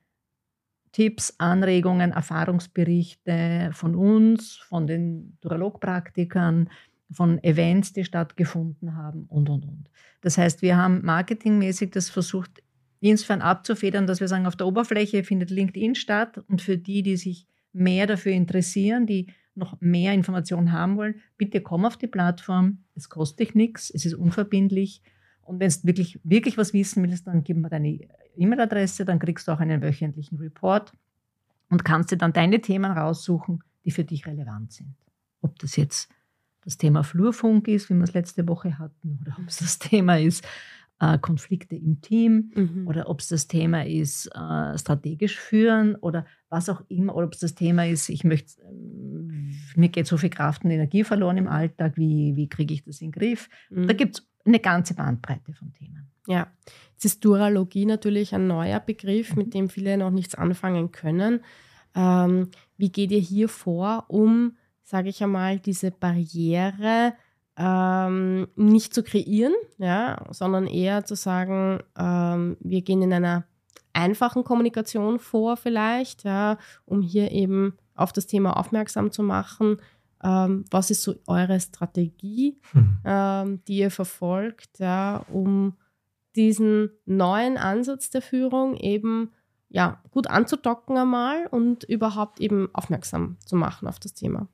Tipps, 0.93 1.35
Anregungen, 1.39 2.13
Erfahrungsberichte 2.13 3.71
von 3.73 3.95
uns, 3.95 4.57
von 4.57 4.87
den 4.87 5.37
Duralogpraktikern, 5.41 6.71
von 7.11 7.43
Events, 7.45 7.93
die 7.93 8.05
stattgefunden 8.05 8.97
haben 8.97 9.27
und, 9.27 9.49
und, 9.49 9.65
und. 9.65 9.91
Das 10.23 10.39
heißt, 10.39 10.63
wir 10.63 10.77
haben 10.77 11.05
marketingmäßig 11.05 11.91
das 11.91 12.09
versucht, 12.09 12.63
insofern 13.01 13.43
abzufedern, 13.43 14.07
dass 14.07 14.21
wir 14.21 14.29
sagen, 14.29 14.47
auf 14.47 14.57
der 14.57 14.67
Oberfläche 14.67 15.23
findet 15.23 15.51
LinkedIn 15.51 15.95
statt 15.95 16.39
und 16.49 16.63
für 16.63 16.79
die, 16.79 17.03
die 17.03 17.17
sich 17.17 17.47
mehr 17.73 18.07
dafür 18.07 18.33
interessieren, 18.33 19.07
die 19.07 19.27
noch 19.57 19.81
mehr 19.81 20.13
Informationen 20.13 20.73
haben 20.73 20.97
wollen, 20.97 21.17
bitte 21.37 21.61
komm 21.61 21.85
auf 21.85 21.97
die 21.97 22.07
Plattform. 22.07 22.79
Es 22.95 23.09
kostet 23.09 23.41
dich 23.41 23.55
nichts, 23.55 23.91
es 23.91 24.05
ist 24.07 24.15
unverbindlich. 24.15 25.03
Und 25.43 25.61
wenn 25.61 25.71
du 25.71 25.85
wirklich, 25.85 26.21
wirklich 26.25 26.59
was 26.59 26.73
wissen 26.73 27.03
willst, 27.03 27.27
dann 27.27 27.45
gib 27.45 27.57
mir 27.57 27.69
deine 27.69 27.99
E-Mail-Adresse, 28.37 29.05
dann 29.05 29.19
kriegst 29.19 29.49
du 29.49 29.53
auch 29.53 29.61
einen 29.61 29.83
wöchentlichen 29.83 30.39
Report 30.39 30.93
und 31.71 31.85
kannst 31.85 32.11
dir 32.11 32.17
dann 32.17 32.33
deine 32.33 32.61
Themen 32.61 32.91
raussuchen, 32.91 33.63
die 33.85 33.91
für 33.91 34.05
dich 34.05 34.27
relevant 34.27 34.73
sind. 34.73 34.95
Ob 35.41 35.59
das 35.59 35.77
jetzt 35.77 36.11
das 36.63 36.77
Thema 36.77 37.05
Flurfunk 37.05 37.69
ist, 37.69 37.89
wie 37.91 37.95
wir 37.95 38.03
es 38.03 38.13
letzte 38.13 38.47
Woche 38.49 38.79
hatten, 38.79 39.21
oder 39.23 39.37
ob 39.39 39.47
es 39.47 39.59
das 39.59 39.79
Thema 39.79 40.19
ist, 40.19 40.45
äh, 41.01 41.19
Konflikte 41.19 41.77
im 41.77 42.01
Team 42.01 42.53
mhm. 42.55 42.87
oder 42.89 43.09
ob 43.09 43.21
es 43.21 43.29
das 43.29 43.47
Thema 43.49 43.85
ist, 43.85 44.27
äh, 44.29 44.79
strategisch 44.79 45.39
führen 45.39 45.95
oder 45.97 46.27
was 46.49 46.69
auch 46.69 46.83
immer, 46.89 47.15
oder 47.15 47.27
ob 47.27 47.35
es 47.35 47.41
das 47.41 47.55
Thema 47.55 47.87
ist, 47.87 48.09
ich 48.09 48.25
möchte, 48.25 48.63
äh, 48.63 49.79
mir 49.79 49.89
geht 49.89 50.07
so 50.07 50.17
viel 50.17 50.31
Kraft 50.31 50.65
und 50.65 50.71
Energie 50.71 51.05
verloren 51.05 51.37
im 51.37 51.49
Alltag, 51.49 51.97
wie, 51.97 52.35
wie 52.37 52.49
kriege 52.49 52.73
ich 52.73 52.85
das 52.85 53.01
in 53.01 53.11
den 53.11 53.21
Griff? 53.21 53.49
Mhm. 53.71 53.87
Da 53.87 53.93
gibt 53.93 54.19
es 54.19 54.29
eine 54.45 54.61
ganze 54.61 54.95
Bandbreite 54.95 55.53
von 55.53 55.73
Themen. 55.73 56.11
Ja, 56.29 56.49
jetzt 56.93 57.05
ist 57.05 57.25
Duralogie 57.25 57.87
natürlich 57.87 58.35
ein 58.35 58.47
neuer 58.47 58.81
Begriff, 58.81 59.31
mhm. 59.31 59.43
mit 59.43 59.55
dem 59.55 59.69
viele 59.69 59.97
noch 59.97 60.11
nichts 60.11 60.35
anfangen 60.35 60.93
können. 60.93 61.41
Ähm, 61.95 62.49
wie 62.77 62.91
geht 62.91 63.11
ihr 63.11 63.21
hier 63.21 63.49
vor, 63.49 64.05
um, 64.09 64.57
sage 64.83 65.09
ich 65.09 65.23
einmal, 65.23 65.59
diese 65.59 65.91
Barriere 65.91 67.15
ähm, 67.57 68.49
nicht 68.57 68.95
zu 68.95 69.03
kreieren, 69.03 69.55
ja, 69.79 70.27
sondern 70.31 70.67
eher 70.67 71.05
zu 71.05 71.15
sagen, 71.15 71.81
ähm, 71.99 72.57
wir 72.61 72.83
gehen 72.83 73.03
in 73.03 73.13
einer 73.13 73.45
einfachen 73.93 74.45
Kommunikation 74.45 75.19
vor 75.19 75.57
vielleicht, 75.57 76.25
ja, 76.25 76.59
um 76.85 77.01
hier 77.01 77.33
eben 77.33 77.75
auf 77.95 78.13
das 78.13 78.27
Thema 78.27 78.59
aufmerksam 78.59 79.11
zu 79.11 79.23
machen. 79.23 79.79
Ähm, 80.23 80.65
was 80.71 80.91
ist 80.91 81.03
so 81.03 81.15
eure 81.27 81.59
Strategie, 81.61 82.59
hm. 82.73 82.99
ähm, 83.05 83.65
die 83.67 83.79
ihr 83.79 83.91
verfolgt, 83.91 84.79
ja, 84.79 85.25
um 85.33 85.75
diesen 86.37 86.91
neuen 87.07 87.57
Ansatz 87.57 88.11
der 88.11 88.23
Führung 88.23 88.77
eben 88.77 89.31
ja, 89.69 90.01
gut 90.11 90.29
anzudocken 90.29 90.97
einmal 90.97 91.47
und 91.47 91.85
überhaupt 91.85 92.41
eben 92.41 92.69
aufmerksam 92.73 93.37
zu 93.45 93.57
machen 93.57 93.89
auf 93.89 93.99
das 93.99 94.15
Thema? 94.15 94.49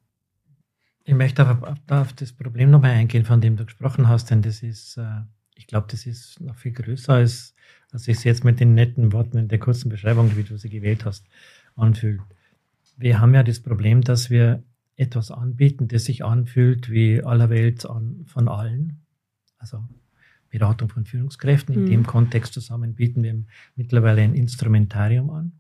Ich 1.05 1.15
möchte 1.15 1.49
auf, 1.49 1.63
auf 1.89 2.13
das 2.13 2.33
Problem 2.33 2.71
nochmal 2.71 2.93
eingehen, 2.93 3.25
von 3.25 3.41
dem 3.41 3.57
du 3.57 3.65
gesprochen 3.65 4.09
hast, 4.09 4.31
denn 4.31 4.43
das 4.43 4.63
ist, 4.63 4.97
äh, 4.97 5.23
ich 5.57 5.67
glaube, 5.67 5.89
das 5.91 6.07
ist 6.07 6.41
noch 6.41 6.57
viel 6.57 6.73
größer, 6.73 7.15
als, 7.15 7.55
als 7.91 8.07
ich 8.09 8.19
es 8.19 8.25
jetzt 8.25 8.45
mit 8.45 8.61
den 8.61 8.75
netten 8.75 9.13
Worten 9.13 9.39
in 9.39 9.49
der 9.49 9.59
kurzen 9.59 9.89
Beschreibung, 9.89 10.37
wie 10.37 10.45
du 10.45 10.57
sie 10.57 10.71
gewählt 10.71 11.05
hast, 11.05 11.27
anfühlt. 11.75 12.21
Wir 12.97 13.21
haben 13.21 13.35
ja 13.35 13.43
das 13.43 13.61
Problem, 13.61 14.03
dass 14.03 14.31
wir 14.31 14.63
etwas 14.97 15.31
anbieten, 15.31 15.89
das 15.89 16.05
sich 16.05 16.25
anfühlt 16.25 16.91
wie 16.91 17.23
aller 17.23 17.51
Welt 17.51 17.87
an, 17.87 18.25
von 18.27 18.49
allen. 18.49 19.01
Also 19.59 19.83
Beratung 20.53 20.91
von 20.91 21.07
Führungskräften. 21.07 21.75
In 21.75 21.85
mhm. 21.85 21.91
dem 21.91 22.07
Kontext 22.07 22.53
zusammen 22.53 22.95
bieten 22.95 23.23
wir 23.23 23.43
mittlerweile 23.75 24.21
ein 24.21 24.35
Instrumentarium 24.35 25.31
an. 25.31 25.53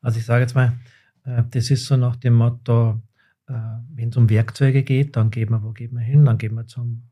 Also 0.00 0.18
ich 0.18 0.24
sage 0.24 0.40
jetzt 0.42 0.54
mal, 0.54 0.78
äh, 1.24 1.42
das 1.50 1.70
ist 1.70 1.84
so 1.84 1.96
nach 1.96 2.16
dem 2.16 2.34
Motto, 2.34 3.00
äh, 3.48 3.52
wenn 3.94 4.08
es 4.08 4.16
um 4.16 4.28
Werkzeuge 4.28 4.82
geht, 4.82 5.16
dann 5.16 5.30
gehen 5.30 5.50
wir, 5.50 5.62
wo 5.62 5.72
gehen 5.72 5.92
wir 5.92 6.00
hin? 6.00 6.24
Dann 6.24 6.38
gehen 6.38 6.54
wir 6.54 6.66
zum, 6.66 7.02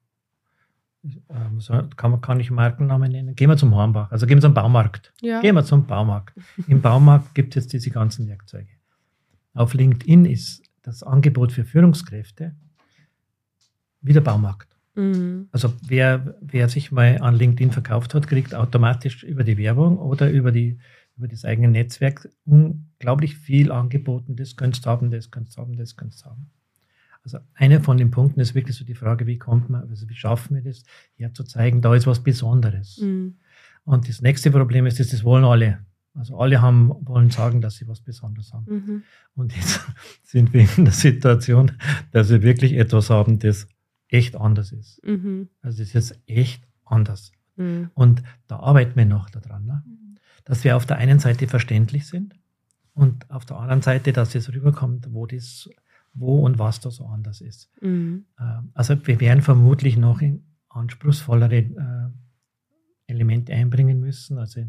ähm, 1.05 1.61
kann, 1.97 2.11
man, 2.11 2.21
kann 2.21 2.41
ich 2.41 2.51
Markennamen 2.51 3.11
nennen? 3.11 3.35
Gehen 3.35 3.51
wir 3.51 3.57
zum 3.57 3.75
Hornbach, 3.75 4.11
also 4.11 4.27
gehen 4.27 4.39
wir 4.39 4.43
zum 4.43 4.55
Baumarkt. 4.55 5.13
Ja. 5.21 5.41
Gehen 5.41 5.55
wir 5.55 5.65
zum 5.65 5.87
Baumarkt. 5.87 6.35
Im 6.67 6.81
Baumarkt 6.81 7.35
gibt 7.35 7.57
es 7.57 7.65
jetzt 7.65 7.73
diese 7.73 7.91
ganzen 7.91 8.29
Werkzeuge. 8.29 8.69
Auf 9.53 9.75
LinkedIn 9.75 10.25
ist 10.25 10.63
das 10.83 11.03
Angebot 11.03 11.53
für 11.53 11.65
Führungskräfte 11.65 12.55
wie 14.01 14.13
der 14.13 14.21
Baumarkt. 14.21 14.77
Mhm. 14.95 15.49
Also 15.51 15.73
wer, 15.87 16.37
wer 16.41 16.69
sich 16.69 16.93
mal 16.93 17.19
an 17.21 17.35
LinkedIn 17.35 17.73
verkauft 17.73 18.15
hat, 18.15 18.27
kriegt 18.29 18.55
automatisch 18.55 19.23
über 19.25 19.45
die 19.45 19.59
Werbung 19.59 19.99
oder 19.99 20.31
über 20.31 20.53
die 20.53 20.79
über 21.17 21.29
das 21.29 21.45
eigene 21.45 21.69
Netzwerk 21.69 22.29
unglaublich 22.45 23.37
viel 23.37 23.71
angeboten. 23.71 24.37
Das 24.37 24.57
könntest 24.57 24.87
du 24.87 24.91
haben, 24.91 25.11
das 25.11 25.31
könntest 25.31 25.57
du 25.57 25.63
haben, 25.63 25.77
das 25.77 25.97
könntest 25.97 26.25
du 26.25 26.31
haben. 26.31 26.51
Also 27.23 27.39
einer 27.55 27.81
von 27.81 27.97
den 27.97 28.11
Punkten 28.11 28.41
ist 28.41 28.55
wirklich 28.55 28.77
so 28.77 28.85
die 28.85 28.95
Frage, 28.95 29.27
wie 29.27 29.39
kommt 29.39 29.71
man, 29.71 29.89
also 29.89 30.09
wie 30.09 30.15
schaffen 30.15 30.57
wir 30.57 30.63
das, 30.63 30.85
herzuzeigen, 31.17 31.81
da 31.81 31.95
ist 31.95 32.07
was 32.07 32.23
Besonderes. 32.23 32.99
Mhm. 33.01 33.37
Und 33.85 34.09
das 34.09 34.21
nächste 34.21 34.51
Problem 34.51 34.87
ist, 34.87 35.01
dass 35.01 35.09
das 35.09 35.25
wollen 35.25 35.45
alle. 35.45 35.79
Also 36.15 36.39
alle 36.39 36.61
haben, 36.61 36.93
wollen 37.07 37.31
sagen, 37.31 37.61
dass 37.61 37.77
sie 37.77 37.89
was 37.89 38.01
Besonderes 38.01 38.53
haben. 38.53 38.67
Mhm. 38.69 39.03
Und 39.35 39.57
jetzt 39.57 39.81
sind 40.23 40.53
wir 40.53 40.69
in 40.77 40.85
der 40.85 40.95
Situation, 40.95 41.73
dass 42.13 42.31
wir 42.31 42.43
wirklich 42.43 42.75
etwas 42.75 43.11
haben, 43.11 43.39
das 43.39 43.67
echt 44.09 44.37
anders 44.37 44.73
ist. 44.73 45.03
Mhm. 45.05 45.49
Also 45.63 45.79
das 45.79 45.89
ist 45.89 45.95
jetzt 45.95 46.21
echt 46.27 46.63
anders. 46.85 47.33
Mhm. 47.57 47.91
Und 47.95 48.23
da 48.47 48.59
arbeiten 48.59 48.97
wir 48.97 49.07
noch 49.07 49.31
daran, 49.31 49.67
ne? 49.67 49.83
dass 50.45 50.65
wir 50.65 50.77
auf 50.77 50.87
der 50.87 50.99
einen 50.99 51.19
Seite 51.19 51.47
verständlich 51.49 52.07
sind 52.07 52.35
und 52.93 53.31
auf 53.31 53.45
der 53.45 53.59
anderen 53.59 53.83
Seite, 53.83 54.13
dass 54.13 54.35
es 54.35 54.53
rüberkommt, 54.53 55.13
wo 55.13 55.27
das, 55.27 55.69
wo 56.13 56.45
und 56.45 56.59
was 56.59 56.81
da 56.81 56.91
so 56.91 57.07
anders 57.07 57.41
ist. 57.41 57.71
Mhm. 57.81 58.27
Ähm, 58.39 58.71
Also 58.75 59.07
wir 59.07 59.21
werden 59.21 59.43
vermutlich 59.43 59.97
noch 59.97 60.21
in 60.21 60.45
anspruchsvollere 60.69 61.57
äh, 61.57 62.11
Elemente 63.07 63.53
einbringen 63.53 64.01
müssen. 64.01 64.39
Also 64.39 64.65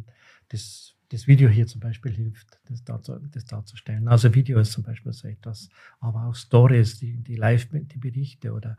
das, 0.50 0.96
das 1.10 1.28
Video 1.28 1.50
hier 1.50 1.68
zum 1.68 1.82
Beispiel 1.82 2.14
hilft, 2.14 2.60
das, 2.66 2.84
darzu, 2.84 3.20
das 3.32 3.46
darzustellen. 3.46 4.08
Also 4.08 4.34
Video 4.34 4.60
ist 4.60 4.72
zum 4.72 4.84
Beispiel 4.84 5.14
so 5.14 5.28
etwas, 5.28 5.70
aber 6.00 6.26
auch 6.26 6.36
Stories, 6.36 7.00
die, 7.00 7.18
die 7.24 7.36
Live, 7.36 7.68
die 7.72 7.98
Berichte 7.98 8.54
oder 8.54 8.78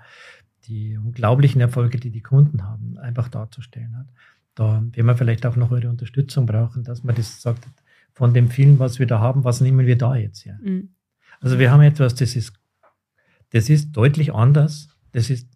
die 0.67 0.97
unglaublichen 0.97 1.61
Erfolge, 1.61 1.99
die 1.99 2.11
die 2.11 2.23
Kunden 2.23 2.65
haben, 2.65 2.99
einfach 2.99 3.29
darzustellen 3.29 3.97
hat. 3.97 4.07
Da 4.55 4.83
werden 4.93 5.07
wir 5.07 5.17
vielleicht 5.17 5.47
auch 5.47 5.57
noch 5.57 5.71
eure 5.71 5.89
Unterstützung 5.89 6.47
brauchen, 6.47 6.83
dass 6.85 7.05
man 7.05 7.15
das 7.15 7.43
sagt, 7.43 7.67
von 8.13 8.33
dem 8.33 8.49
Film, 8.49 8.79
was 8.79 8.99
wir 8.99 9.07
da 9.07 9.21
haben, 9.21 9.45
was 9.45 9.61
nehmen 9.61 9.87
wir 9.87 9.99
da 9.99 10.17
jetzt 10.17 10.47
her? 10.47 10.59
Mhm. 10.63 10.89
Also 11.41 11.59
wir 11.59 11.71
haben 11.71 11.83
etwas, 11.83 12.15
das 12.15 12.35
ist, 12.35 12.55
das 13.51 13.69
ist 13.69 13.93
deutlich 13.93 14.33
anders, 14.33 14.89
das 15.13 15.29
ist 15.29 15.49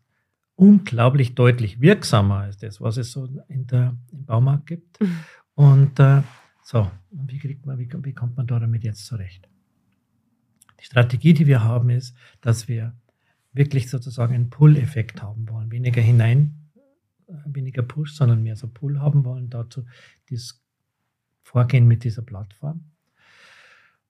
unglaublich 0.56 1.34
deutlich 1.34 1.80
wirksamer 1.80 2.40
als 2.40 2.58
das, 2.58 2.80
was 2.82 2.98
es 2.98 3.12
so 3.12 3.26
in 3.48 3.66
der, 3.66 3.96
im 4.12 4.26
Baumarkt 4.26 4.66
gibt. 4.66 5.00
Mhm. 5.00 5.16
Und 5.54 5.98
äh, 5.98 6.22
so, 6.62 6.90
wie, 7.10 7.38
kriegt 7.38 7.64
man, 7.64 7.78
wie, 7.78 7.88
wie 8.04 8.12
kommt 8.12 8.36
man 8.36 8.46
da 8.46 8.60
damit 8.60 8.84
jetzt 8.84 9.06
zurecht? 9.06 9.48
Die 10.78 10.84
Strategie, 10.84 11.32
die 11.32 11.46
wir 11.46 11.64
haben, 11.64 11.88
ist, 11.88 12.14
dass 12.42 12.68
wir 12.68 12.92
wirklich 13.52 13.90
sozusagen 13.90 14.34
einen 14.34 14.50
Pull-Effekt 14.50 15.22
haben 15.22 15.48
wollen. 15.48 15.70
Weniger 15.70 16.00
hinein, 16.00 16.70
äh, 17.26 17.32
weniger 17.46 17.82
Push, 17.82 18.14
sondern 18.14 18.42
mehr 18.42 18.56
so 18.56 18.68
Pull 18.68 19.00
haben 19.00 19.24
wollen. 19.24 19.50
Dazu 19.50 19.84
das 20.30 20.62
Vorgehen 21.42 21.88
mit 21.88 22.04
dieser 22.04 22.22
Plattform 22.22 22.84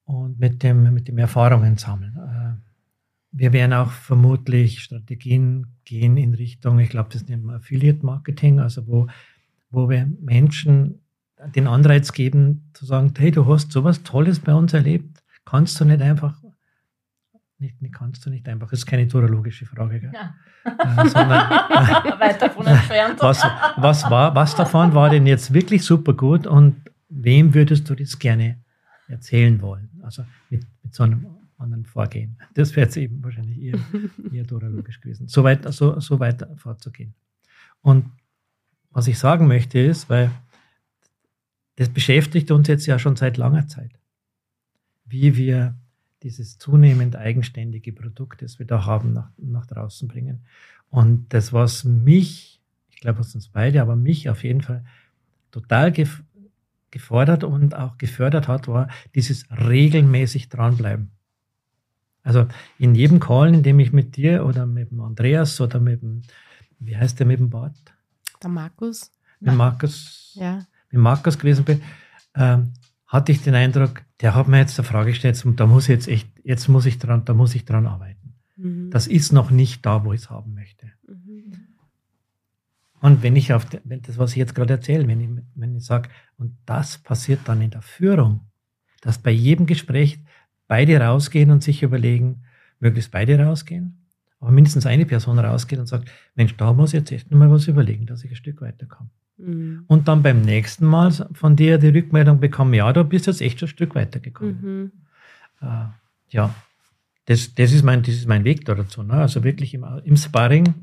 und 0.03 0.39
mit 0.39 0.61
dem, 0.63 0.93
mit 0.93 1.07
dem 1.07 1.17
Erfahrungen 1.17 1.77
sammeln. 1.77 2.15
Äh, 2.17 2.71
wir 3.31 3.53
werden 3.53 3.73
auch 3.73 3.91
vermutlich 3.91 4.81
Strategien 4.81 5.77
gehen 5.85 6.17
in 6.17 6.33
Richtung, 6.33 6.79
ich 6.79 6.89
glaube, 6.89 7.09
das 7.11 7.27
nennt 7.27 7.43
man 7.43 7.55
Affiliate 7.55 8.05
Marketing, 8.05 8.59
also 8.59 8.87
wo, 8.87 9.07
wo 9.69 9.89
wir 9.89 10.05
Menschen 10.19 10.99
den 11.55 11.67
Anreiz 11.67 12.11
geben, 12.11 12.69
zu 12.73 12.85
sagen, 12.85 13.13
hey, 13.17 13.31
du 13.31 13.45
hast 13.47 13.71
sowas 13.71 14.03
Tolles 14.03 14.39
bei 14.39 14.53
uns 14.53 14.73
erlebt, 14.73 15.23
kannst 15.45 15.79
du 15.79 15.85
nicht 15.85 16.01
einfach, 16.01 16.40
nicht, 17.61 17.81
nicht 17.81 17.93
kannst 17.93 18.25
du 18.25 18.29
nicht 18.29 18.47
einfach, 18.49 18.69
das 18.69 18.79
ist 18.79 18.85
keine 18.85 19.07
torologische 19.07 19.65
Frage, 19.65 19.99
gell? 19.99 20.11
Ja. 20.13 20.35
Äh, 20.65 21.07
sondern, 21.07 21.49
Weit 22.19 22.41
davon 22.41 22.65
entfernt. 22.67 23.17
was, 23.19 23.43
was, 23.77 24.09
war, 24.09 24.35
was 24.35 24.55
davon 24.55 24.93
war 24.93 25.09
denn 25.09 25.25
jetzt 25.25 25.53
wirklich 25.53 25.83
super 25.83 26.13
gut 26.13 26.47
und 26.47 26.75
wem 27.09 27.53
würdest 27.53 27.89
du 27.89 27.95
das 27.95 28.17
gerne 28.19 28.59
erzählen 29.07 29.61
wollen? 29.61 29.89
Also 30.03 30.23
mit, 30.49 30.65
mit 30.83 30.93
so 30.93 31.03
einem 31.03 31.27
anderen 31.57 31.85
Vorgehen. 31.85 32.37
Das 32.55 32.75
wäre 32.75 32.85
jetzt 32.87 32.97
eben 32.97 33.23
wahrscheinlich 33.23 33.61
eher, 33.61 33.79
eher 34.33 34.45
torologisch 34.45 34.99
gewesen. 34.99 35.27
So 35.27 35.43
weit, 35.43 35.71
so, 35.73 35.99
so 35.99 36.19
weit 36.19 36.47
vorzugehen. 36.57 37.13
Und 37.81 38.05
was 38.89 39.07
ich 39.07 39.17
sagen 39.17 39.47
möchte 39.47 39.79
ist, 39.79 40.09
weil 40.09 40.31
das 41.77 41.89
beschäftigt 41.89 42.51
uns 42.51 42.67
jetzt 42.67 42.85
ja 42.85 42.99
schon 42.99 43.15
seit 43.15 43.37
langer 43.37 43.67
Zeit, 43.67 43.91
wie 45.05 45.35
wir 45.37 45.75
dieses 46.23 46.57
zunehmend 46.57 47.15
eigenständige 47.15 47.93
Produkt, 47.93 48.41
das 48.41 48.59
wir 48.59 48.65
da 48.65 48.85
haben, 48.85 49.13
nach, 49.13 49.31
nach 49.37 49.65
draußen 49.65 50.07
bringen. 50.07 50.45
Und 50.89 51.33
das, 51.33 51.51
was 51.53 51.83
mich, 51.83 52.61
ich 52.89 52.97
glaube, 52.97 53.19
was 53.19 53.33
uns 53.33 53.47
beide, 53.49 53.81
aber 53.81 53.95
mich 53.95 54.29
auf 54.29 54.43
jeden 54.43 54.61
Fall 54.61 54.83
total 55.51 55.91
gef 55.91 56.23
gefordert 56.91 57.45
und 57.45 57.73
auch 57.73 57.97
gefördert 57.97 58.49
hat, 58.49 58.67
war 58.67 58.89
dieses 59.15 59.49
regelmäßig 59.49 60.49
dranbleiben. 60.49 61.11
Also 62.21 62.47
in 62.77 62.95
jedem 62.95 63.21
Call, 63.21 63.53
in 63.53 63.63
dem 63.63 63.79
ich 63.79 63.93
mit 63.93 64.17
dir 64.17 64.45
oder 64.45 64.65
mit 64.65 64.91
dem 64.91 64.99
Andreas 64.99 65.59
oder 65.61 65.79
mit 65.79 66.01
dem, 66.01 66.21
wie 66.79 66.97
heißt 66.97 67.17
der 67.17 67.25
mit 67.27 67.39
dem 67.39 67.49
Bart? 67.49 67.75
Der 68.43 68.49
Markus. 68.49 69.09
Mit 69.39 69.55
Markus, 69.55 70.33
Ja. 70.35 70.65
mit 70.91 71.01
Markus 71.01 71.39
gewesen 71.39 71.63
bin, 71.63 71.81
ähm, 72.35 72.73
hatte 73.07 73.31
ich 73.31 73.41
den 73.41 73.55
Eindruck, 73.55 74.03
der 74.21 74.35
hat 74.35 74.47
mir 74.47 74.59
jetzt 74.59 74.77
eine 74.79 74.87
Frage 74.87 75.11
gestellt 75.11 75.43
und 75.45 75.59
da 75.59 75.65
muss 75.65 75.83
ich 75.83 75.89
jetzt 75.89 76.07
echt, 76.07 76.29
jetzt 76.43 76.67
muss 76.67 76.85
ich 76.85 76.99
dran, 76.99 77.25
da 77.25 77.33
muss 77.33 77.55
ich 77.55 77.65
dran 77.65 77.87
arbeiten. 77.87 78.35
Mhm. 78.55 78.91
Das 78.91 79.07
ist 79.07 79.31
noch 79.31 79.49
nicht 79.51 79.85
da, 79.85 80.05
wo 80.05 80.13
ich 80.13 80.21
es 80.21 80.29
haben 80.29 80.53
möchte. 80.53 80.87
Mhm. 81.07 81.53
Und 83.01 83.23
wenn 83.23 83.35
ich 83.35 83.51
auf 83.53 83.65
das, 83.65 84.17
was 84.17 84.31
ich 84.31 84.37
jetzt 84.37 84.53
gerade 84.53 84.73
erzähle, 84.73 85.07
wenn 85.07 85.19
ich, 85.19 85.29
wenn 85.55 85.75
ich 85.75 85.83
sage, 85.83 86.09
und 86.37 86.55
das 86.65 86.99
passiert 86.99 87.41
dann 87.45 87.61
in 87.61 87.71
der 87.71 87.81
Führung, 87.81 88.41
dass 89.01 89.17
bei 89.17 89.31
jedem 89.31 89.65
Gespräch 89.65 90.19
beide 90.67 90.99
rausgehen 90.99 91.49
und 91.49 91.63
sich 91.63 91.81
überlegen, 91.81 92.43
möglichst 92.79 93.11
beide 93.11 93.39
rausgehen, 93.39 94.07
aber 94.39 94.51
mindestens 94.51 94.85
eine 94.85 95.05
Person 95.05 95.39
rausgeht 95.39 95.79
und 95.79 95.87
sagt, 95.87 96.11
Mensch, 96.35 96.55
da 96.57 96.73
muss 96.73 96.93
ich 96.93 96.99
jetzt 96.99 97.11
echt 97.11 97.31
nochmal 97.31 97.51
was 97.51 97.67
überlegen, 97.67 98.05
dass 98.05 98.23
ich 98.23 98.31
ein 98.31 98.35
Stück 98.35 98.61
weiterkomme. 98.61 99.09
Mhm. 99.41 99.83
Und 99.87 100.07
dann 100.07 100.23
beim 100.23 100.41
nächsten 100.41 100.85
Mal 100.85 101.11
von 101.33 101.55
dir 101.55 101.77
die 101.77 101.89
Rückmeldung 101.89 102.39
bekommen, 102.39 102.73
ja, 102.73 102.91
du 102.93 103.03
bist 103.03 103.27
jetzt 103.27 103.41
echt 103.41 103.59
schon 103.59 103.67
ein 103.67 103.71
Stück 103.71 103.95
weitergekommen. 103.95 104.61
Mhm. 104.61 104.91
Äh, 105.61 105.85
ja, 106.29 106.53
das, 107.25 107.53
das, 107.55 107.71
ist 107.71 107.83
mein, 107.83 108.03
das 108.03 108.15
ist 108.15 108.27
mein 108.27 108.43
Weg 108.43 108.65
da 108.65 108.75
dazu. 108.75 109.03
Ne? 109.03 109.13
Also 109.13 109.43
wirklich 109.43 109.73
im, 109.73 109.85
im 110.03 110.15
Sparring 110.15 110.73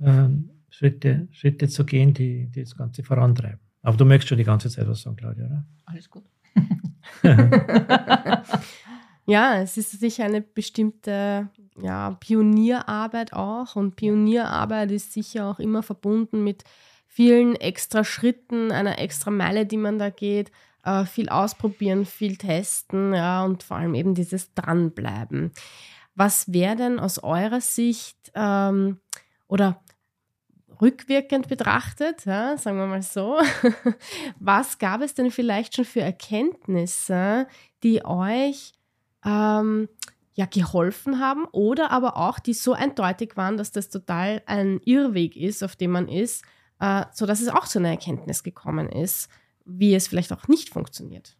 äh, 0.00 0.28
Schritte, 0.70 1.28
Schritte 1.32 1.68
zu 1.68 1.84
gehen, 1.84 2.14
die, 2.14 2.46
die 2.46 2.62
das 2.62 2.76
Ganze 2.76 3.02
vorantreiben. 3.02 3.60
Aber 3.82 3.96
du 3.96 4.04
möchtest 4.04 4.30
schon 4.30 4.38
die 4.38 4.44
ganze 4.44 4.70
Zeit 4.70 4.88
was 4.88 5.02
sagen, 5.02 5.16
Claudia, 5.16 5.46
oder? 5.46 5.64
Alles 5.84 6.10
gut. 6.10 6.24
Ja, 9.26 9.60
es 9.62 9.76
ist 9.78 9.98
sicher 9.98 10.24
eine 10.24 10.42
bestimmte 10.42 11.48
ja, 11.80 12.10
Pionierarbeit 12.20 13.32
auch. 13.32 13.74
Und 13.74 13.96
Pionierarbeit 13.96 14.90
ist 14.90 15.12
sicher 15.12 15.46
auch 15.46 15.58
immer 15.58 15.82
verbunden 15.82 16.44
mit 16.44 16.64
vielen 17.14 17.54
extra 17.54 18.02
Schritten, 18.02 18.72
einer 18.72 18.98
extra 18.98 19.30
Meile, 19.30 19.66
die 19.66 19.76
man 19.76 20.00
da 20.00 20.10
geht, 20.10 20.50
äh, 20.82 21.04
viel 21.04 21.28
ausprobieren, 21.28 22.06
viel 22.06 22.36
testen, 22.36 23.14
ja, 23.14 23.44
und 23.44 23.62
vor 23.62 23.76
allem 23.76 23.94
eben 23.94 24.16
dieses 24.16 24.52
Dranbleiben. 24.54 25.52
Was 26.16 26.52
wäre 26.52 26.74
denn 26.74 26.98
aus 26.98 27.20
eurer 27.20 27.60
Sicht 27.60 28.18
ähm, 28.34 28.98
oder 29.46 29.80
rückwirkend 30.82 31.46
betrachtet, 31.46 32.24
ja, 32.24 32.56
sagen 32.56 32.78
wir 32.78 32.86
mal 32.86 33.02
so, 33.02 33.38
was 34.40 34.78
gab 34.80 35.00
es 35.00 35.14
denn 35.14 35.30
vielleicht 35.30 35.76
schon 35.76 35.84
für 35.84 36.00
Erkenntnisse, 36.00 37.46
die 37.84 38.04
euch 38.04 38.72
ähm, 39.24 39.88
ja, 40.34 40.46
geholfen 40.46 41.20
haben 41.20 41.44
oder 41.52 41.92
aber 41.92 42.16
auch, 42.16 42.40
die 42.40 42.54
so 42.54 42.72
eindeutig 42.72 43.36
waren, 43.36 43.56
dass 43.56 43.70
das 43.70 43.88
total 43.88 44.42
ein 44.46 44.80
Irrweg 44.84 45.36
ist, 45.36 45.62
auf 45.62 45.76
dem 45.76 45.92
man 45.92 46.08
ist, 46.08 46.44
äh, 46.80 47.04
sodass 47.12 47.40
es 47.40 47.48
auch 47.48 47.66
zu 47.66 47.78
einer 47.78 47.90
Erkenntnis 47.90 48.42
gekommen 48.42 48.88
ist, 48.88 49.28
wie 49.64 49.94
es 49.94 50.08
vielleicht 50.08 50.32
auch 50.32 50.48
nicht 50.48 50.70
funktioniert. 50.70 51.36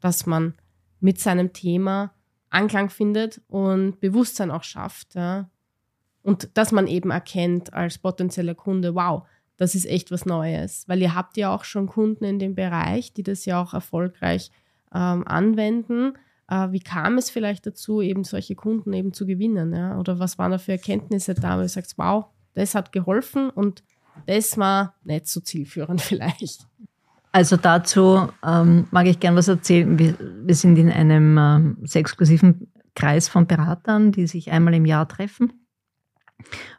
Dass 0.00 0.26
man 0.26 0.54
mit 1.00 1.20
seinem 1.20 1.52
Thema 1.52 2.12
Anklang 2.50 2.90
findet 2.90 3.40
und 3.48 4.00
Bewusstsein 4.00 4.50
auch 4.50 4.62
schafft. 4.62 5.14
Ja? 5.14 5.50
Und 6.22 6.56
dass 6.56 6.72
man 6.72 6.86
eben 6.86 7.10
erkennt 7.10 7.74
als 7.74 7.98
potenzieller 7.98 8.54
Kunde, 8.54 8.94
wow, 8.94 9.26
das 9.56 9.74
ist 9.74 9.86
echt 9.86 10.10
was 10.10 10.26
Neues. 10.26 10.86
Weil 10.86 11.00
ihr 11.02 11.14
habt 11.14 11.36
ja 11.36 11.54
auch 11.54 11.64
schon 11.64 11.86
Kunden 11.86 12.24
in 12.24 12.38
dem 12.38 12.54
Bereich, 12.54 13.12
die 13.12 13.22
das 13.22 13.44
ja 13.44 13.60
auch 13.60 13.74
erfolgreich 13.74 14.50
ähm, 14.94 15.26
anwenden. 15.26 16.12
Äh, 16.48 16.70
wie 16.70 16.80
kam 16.80 17.18
es 17.18 17.30
vielleicht 17.30 17.66
dazu, 17.66 18.00
eben 18.00 18.24
solche 18.24 18.54
Kunden 18.54 18.92
eben 18.92 19.12
zu 19.12 19.26
gewinnen? 19.26 19.74
Ja? 19.74 19.98
Oder 19.98 20.18
was 20.18 20.38
waren 20.38 20.52
da 20.52 20.58
für 20.58 20.72
Erkenntnisse 20.72 21.34
da, 21.34 21.58
wo 21.58 21.62
ihr 21.62 21.68
sagt, 21.68 21.94
wow, 21.96 22.26
das 22.54 22.74
hat 22.74 22.92
geholfen 22.92 23.50
und 23.50 23.82
das 24.26 24.56
war 24.58 24.94
nicht 25.04 25.26
so 25.28 25.40
zielführend 25.40 26.00
vielleicht. 26.02 26.66
Also 27.32 27.56
dazu 27.56 28.28
ähm, 28.42 28.86
mag 28.90 29.06
ich 29.06 29.20
gern 29.20 29.36
was 29.36 29.48
erzählen. 29.48 29.98
Wir, 29.98 30.16
wir 30.18 30.54
sind 30.54 30.78
in 30.78 30.90
einem 30.90 31.36
ähm, 31.36 31.76
sehr 31.82 32.00
exklusiven 32.00 32.72
Kreis 32.94 33.28
von 33.28 33.46
Beratern, 33.46 34.10
die 34.10 34.26
sich 34.26 34.50
einmal 34.50 34.72
im 34.72 34.86
Jahr 34.86 35.06
treffen. 35.06 35.52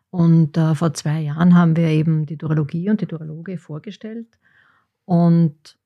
Und 0.09 0.57
äh, 0.57 0.73
vor 0.73 0.93
zwei 0.95 1.19
Jahren 1.19 1.53
haben 1.53 1.75
wir 1.75 1.89
eben 1.89 2.25
die 2.25 2.37
Durologie 2.37 2.89
und 2.89 3.01
die 3.01 3.05
Durologe 3.05 3.57
vorgestellt. 3.59 4.27
Und 5.05 5.77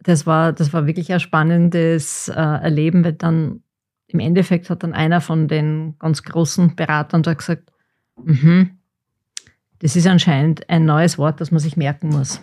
das 0.00 0.26
war, 0.26 0.52
das 0.52 0.72
war 0.72 0.86
wirklich 0.86 1.12
ein 1.12 1.20
spannendes 1.20 2.28
äh, 2.28 2.34
Erleben, 2.34 3.04
weil 3.04 3.14
dann 3.14 3.62
im 4.06 4.20
Endeffekt 4.20 4.68
hat 4.70 4.82
dann 4.82 4.92
einer 4.92 5.20
von 5.20 5.48
den 5.48 5.96
ganz 5.98 6.22
großen 6.22 6.76
Beratern 6.76 7.22
da 7.22 7.34
gesagt, 7.34 7.72
mhm, 8.22 8.78
das 9.80 9.96
ist 9.96 10.06
anscheinend 10.06 10.68
ein 10.70 10.84
neues 10.84 11.18
Wort, 11.18 11.40
das 11.40 11.50
man 11.50 11.60
sich 11.60 11.76
merken 11.76 12.08
muss. 12.08 12.40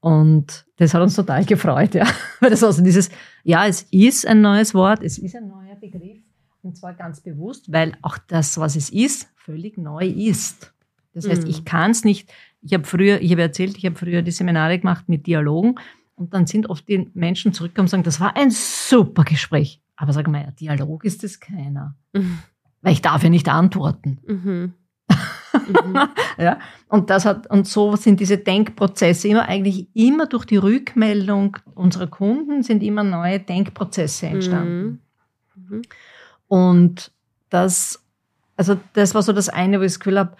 Und 0.00 0.66
das 0.76 0.94
hat 0.94 1.02
uns 1.02 1.16
total 1.16 1.44
gefreut, 1.44 1.94
ja. 1.94 2.06
Weil 2.40 2.50
das 2.50 2.62
also 2.62 2.82
dieses, 2.82 3.10
ja, 3.42 3.66
es 3.66 3.82
ist 3.90 4.26
ein 4.26 4.40
neues 4.40 4.74
Wort, 4.74 5.02
es 5.02 5.18
ist 5.18 5.34
ein 5.34 5.48
neuer 5.48 5.74
Begriff. 5.74 6.18
Und 6.62 6.76
zwar 6.76 6.94
ganz 6.94 7.20
bewusst, 7.20 7.70
weil 7.70 7.96
auch 8.02 8.18
das, 8.18 8.58
was 8.58 8.74
es 8.74 8.90
ist, 8.90 9.28
völlig 9.36 9.78
neu 9.78 10.04
ist. 10.04 10.72
Das 11.14 11.28
heißt, 11.28 11.46
ich 11.46 11.64
kann 11.64 11.92
es 11.92 12.04
nicht, 12.04 12.32
ich 12.60 12.74
habe 12.74 12.84
früher, 12.84 13.20
ich 13.22 13.30
habe 13.30 13.42
erzählt, 13.42 13.76
ich 13.78 13.86
habe 13.86 13.94
früher 13.94 14.22
die 14.22 14.32
Seminare 14.32 14.78
gemacht 14.78 15.08
mit 15.08 15.28
Dialogen 15.28 15.76
und 16.16 16.34
dann 16.34 16.46
sind 16.46 16.68
oft 16.68 16.88
die 16.88 17.08
Menschen 17.14 17.52
zurückgekommen 17.52 17.86
und 17.86 17.90
sagen, 17.90 18.02
das 18.02 18.20
war 18.20 18.36
ein 18.36 18.50
super 18.50 19.22
Gespräch. 19.22 19.80
Aber 19.94 20.12
sag 20.12 20.28
mal, 20.28 20.52
Dialog 20.60 21.04
ist 21.04 21.24
es 21.24 21.40
keiner. 21.40 21.94
Mhm. 22.12 22.40
Weil 22.82 22.92
ich 22.92 23.02
darf 23.02 23.22
ja 23.22 23.30
nicht 23.30 23.48
antworten. 23.48 24.18
Mhm. 24.26 24.74
ja? 26.38 26.58
Und 26.88 27.10
das 27.10 27.24
hat, 27.24 27.50
und 27.50 27.66
so 27.66 27.96
sind 27.96 28.20
diese 28.20 28.38
Denkprozesse 28.38 29.28
immer 29.28 29.48
eigentlich 29.48 29.88
immer 29.94 30.26
durch 30.26 30.44
die 30.44 30.56
Rückmeldung 30.56 31.56
unserer 31.74 32.06
Kunden 32.06 32.62
sind 32.62 32.82
immer 32.82 33.02
neue 33.02 33.40
Denkprozesse 33.40 34.26
entstanden. 34.26 35.00
Mhm. 35.54 35.82
Und 36.48 37.12
das, 37.50 38.02
also 38.56 38.78
das 38.92 39.14
war 39.14 39.22
so 39.22 39.32
das 39.32 39.48
eine, 39.48 39.80
wo 39.80 39.84
ich 39.84 39.92
das 39.92 40.00
Gefühl 40.00 40.18
habe, 40.18 40.36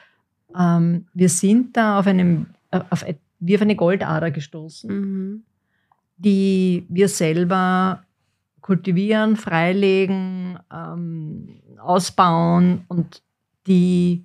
ähm, 0.56 1.06
wir 1.12 1.28
sind 1.28 1.76
da 1.76 1.98
auf 1.98 2.06
einem, 2.06 2.46
auf, 2.70 3.04
wie 3.40 3.56
auf 3.56 3.62
eine 3.62 3.76
Goldader 3.76 4.30
gestoßen, 4.30 4.90
Mhm. 4.90 5.42
die 6.16 6.86
wir 6.88 7.08
selber 7.08 8.02
kultivieren, 8.60 9.36
freilegen, 9.36 10.58
ähm, 10.72 11.60
ausbauen 11.78 12.84
und 12.88 13.22
die 13.66 14.24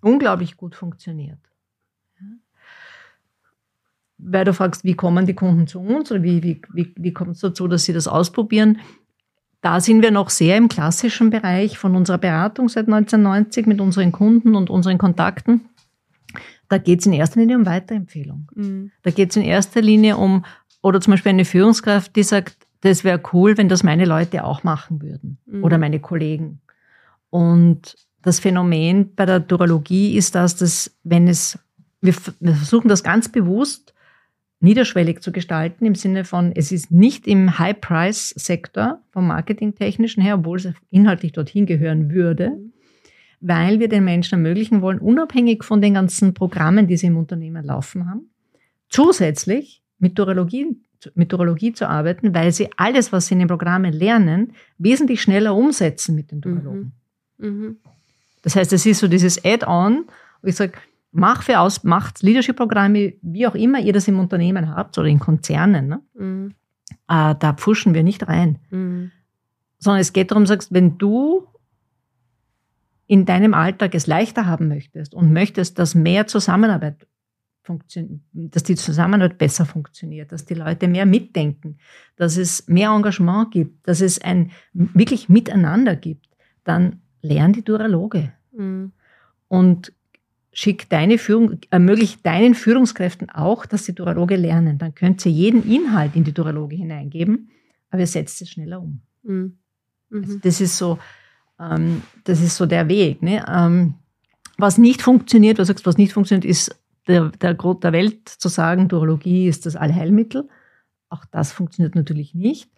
unglaublich 0.00 0.56
gut 0.56 0.74
funktioniert. 0.74 1.38
Weil 4.18 4.44
du 4.44 4.52
fragst, 4.52 4.84
wie 4.84 4.94
kommen 4.94 5.26
die 5.26 5.34
Kunden 5.34 5.66
zu 5.68 5.80
uns 5.80 6.10
oder 6.10 6.22
wie, 6.22 6.42
wie, 6.42 6.60
wie, 6.72 6.92
wie 6.96 7.12
kommt 7.12 7.32
es 7.32 7.40
dazu, 7.40 7.68
dass 7.68 7.84
sie 7.84 7.92
das 7.92 8.08
ausprobieren? 8.08 8.80
Da 9.60 9.80
sind 9.80 10.02
wir 10.02 10.10
noch 10.10 10.30
sehr 10.30 10.56
im 10.56 10.68
klassischen 10.68 11.30
Bereich 11.30 11.78
von 11.78 11.94
unserer 11.94 12.18
Beratung 12.18 12.68
seit 12.68 12.86
1990 12.86 13.66
mit 13.66 13.80
unseren 13.80 14.10
Kunden 14.12 14.56
und 14.56 14.70
unseren 14.70 14.98
Kontakten. 14.98 15.68
Da 16.68 16.78
geht 16.78 17.00
es 17.00 17.06
in 17.06 17.12
erster 17.12 17.40
Linie 17.40 17.56
um 17.56 17.66
Weiterempfehlung. 17.66 18.50
Mhm. 18.54 18.90
Da 19.02 19.10
geht 19.10 19.30
es 19.30 19.36
in 19.36 19.42
erster 19.42 19.80
Linie 19.80 20.16
um, 20.16 20.44
oder 20.82 21.00
zum 21.00 21.12
Beispiel 21.12 21.30
eine 21.30 21.44
Führungskraft, 21.44 22.14
die 22.16 22.22
sagt, 22.22 22.56
das 22.82 23.04
wäre 23.04 23.20
cool, 23.32 23.56
wenn 23.56 23.68
das 23.68 23.82
meine 23.82 24.04
Leute 24.04 24.44
auch 24.44 24.64
machen 24.64 25.00
würden 25.00 25.38
Mhm. 25.46 25.64
oder 25.64 25.78
meine 25.78 26.00
Kollegen. 26.00 26.60
Und 27.30 27.96
das 28.22 28.40
Phänomen 28.40 29.14
bei 29.14 29.26
der 29.26 29.40
Durologie 29.40 30.16
ist 30.16 30.34
das, 30.34 30.56
dass 30.56 30.96
wenn 31.04 31.28
es, 31.28 31.58
wir, 32.00 32.14
wir 32.40 32.54
versuchen 32.54 32.88
das 32.88 33.02
ganz 33.02 33.28
bewusst 33.28 33.94
niederschwellig 34.60 35.20
zu 35.20 35.30
gestalten, 35.30 35.86
im 35.86 35.94
Sinne 35.94 36.24
von, 36.24 36.52
es 36.54 36.72
ist 36.72 36.90
nicht 36.90 37.26
im 37.26 37.58
High-Price-Sektor 37.58 39.00
vom 39.10 39.28
Marketingtechnischen 39.28 40.22
her, 40.22 40.36
obwohl 40.36 40.58
es 40.58 40.68
inhaltlich 40.90 41.32
dorthin 41.32 41.66
gehören 41.66 42.10
würde, 42.10 42.58
weil 43.40 43.78
wir 43.78 43.88
den 43.88 44.04
Menschen 44.04 44.34
ermöglichen 44.34 44.82
wollen, 44.82 44.98
unabhängig 44.98 45.62
von 45.62 45.80
den 45.80 45.94
ganzen 45.94 46.34
Programmen, 46.34 46.88
die 46.88 46.96
sie 46.96 47.06
im 47.06 47.16
Unternehmen 47.16 47.64
laufen 47.64 48.10
haben, 48.10 48.30
zusätzlich 48.88 49.82
mit 49.98 50.18
Durologie, 50.18 50.76
mit 51.14 51.32
Durologie 51.32 51.72
zu 51.72 51.88
arbeiten, 51.88 52.34
weil 52.34 52.50
sie 52.50 52.68
alles, 52.76 53.12
was 53.12 53.28
sie 53.28 53.34
in 53.34 53.40
den 53.40 53.48
Programmen 53.48 53.92
lernen, 53.92 54.54
wesentlich 54.78 55.22
schneller 55.22 55.54
umsetzen 55.54 56.16
mit 56.16 56.32
den 56.32 56.40
Durologen. 56.40 56.92
Mhm. 57.38 57.76
Das 58.48 58.56
heißt, 58.56 58.72
es 58.72 58.86
ist 58.86 59.00
so 59.00 59.08
dieses 59.08 59.44
Add-on, 59.44 60.06
wo 60.40 60.48
ich 60.48 60.56
sage, 60.56 60.72
mach 61.12 61.42
für 61.42 61.60
aus, 61.60 61.84
macht 61.84 62.22
Leadership-Programme, 62.22 63.12
wie 63.20 63.46
auch 63.46 63.54
immer 63.54 63.78
ihr 63.78 63.92
das 63.92 64.08
im 64.08 64.18
Unternehmen 64.18 64.74
habt 64.74 64.96
oder 64.96 65.06
in 65.06 65.18
Konzernen, 65.18 65.86
ne? 65.86 66.00
Mhm. 66.14 66.54
äh, 67.08 67.34
da 67.38 67.52
pfuschen 67.52 67.92
wir 67.92 68.02
nicht 68.02 68.26
rein. 68.26 68.58
Mhm. 68.70 69.10
Sondern 69.78 70.00
es 70.00 70.14
geht 70.14 70.30
darum, 70.30 70.46
sagst, 70.46 70.72
wenn 70.72 70.96
du 70.96 71.46
in 73.06 73.26
deinem 73.26 73.52
Alltag 73.52 73.94
es 73.94 74.06
leichter 74.06 74.46
haben 74.46 74.68
möchtest 74.68 75.14
und 75.14 75.30
möchtest, 75.30 75.78
dass 75.78 75.94
mehr 75.94 76.26
Zusammenarbeit 76.26 77.06
funktioniert, 77.60 78.22
dass 78.32 78.62
die 78.62 78.76
Zusammenarbeit 78.76 79.36
besser 79.36 79.66
funktioniert, 79.66 80.32
dass 80.32 80.46
die 80.46 80.54
Leute 80.54 80.88
mehr 80.88 81.04
mitdenken, 81.04 81.76
dass 82.16 82.38
es 82.38 82.66
mehr 82.66 82.92
Engagement 82.92 83.50
gibt, 83.50 83.86
dass 83.86 84.00
es 84.00 84.18
ein 84.22 84.52
wirklich 84.72 85.28
Miteinander 85.28 85.96
gibt, 85.96 86.30
dann 86.64 87.02
lern 87.20 87.52
die 87.52 87.62
Duraloge 87.62 88.32
Mhm. 88.58 88.92
und 89.48 89.92
schick 90.52 90.88
deine 90.90 91.18
Führung, 91.18 91.58
ermöglicht 91.70 92.26
deinen 92.26 92.54
Führungskräften 92.54 93.30
auch, 93.30 93.64
dass 93.64 93.84
sie 93.84 93.94
Duraloge 93.94 94.36
lernen. 94.36 94.76
Dann 94.78 94.94
könnt 94.94 95.24
ihr 95.24 95.32
jeden 95.32 95.62
Inhalt 95.70 96.16
in 96.16 96.24
die 96.24 96.32
Duraloge 96.32 96.74
hineingeben, 96.74 97.50
aber 97.90 98.00
ihr 98.00 98.06
setzt 98.06 98.42
es 98.42 98.50
schneller 98.50 98.82
um. 98.82 99.00
Mhm. 99.22 99.58
Also 100.10 100.34
Mhm. 100.34 100.40
das 100.42 100.60
ist 100.60 100.76
so, 100.78 100.98
ähm, 101.60 102.02
das 102.24 102.40
ist 102.42 102.56
so 102.56 102.66
der 102.66 102.88
Weg. 102.88 103.22
Ne? 103.22 103.44
Ähm, 103.48 103.94
was 104.56 104.78
nicht 104.78 105.02
funktioniert, 105.02 105.58
was 105.58 105.68
sagst, 105.68 105.86
was 105.86 105.98
nicht 105.98 106.12
funktioniert, 106.12 106.44
ist 106.44 106.74
der, 107.06 107.28
der 107.28 107.54
Grund 107.54 107.84
der 107.84 107.92
Welt 107.92 108.28
zu 108.28 108.48
sagen, 108.48 108.88
Durologie 108.88 109.46
ist 109.46 109.66
das 109.66 109.76
Allheilmittel. 109.76 110.48
Auch 111.08 111.24
das 111.26 111.52
funktioniert 111.52 111.94
natürlich 111.94 112.34
nicht. 112.34 112.68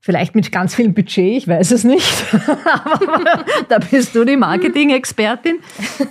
Vielleicht 0.00 0.36
mit 0.36 0.52
ganz 0.52 0.74
viel 0.74 0.90
Budget, 0.90 1.36
ich 1.36 1.48
weiß 1.48 1.72
es 1.72 1.82
nicht. 1.82 2.24
Aber 2.32 3.44
da 3.68 3.78
bist 3.78 4.14
du 4.14 4.24
die 4.24 4.36
Marketing-Expertin. 4.36 5.58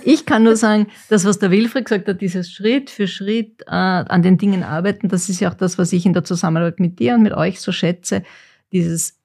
Ich 0.02 0.26
kann 0.26 0.42
nur 0.42 0.56
sagen, 0.56 0.88
das, 1.08 1.24
was 1.24 1.38
der 1.38 1.50
Wilfried 1.50 1.86
gesagt 1.86 2.08
hat, 2.08 2.20
dieses 2.20 2.50
Schritt 2.50 2.90
für 2.90 3.08
Schritt 3.08 3.62
äh, 3.62 3.70
an 3.70 4.22
den 4.22 4.36
Dingen 4.36 4.62
arbeiten, 4.62 5.08
das 5.08 5.28
ist 5.28 5.40
ja 5.40 5.50
auch 5.50 5.54
das, 5.54 5.78
was 5.78 5.92
ich 5.92 6.04
in 6.04 6.12
der 6.12 6.24
Zusammenarbeit 6.24 6.78
mit 6.78 6.98
dir 6.98 7.14
und 7.14 7.22
mit 7.22 7.32
euch 7.32 7.60
so 7.60 7.72
schätze. 7.72 8.22
Dieses 8.72 9.18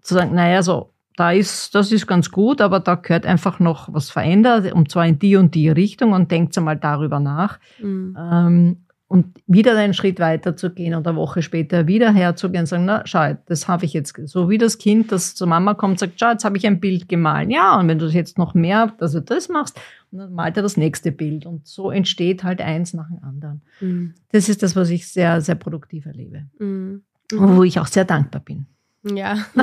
zu 0.00 0.14
sagen, 0.14 0.34
naja, 0.34 0.62
so, 0.62 0.94
da 1.16 1.32
ist, 1.32 1.74
das 1.74 1.92
ist 1.92 2.06
ganz 2.06 2.30
gut, 2.30 2.60
aber 2.60 2.80
da 2.80 2.96
gehört 2.96 3.26
einfach 3.26 3.60
noch 3.60 3.92
was 3.92 4.10
verändert, 4.10 4.72
und 4.72 4.90
zwar 4.90 5.06
in 5.06 5.18
die 5.18 5.36
und 5.36 5.54
die 5.54 5.68
Richtung 5.68 6.12
und 6.12 6.30
denkt 6.30 6.56
einmal 6.58 6.76
darüber 6.76 7.20
nach. 7.20 7.58
Mhm. 7.78 8.16
Ähm, 8.18 8.83
und 9.14 9.26
wieder 9.46 9.78
einen 9.78 9.94
Schritt 9.94 10.18
weiter 10.18 10.56
zu 10.56 10.70
gehen 10.70 10.92
und 10.92 11.06
eine 11.06 11.16
Woche 11.16 11.40
später 11.40 11.86
wieder 11.86 12.12
herzugehen 12.12 12.62
und 12.62 12.66
sagen, 12.66 12.84
na, 12.84 13.02
schau, 13.04 13.36
das 13.46 13.68
habe 13.68 13.84
ich 13.84 13.92
jetzt, 13.92 14.20
so 14.24 14.50
wie 14.50 14.58
das 14.58 14.76
Kind, 14.76 15.12
das 15.12 15.36
zur 15.36 15.46
Mama 15.46 15.74
kommt, 15.74 16.00
sagt, 16.00 16.14
schau, 16.18 16.32
jetzt 16.32 16.44
habe 16.44 16.56
ich 16.56 16.66
ein 16.66 16.80
Bild 16.80 17.08
gemalt. 17.08 17.48
Ja, 17.48 17.78
und 17.78 17.86
wenn 17.86 18.00
du 18.00 18.06
jetzt 18.06 18.38
noch 18.38 18.54
mehr, 18.54 18.92
dass 18.98 19.12
du 19.12 19.20
das 19.20 19.48
machst, 19.48 19.80
dann 20.10 20.32
malt 20.32 20.56
er 20.56 20.64
das 20.64 20.76
nächste 20.76 21.12
Bild. 21.12 21.46
Und 21.46 21.64
so 21.64 21.92
entsteht 21.92 22.42
halt 22.42 22.60
eins 22.60 22.92
nach 22.92 23.06
dem 23.06 23.22
anderen. 23.22 23.62
Mhm. 23.80 24.14
Das 24.32 24.48
ist 24.48 24.64
das, 24.64 24.74
was 24.74 24.90
ich 24.90 25.06
sehr, 25.06 25.40
sehr 25.40 25.54
produktiv 25.54 26.06
erlebe. 26.06 26.46
Mhm. 26.58 27.02
Wo 27.32 27.62
ich 27.62 27.78
auch 27.78 27.86
sehr 27.86 28.04
dankbar 28.04 28.40
bin. 28.40 28.66
Ja, 29.04 29.46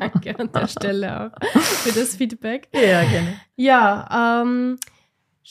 danke 0.00 0.36
an 0.40 0.50
der 0.52 0.66
Stelle 0.66 1.26
auch 1.30 1.60
für 1.60 1.96
das 1.96 2.16
Feedback. 2.16 2.68
Ja, 2.72 3.04
gerne. 3.04 3.34
Ja, 3.54 4.42
ähm, 4.42 4.76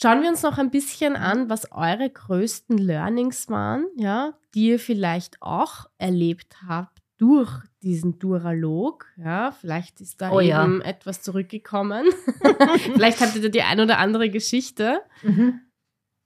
schauen 0.00 0.22
wir 0.22 0.28
uns 0.28 0.42
noch 0.42 0.58
ein 0.58 0.70
bisschen 0.70 1.16
an, 1.16 1.48
was 1.48 1.72
eure 1.72 2.10
größten 2.10 2.78
Learnings 2.78 3.48
waren, 3.48 3.86
ja, 3.96 4.34
die 4.54 4.68
ihr 4.68 4.78
vielleicht 4.78 5.40
auch 5.40 5.86
erlebt 5.98 6.56
habt 6.66 6.98
durch 7.18 7.50
diesen 7.82 8.18
Duralog. 8.18 9.06
Ja, 9.16 9.52
vielleicht 9.52 10.00
ist 10.00 10.20
da 10.20 10.30
Oh 10.32 10.40
ja. 10.40 10.62
eben 10.64 10.82
etwas 10.82 11.22
zurückgekommen. 11.22 12.04
vielleicht 12.92 13.20
habt 13.20 13.34
ihr 13.36 13.42
da 13.42 13.48
die 13.48 13.62
ein 13.62 13.80
oder 13.80 13.98
andere 13.98 14.28
Geschichte. 14.28 15.00
Mhm. 15.22 15.60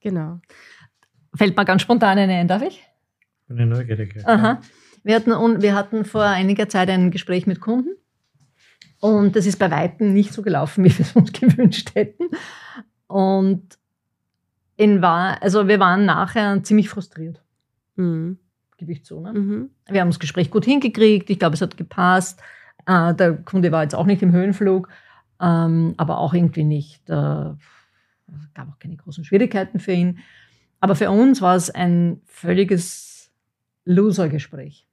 Genau. 0.01 0.39
Fällt 1.33 1.55
mir 1.55 1.65
ganz 1.65 1.81
spontan 1.83 2.17
eine 2.17 2.33
ein, 2.33 2.47
darf 2.47 2.61
ich? 2.63 2.83
Bin 3.47 3.57
ich 3.59 3.77
neugierig. 3.77 4.15
ja. 4.15 4.27
Aha. 4.27 4.61
Wir 5.03 5.15
hatten, 5.15 5.31
und 5.31 5.61
wir 5.61 5.73
hatten 5.73 6.05
vor 6.05 6.23
einiger 6.25 6.69
Zeit 6.69 6.89
ein 6.89 7.09
Gespräch 7.09 7.47
mit 7.47 7.59
Kunden 7.59 7.95
und 8.99 9.35
das 9.35 9.47
ist 9.47 9.57
bei 9.57 9.71
Weitem 9.71 10.13
nicht 10.13 10.31
so 10.31 10.43
gelaufen, 10.43 10.83
wie 10.83 10.95
wir 10.95 11.05
es 11.05 11.15
uns 11.15 11.31
gewünscht 11.39 11.95
hätten. 11.95 12.29
Und 13.11 13.77
in 14.77 15.01
war, 15.01 15.41
also 15.43 15.67
wir 15.67 15.79
waren 15.79 16.05
nachher 16.05 16.63
ziemlich 16.63 16.89
frustriert, 16.89 17.43
Mhm. 17.97 18.39
gebe 18.77 18.93
ich 18.93 19.03
zu. 19.03 19.19
Ne? 19.19 19.33
Mhm. 19.33 19.69
Wir 19.89 20.01
haben 20.01 20.09
das 20.09 20.19
Gespräch 20.19 20.49
gut 20.49 20.63
hingekriegt, 20.65 21.29
ich 21.29 21.37
glaube, 21.37 21.55
es 21.55 21.61
hat 21.61 21.75
gepasst. 21.75 22.41
Äh, 22.85 23.13
der 23.13 23.33
Kunde 23.37 23.71
war 23.71 23.83
jetzt 23.83 23.95
auch 23.95 24.05
nicht 24.05 24.21
im 24.23 24.31
Höhenflug, 24.31 24.87
ähm, 25.41 25.93
aber 25.97 26.19
auch 26.19 26.33
irgendwie 26.33 26.63
nicht, 26.63 27.09
äh, 27.09 27.13
es 27.13 28.53
gab 28.53 28.69
auch 28.69 28.79
keine 28.79 28.95
großen 28.95 29.25
Schwierigkeiten 29.25 29.79
für 29.79 29.91
ihn. 29.91 30.19
Aber 30.79 30.95
für 30.95 31.11
uns 31.11 31.41
war 31.41 31.55
es 31.57 31.69
ein 31.69 32.21
völliges 32.25 33.29
Loser-Gespräch. 33.85 34.87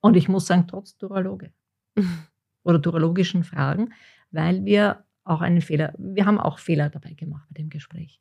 Und 0.00 0.16
ich 0.16 0.28
muss 0.28 0.46
sagen, 0.46 0.66
trotz 0.66 0.96
Duraloge 0.96 1.52
oder 2.64 2.78
durologischen 2.78 3.44
Fragen, 3.44 3.92
weil 4.30 4.64
wir 4.64 5.04
auch 5.24 5.40
einen 5.40 5.60
Fehler, 5.60 5.94
wir 5.98 6.26
haben 6.26 6.38
auch 6.38 6.58
Fehler 6.58 6.90
dabei 6.90 7.14
gemacht 7.14 7.46
bei 7.50 7.62
dem 7.62 7.70
Gespräch. 7.70 8.20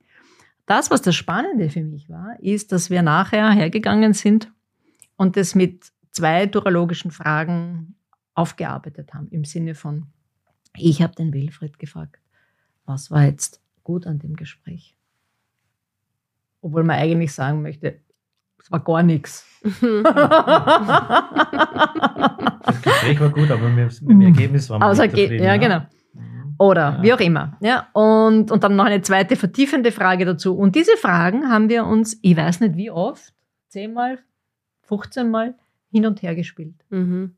Das, 0.66 0.92
was 0.92 1.02
das 1.02 1.16
Spannende 1.16 1.70
für 1.70 1.84
mich 1.84 2.10
war, 2.10 2.38
ist, 2.40 2.72
dass 2.72 2.90
wir 2.90 3.02
nachher 3.02 3.52
hergegangen 3.52 4.14
sind 4.14 4.52
und 5.18 5.36
das 5.36 5.56
mit 5.56 5.92
zwei 6.12 6.46
durologischen 6.46 7.12
Fragen 7.12 7.96
aufgearbeitet 8.34 9.14
haben, 9.14 9.28
im 9.30 9.44
Sinne 9.44 9.76
von, 9.76 10.08
ich 10.76 11.02
habe 11.02 11.14
den 11.16 11.34
Wilfried 11.34 11.78
gefragt, 11.80 12.20
was 12.86 13.12
war 13.12 13.26
jetzt 13.26 13.62
gut 13.84 14.08
an 14.08 14.20
dem 14.20 14.36
Gespräch? 14.36 14.96
obwohl 16.64 16.84
man 16.84 16.98
eigentlich 16.98 17.34
sagen 17.34 17.62
möchte, 17.62 18.00
es 18.60 18.72
war 18.72 18.80
gar 18.80 19.04
nichts. 19.04 19.46
Das 22.66 22.82
Gespräch 22.82 23.20
war 23.20 23.30
gut, 23.30 23.52
aber 23.52 23.68
mit, 23.70 24.02
dem 24.02 24.22
Ergebnis 24.22 24.70
war 24.70 24.80
man 24.80 24.88
Also, 24.88 25.04
nicht 25.04 25.12
zufrieden, 25.12 25.44
ja, 25.44 25.58
genau. 25.58 25.82
Oder 26.64 26.96
Ja. 26.98 27.04
wie 27.04 27.14
auch 27.14 27.20
immer. 27.20 27.58
Ja, 27.60 27.88
und, 27.94 28.52
und 28.52 28.64
dann 28.64 28.76
noch 28.76 28.86
eine 28.86 29.02
zweite 29.02 29.36
vertiefende 29.36 29.92
Frage 29.92 30.26
dazu. 30.26 30.56
Und 30.56 30.76
diese 30.76 30.96
Fragen 30.98 31.50
haben 31.50 31.70
wir 31.70 31.86
uns, 31.86 32.18
ich 32.22 32.38
weiß 32.38 32.62
nicht 32.62 32.78
wie 32.78 32.90
oft, 32.90 33.34
zehnmal, 33.68 34.20
15 34.84 35.30
Mal 35.30 35.56
hin 35.92 36.06
und 36.06 36.22
her 36.22 36.36
gespielt. 36.36 36.76
Mhm. 36.90 37.36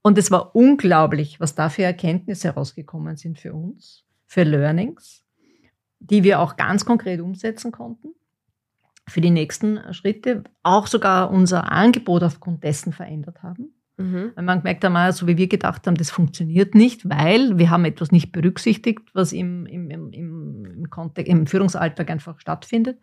Und 0.00 0.18
es 0.18 0.30
war 0.30 0.54
unglaublich, 0.56 1.40
was 1.40 1.54
da 1.54 1.68
für 1.68 1.82
Erkenntnisse 1.84 2.48
herausgekommen 2.48 3.16
sind 3.16 3.38
für 3.38 3.52
uns, 3.54 4.04
für 4.26 4.42
Learnings, 4.42 5.24
die 6.00 6.24
wir 6.24 6.40
auch 6.40 6.56
ganz 6.56 6.84
konkret 6.84 7.20
umsetzen 7.20 7.70
konnten 7.70 8.08
für 9.08 9.20
die 9.20 9.30
nächsten 9.30 9.92
Schritte, 9.92 10.44
auch 10.62 10.86
sogar 10.86 11.30
unser 11.30 11.70
Angebot 11.70 12.22
aufgrund 12.22 12.62
dessen 12.64 12.92
verändert 12.92 13.42
haben. 13.42 13.74
Mhm. 14.02 14.32
Weil 14.34 14.44
man 14.44 14.58
gemerkt 14.58 14.84
ah, 14.84 15.12
so 15.12 15.26
wie 15.26 15.36
wir 15.36 15.48
gedacht 15.48 15.86
haben, 15.86 15.96
das 15.96 16.10
funktioniert 16.10 16.74
nicht, 16.74 17.08
weil 17.08 17.58
wir 17.58 17.70
haben 17.70 17.84
etwas 17.84 18.12
nicht 18.12 18.32
berücksichtigt, 18.32 19.00
was 19.14 19.32
im, 19.32 19.66
im, 19.66 19.90
im, 19.90 20.10
im, 20.12 20.64
im, 20.64 20.90
Kontext, 20.90 21.30
im 21.30 21.46
Führungsalltag 21.46 22.10
einfach 22.10 22.38
stattfindet. 22.40 22.98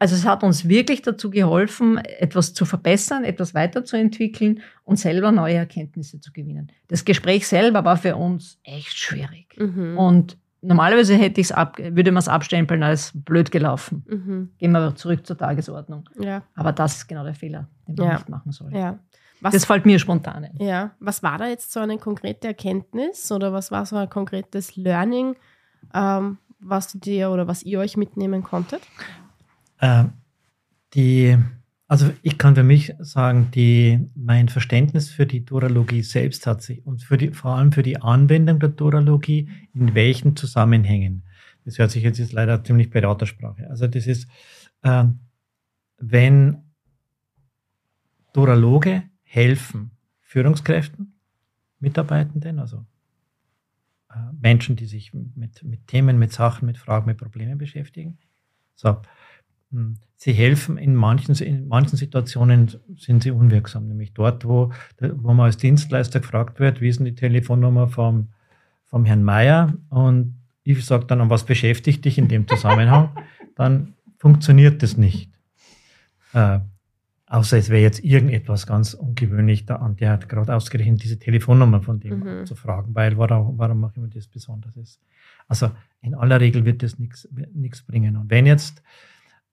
Also 0.00 0.14
es 0.14 0.24
hat 0.24 0.44
uns 0.44 0.68
wirklich 0.68 1.02
dazu 1.02 1.28
geholfen, 1.30 1.98
etwas 1.98 2.54
zu 2.54 2.64
verbessern, 2.64 3.24
etwas 3.24 3.52
weiterzuentwickeln 3.54 4.60
und 4.84 4.96
selber 4.96 5.32
neue 5.32 5.54
Erkenntnisse 5.56 6.20
zu 6.20 6.32
gewinnen. 6.32 6.70
Das 6.86 7.04
Gespräch 7.04 7.48
selber 7.48 7.84
war 7.84 7.96
für 7.96 8.14
uns 8.14 8.60
echt 8.62 8.96
schwierig. 8.96 9.56
Mhm. 9.58 9.98
Und 9.98 10.38
normalerweise 10.62 11.16
hätte 11.16 11.40
ich's 11.40 11.50
ab, 11.50 11.78
würde 11.78 12.12
man 12.12 12.20
es 12.20 12.28
abstempeln 12.28 12.84
als 12.84 13.10
blöd 13.12 13.50
gelaufen. 13.50 14.04
Mhm. 14.08 14.50
Gehen 14.58 14.70
wir 14.70 14.94
zurück 14.94 15.26
zur 15.26 15.36
Tagesordnung. 15.36 16.08
Ja, 16.20 16.42
Aber 16.54 16.72
das 16.72 16.98
ist 16.98 17.08
genau 17.08 17.24
der 17.24 17.34
Fehler, 17.34 17.68
den 17.88 17.96
man 17.96 18.06
Ja. 18.06 18.12
nicht 18.14 18.28
machen 18.28 18.52
soll. 18.52 18.72
ja. 18.72 19.00
Was, 19.40 19.54
Das 19.54 19.64
fällt 19.64 19.86
mir 19.86 19.98
spontan 19.98 20.44
ein. 20.44 20.56
ja. 20.60 20.90
was 21.00 21.22
war 21.22 21.38
da 21.38 21.48
jetzt 21.48 21.72
so 21.72 21.80
eine 21.80 21.98
konkrete 21.98 22.48
Erkenntnis 22.48 23.30
oder 23.30 23.52
was 23.52 23.70
war 23.70 23.86
so 23.86 23.96
ein 23.96 24.10
konkretes 24.10 24.76
Learning, 24.76 25.36
ähm, 25.94 26.38
was 26.58 26.90
du 26.92 26.98
dir 26.98 27.30
oder 27.30 27.46
was 27.46 27.62
ihr 27.62 27.78
euch 27.78 27.96
mitnehmen 27.96 28.42
konntet? 28.42 28.82
Äh, 29.78 30.04
die, 30.94 31.38
also 31.86 32.10
ich 32.22 32.36
kann 32.36 32.56
für 32.56 32.64
mich 32.64 32.94
sagen, 32.98 33.50
die, 33.54 34.10
mein 34.16 34.48
Verständnis 34.48 35.08
für 35.10 35.26
die 35.26 35.44
Duralogie 35.44 36.02
selbst 36.02 36.46
hat 36.46 36.62
sich 36.62 36.84
und 36.84 37.02
für 37.02 37.16
die, 37.16 37.30
vor 37.30 37.52
allem 37.52 37.70
für 37.70 37.82
die 37.84 38.00
Anwendung 38.02 38.58
der 38.58 38.70
Duralogie, 38.70 39.50
in 39.72 39.94
welchen 39.94 40.34
Zusammenhängen. 40.34 41.22
Das 41.64 41.78
hört 41.78 41.90
sich 41.90 42.02
jetzt 42.02 42.32
leider 42.32 42.64
ziemlich 42.64 42.90
Beratersprache. 42.90 43.68
Also 43.70 43.86
das 43.86 44.06
ist, 44.06 44.26
äh, 44.82 45.04
wenn 45.98 46.62
Duraloge 48.32 49.02
helfen 49.28 49.90
Führungskräften, 50.20 51.14
Mitarbeitenden, 51.80 52.58
also 52.58 52.84
äh, 54.10 54.16
Menschen, 54.40 54.76
die 54.76 54.86
sich 54.86 55.12
mit, 55.14 55.62
mit 55.62 55.86
Themen, 55.86 56.18
mit 56.18 56.32
Sachen, 56.32 56.66
mit 56.66 56.78
Fragen, 56.78 57.06
mit 57.06 57.18
Problemen 57.18 57.58
beschäftigen. 57.58 58.18
So, 58.74 59.00
hm, 59.70 59.98
Sie 60.20 60.32
helfen 60.32 60.78
in 60.78 60.96
manchen, 60.96 61.32
in 61.36 61.68
manchen 61.68 61.96
Situationen 61.96 62.74
sind 62.96 63.22
sie 63.22 63.30
unwirksam, 63.30 63.86
nämlich 63.86 64.14
dort, 64.14 64.44
wo, 64.44 64.72
wo 64.98 65.32
man 65.32 65.46
als 65.46 65.58
Dienstleister 65.58 66.18
gefragt 66.18 66.58
wird, 66.58 66.80
wie 66.80 66.88
ist 66.88 66.98
denn 66.98 67.04
die 67.04 67.14
Telefonnummer 67.14 67.86
vom, 67.86 68.30
vom 68.86 69.04
Herrn 69.04 69.22
Meier 69.22 69.74
und 69.90 70.34
ich 70.64 70.84
sage 70.84 71.06
dann, 71.06 71.20
an 71.20 71.30
was 71.30 71.44
beschäftigt 71.44 72.04
dich 72.04 72.18
in 72.18 72.26
dem 72.26 72.48
Zusammenhang, 72.48 73.10
dann 73.54 73.94
funktioniert 74.16 74.82
das 74.82 74.96
nicht. 74.96 75.30
Äh, 76.32 76.58
außer 77.28 77.56
es 77.58 77.68
wäre 77.68 77.82
jetzt 77.82 78.02
irgendetwas 78.04 78.66
ganz 78.66 78.94
ungewöhnlich, 78.94 79.66
da, 79.66 79.76
und 79.76 80.00
der 80.00 80.10
hat 80.12 80.28
gerade 80.28 80.54
ausgerechnet 80.54 81.02
diese 81.02 81.18
Telefonnummer 81.18 81.80
von 81.82 82.00
dem 82.00 82.20
Mhm. 82.20 82.46
zu 82.46 82.54
fragen, 82.54 82.94
weil 82.94 83.16
warum, 83.18 83.58
warum 83.58 83.80
mache 83.80 83.92
ich 83.96 84.02
mir 84.02 84.08
das 84.08 84.26
Besonderes? 84.26 85.00
Also 85.46 85.70
in 86.00 86.14
aller 86.14 86.40
Regel 86.40 86.64
wird 86.64 86.82
das 86.82 86.98
nichts 86.98 87.28
nichts 87.54 87.82
bringen. 87.82 88.16
Und 88.16 88.30
wenn 88.30 88.46
jetzt, 88.46 88.82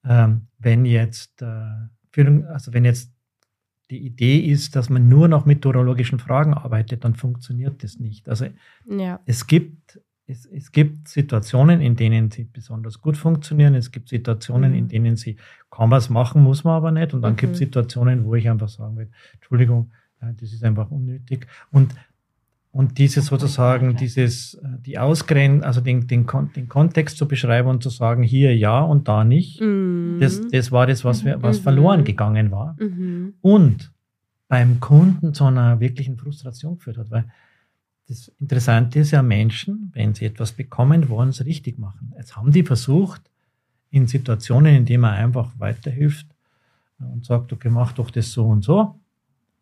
ähm, 0.04 0.48
wenn 0.60 0.86
jetzt 0.86 1.42
äh, 1.42 1.66
Führung, 2.12 2.46
also 2.46 2.74
wenn 2.74 2.86
jetzt 2.86 3.12
die 3.92 4.00
Idee 4.06 4.40
ist, 4.40 4.76
dass 4.76 4.90
man 4.90 5.08
nur 5.08 5.28
noch 5.28 5.46
mit 5.46 5.66
urologischen 5.66 6.18
Fragen 6.20 6.54
arbeitet, 6.56 7.04
dann 7.04 7.14
funktioniert 7.16 7.84
das 7.84 8.00
nicht. 8.00 8.28
Also 8.30 8.48
Ja. 8.90 9.20
es 9.26 9.46
gibt, 9.48 10.00
es, 10.28 10.46
es 10.48 10.72
gibt 10.72 11.08
Situationen, 11.08 11.82
in 11.82 11.96
denen 11.96 12.32
sie 12.32 12.46
besonders 12.46 13.00
gut 13.02 13.16
funktionieren. 13.18 13.76
Es 13.76 13.92
gibt 13.92 14.10
Situationen, 14.10 14.72
Mhm. 14.72 14.78
in 14.78 14.88
denen 14.88 15.16
sie 15.16 15.38
kann 15.70 15.90
man 15.90 16.00
es 16.00 16.10
machen, 16.10 16.42
muss 16.42 16.64
man 16.64 16.74
aber 16.76 16.92
nicht. 16.92 17.14
Und 17.14 17.22
dann 17.22 17.34
Mhm. 17.34 17.38
gibt 17.38 17.54
es 17.54 17.60
Situationen, 17.60 18.26
wo 18.26 18.34
ich 18.36 18.50
einfach 18.50 18.70
sagen 18.70 18.98
will, 18.98 19.10
Entschuldigung, 19.36 19.92
äh, 20.22 20.34
das 20.40 20.52
ist 20.54 20.64
einfach 20.64 20.90
unnötig. 20.90 21.46
Und, 21.72 21.94
und 22.72 22.98
dieses 22.98 23.28
sozusagen, 23.28 23.96
dieses, 23.96 24.56
äh, 24.56 24.68
die 24.80 24.98
Ausgrenzen, 24.98 25.64
also 25.64 25.80
den, 25.80 26.08
den, 26.08 26.26
Kon- 26.26 26.52
den 26.54 26.68
Kontext 26.68 27.18
zu 27.18 27.28
beschreiben 27.28 27.70
und 27.70 27.84
zu 27.84 27.90
sagen, 27.90 28.24
hier 28.24 28.56
ja 28.58 28.80
und 28.82 29.08
da 29.08 29.24
nicht, 29.24 29.62
Mhm. 29.62 30.18
das, 30.20 30.42
das 30.52 30.72
war 30.72 30.88
das, 30.88 31.06
was, 31.06 31.24
wir, 31.24 31.42
was 31.44 31.60
Mhm. 31.60 31.64
verloren 31.64 32.04
gegangen 32.04 32.50
war 32.52 32.76
Mhm. 32.80 33.36
und 33.42 33.92
beim 34.48 34.80
Kunden 34.80 35.34
zu 35.34 35.46
einer 35.46 35.80
wirklichen 35.80 36.18
Frustration 36.18 36.78
geführt 36.78 36.98
hat. 36.98 37.12
Weil 37.12 37.26
das 38.08 38.28
Interessante 38.40 39.00
ist 39.00 39.12
ja, 39.12 39.22
Menschen, 39.22 39.92
wenn 39.94 40.14
sie 40.14 40.26
etwas 40.26 40.52
bekommen, 40.52 41.10
wollen 41.10 41.30
es 41.30 41.44
richtig 41.46 41.80
machen. 41.80 42.14
Jetzt 42.18 42.36
haben 42.36 42.52
die 42.52 42.64
versucht, 42.64 43.22
in 43.90 44.08
Situationen, 44.08 44.76
in 44.76 44.86
denen 44.86 45.02
man 45.02 45.14
einfach 45.14 45.54
weiterhilft 45.58 46.28
und 47.00 47.26
sagt, 47.26 47.52
okay, 47.54 47.70
mach 47.70 47.94
doch 47.94 48.12
das 48.12 48.32
so 48.32 48.46
und 48.48 48.64
so, 48.64 49.00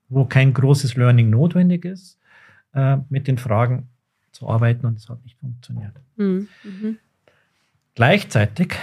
wo 0.09 0.25
kein 0.25 0.53
großes 0.53 0.95
Learning 0.95 1.29
notwendig 1.29 1.85
ist, 1.85 2.19
äh, 2.73 2.97
mit 3.09 3.27
den 3.27 3.37
Fragen 3.37 3.89
zu 4.31 4.49
arbeiten 4.49 4.85
und 4.85 4.97
es 4.97 5.07
hat 5.07 5.23
nicht 5.23 5.37
funktioniert. 5.39 5.93
Mhm. 6.15 6.47
Mhm. 6.63 6.97
Gleichzeitig 7.95 8.73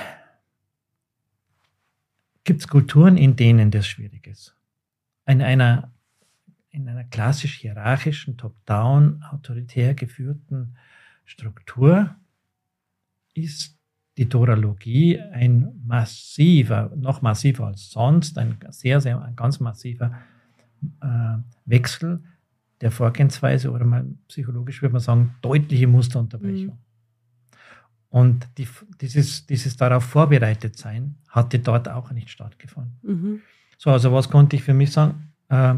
gibt 2.44 2.60
es 2.60 2.68
Kulturen, 2.68 3.16
in 3.16 3.36
denen 3.36 3.70
das 3.70 3.86
schwierig 3.86 4.26
ist. 4.26 4.56
In 5.26 5.42
einer, 5.42 5.92
in 6.70 6.88
einer 6.88 7.04
klassisch 7.04 7.56
hierarchischen, 7.58 8.36
top-down, 8.36 9.22
autoritär 9.30 9.94
geführten 9.94 10.76
Struktur 11.24 12.16
ist 13.34 13.78
die 14.16 14.28
Doralogie 14.28 15.20
ein 15.20 15.72
massiver, 15.84 16.92
noch 16.96 17.22
massiver 17.22 17.66
als 17.66 17.90
sonst, 17.90 18.38
ein 18.38 18.58
sehr, 18.70 19.00
sehr, 19.00 19.22
ein 19.22 19.36
ganz 19.36 19.60
massiver 19.60 20.12
äh, 21.00 21.38
Wechsel 21.64 22.22
der 22.80 22.90
Vorgehensweise 22.90 23.70
oder 23.70 23.84
mal 23.84 24.06
psychologisch 24.28 24.82
würde 24.82 24.94
man 24.94 25.00
sagen, 25.00 25.34
deutliche 25.42 25.86
Musterunterbrechung. 25.86 26.78
Und 28.08 28.48
die, 28.58 28.66
dieses, 29.00 29.46
dieses 29.46 29.76
darauf 29.76 30.04
vorbereitet 30.04 30.76
sein 30.76 31.16
hatte 31.28 31.58
dort 31.60 31.88
auch 31.88 32.10
nicht 32.10 32.30
stattgefunden. 32.30 32.98
Mhm. 33.02 33.40
So, 33.78 33.90
also 33.90 34.12
was 34.12 34.28
konnte 34.28 34.56
ich 34.56 34.62
für 34.62 34.74
mich 34.74 34.92
sagen? 34.92 35.32
Äh, 35.48 35.76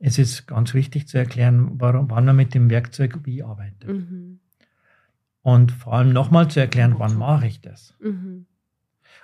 es 0.00 0.18
ist 0.18 0.46
ganz 0.46 0.74
wichtig 0.74 1.06
zu 1.06 1.18
erklären, 1.18 1.72
warum, 1.74 2.10
wann 2.10 2.24
man 2.24 2.34
mit 2.34 2.54
dem 2.54 2.70
Werkzeug 2.70 3.20
wie 3.24 3.42
arbeitet. 3.42 3.88
Mhm. 3.88 4.40
Und 5.42 5.72
vor 5.72 5.92
allem 5.92 6.12
nochmal 6.12 6.48
zu 6.50 6.58
erklären, 6.58 6.94
wann 6.98 7.16
mache 7.16 7.46
ich 7.46 7.60
das. 7.60 7.94
Mhm. 8.00 8.46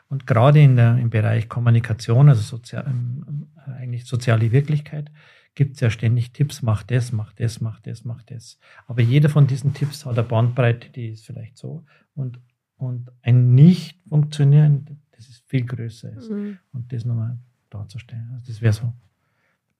Und 0.09 0.27
gerade 0.27 0.61
in 0.61 0.77
der, 0.77 0.99
im 0.99 1.11
Bereich 1.11 1.49
Kommunikation, 1.49 2.29
also 2.29 2.43
sozial, 2.43 2.87
ähm, 2.87 3.49
eigentlich 3.67 4.05
soziale 4.05 4.53
Wirklichkeit, 4.53 5.11
gibt 5.55 5.75
es 5.75 5.81
ja 5.81 5.91
ständig 5.91 6.33
Tipps, 6.33 6.61
mach 6.61 6.83
das, 6.83 7.11
mach 7.11 7.33
das, 7.33 7.61
mach 7.63 7.81
das, 7.81 8.05
mach 8.05 8.23
das. 8.23 8.59
Aber 8.87 9.01
jeder 9.01 9.31
von 9.31 9.47
diesen 9.47 9.73
Tipps 9.73 10.05
hat 10.05 10.19
eine 10.19 10.29
Bandbreite, 10.29 10.91
die 10.91 11.09
ist 11.09 11.25
vielleicht 11.25 11.57
so. 11.57 11.85
Und, 12.15 12.39
und 12.77 13.11
ein 13.23 13.55
nicht 13.55 13.99
funktionieren, 14.09 15.01
das 15.13 15.29
ist 15.29 15.43
viel 15.49 15.65
größer 15.65 16.13
ist. 16.13 16.31
Mhm. 16.31 16.59
Und 16.73 16.93
das 16.93 17.07
nochmal 17.07 17.39
darzustellen. 17.71 18.31
Also 18.35 18.47
das 18.49 18.61
wäre 18.61 18.75
so, 18.75 18.93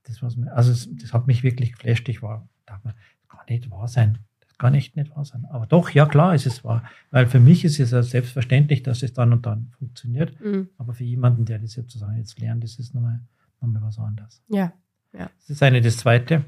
das 0.07 0.23
was 0.23 0.37
mir, 0.37 0.53
also 0.53 0.73
es, 0.73 0.89
das 0.97 1.13
hat 1.13 1.27
mich 1.27 1.43
wirklich 1.43 1.73
geflasht. 1.73 2.09
Ich 2.09 2.23
war, 2.23 2.49
dachte 2.67 2.89
mir, 2.89 2.95
das 2.95 3.29
kann 3.29 3.47
nicht 3.49 3.71
wahr 3.71 3.89
sein. 3.89 4.19
Das 4.41 4.57
kann 4.59 4.75
echt 4.75 4.97
nicht 4.97 5.15
wahr 5.15 5.25
sein. 5.25 5.45
Aber 5.51 5.67
doch, 5.67 5.91
ja 5.91 6.07
klar, 6.07 6.35
es 6.35 6.47
ist 6.47 6.65
wahr. 6.65 6.83
Weil 7.11 7.27
für 7.27 7.41
mich 7.41 7.65
ist 7.65 7.81
es 7.81 7.91
ja 7.91 8.03
selbstverständlich, 8.03 8.83
dass 8.83 9.03
es 9.03 9.13
dann 9.13 9.33
und 9.33 9.47
dann 9.47 9.73
funktioniert. 9.79 10.41
Mhm. 10.41 10.69
Aber 10.79 10.95
für 10.95 11.05
jemanden, 11.05 11.45
der 11.45 11.59
das 11.59 11.73
sozusagen 11.73 12.17
jetzt 12.17 12.39
lernt, 12.39 12.65
ist 12.65 12.95
nochmal, 12.95 13.21
nochmal 13.61 13.83
was 13.83 13.99
anderes. 13.99 14.43
Ja. 14.49 14.73
Das 15.13 15.51
ist 15.51 15.63
eine. 15.63 15.81
Das 15.81 15.97
zweite, 15.97 16.45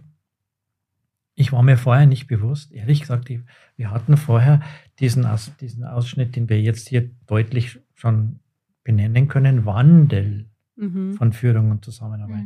ich 1.35 1.53
war 1.53 1.63
mir 1.63 1.77
vorher 1.77 2.07
nicht 2.07 2.27
bewusst, 2.27 2.73
ehrlich 2.73 3.01
gesagt, 3.01 3.31
ich, 3.31 3.41
wir 3.77 3.91
hatten 3.91 4.17
vorher 4.17 4.61
diesen, 4.99 5.25
Aus, 5.25 5.53
diesen 5.61 5.85
Ausschnitt, 5.85 6.37
den 6.37 6.49
wir 6.49 6.61
jetzt 6.61 6.89
hier 6.89 7.11
deutlich 7.27 7.79
schon 7.95 8.41
benennen 8.85 9.29
können, 9.29 9.65
Wandel 9.65 10.47
Mhm. 10.79 11.15
von 11.15 11.33
Führung 11.33 11.73
und 11.73 11.85
Zusammenarbeit. 11.85 12.45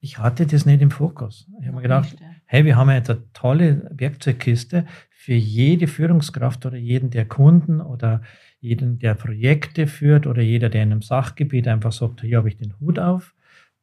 Ich 0.00 0.18
hatte 0.18 0.46
das 0.46 0.66
nicht 0.66 0.82
im 0.82 0.90
Fokus. 0.90 1.48
Ich 1.60 1.66
habe 1.66 1.76
mir 1.76 1.82
gedacht, 1.82 2.16
hey, 2.44 2.64
wir 2.64 2.76
haben 2.76 2.90
jetzt 2.90 3.10
eine 3.10 3.22
tolle 3.32 3.90
Werkzeugkiste 3.94 4.86
für 5.10 5.34
jede 5.34 5.88
Führungskraft 5.88 6.66
oder 6.66 6.76
jeden, 6.76 7.10
der 7.10 7.26
Kunden 7.26 7.80
oder 7.80 8.22
jeden, 8.60 8.98
der 8.98 9.14
Projekte 9.14 9.86
führt 9.86 10.26
oder 10.26 10.42
jeder, 10.42 10.68
der 10.68 10.82
in 10.82 10.92
einem 10.92 11.02
Sachgebiet 11.02 11.66
einfach 11.68 11.92
sagt, 11.92 12.20
hier 12.20 12.38
habe 12.38 12.48
ich 12.48 12.56
den 12.56 12.78
Hut 12.80 12.98
auf, 12.98 13.34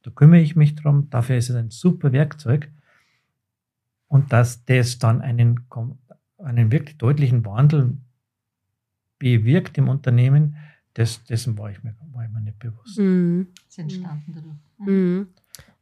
da 0.04 0.12
kümmere 0.12 0.42
ich 0.42 0.56
mich 0.56 0.76
drum, 0.76 1.10
dafür 1.10 1.38
ist 1.38 1.50
es 1.50 1.56
ein 1.56 1.70
super 1.70 2.12
Werkzeug. 2.12 2.70
Und 4.08 4.32
dass 4.32 4.64
das 4.66 5.00
dann 5.00 5.22
einen, 5.22 5.62
einen 6.38 6.72
wirklich 6.72 6.98
deutlichen 6.98 7.46
Wandel 7.46 7.98
bewirkt 9.18 9.78
im 9.78 9.90
Unternehmen, 9.90 10.56
das, 10.94 11.24
dessen 11.24 11.58
war 11.58 11.72
ich, 11.72 11.84
mir, 11.84 11.96
war 12.12 12.26
ich 12.26 12.32
mir 12.32 12.42
nicht 12.42 12.60
bewusst. 12.60 13.00
Mhm. 13.00 13.48
Ist 13.68 13.80
entstanden 13.80 14.34
dadurch. 14.34 14.56
Mhm. 14.78 15.28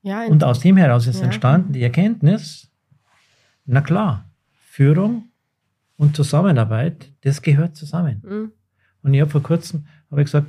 Ja, 0.02 0.26
und 0.26 0.44
aus 0.44 0.60
dem 0.60 0.78
heraus 0.78 1.08
ist 1.08 1.20
ja. 1.20 1.26
entstanden 1.26 1.74
die 1.74 1.84
Erkenntnis, 1.84 2.72
na 3.66 3.82
klar, 3.82 4.26
Führung 4.52 5.30
und 5.98 6.16
Zusammenarbeit, 6.16 7.12
das 7.22 7.42
gehört 7.42 7.76
zusammen. 7.76 8.22
Mhm. 8.26 8.52
Und 9.04 9.14
ich 9.14 9.22
habe 9.22 9.30
vor 9.30 9.44
kurzem 9.44 9.86
habe 10.10 10.22
ich 10.22 10.26
gesagt, 10.26 10.48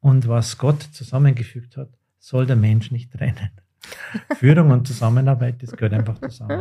und 0.00 0.26
was 0.28 0.58
Gott 0.58 0.82
zusammengefügt 0.82 1.76
hat, 1.76 1.88
soll 2.18 2.46
der 2.46 2.56
Mensch 2.56 2.90
nicht 2.90 3.12
trennen. 3.12 3.50
Führung 4.36 4.70
und 4.70 4.86
Zusammenarbeit, 4.86 5.62
das 5.62 5.72
gehört 5.72 5.92
einfach 5.92 6.20
zusammen. 6.20 6.60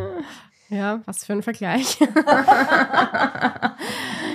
Ja, 0.70 1.02
was 1.06 1.26
für 1.26 1.34
ein 1.34 1.42
Vergleich. 1.42 1.98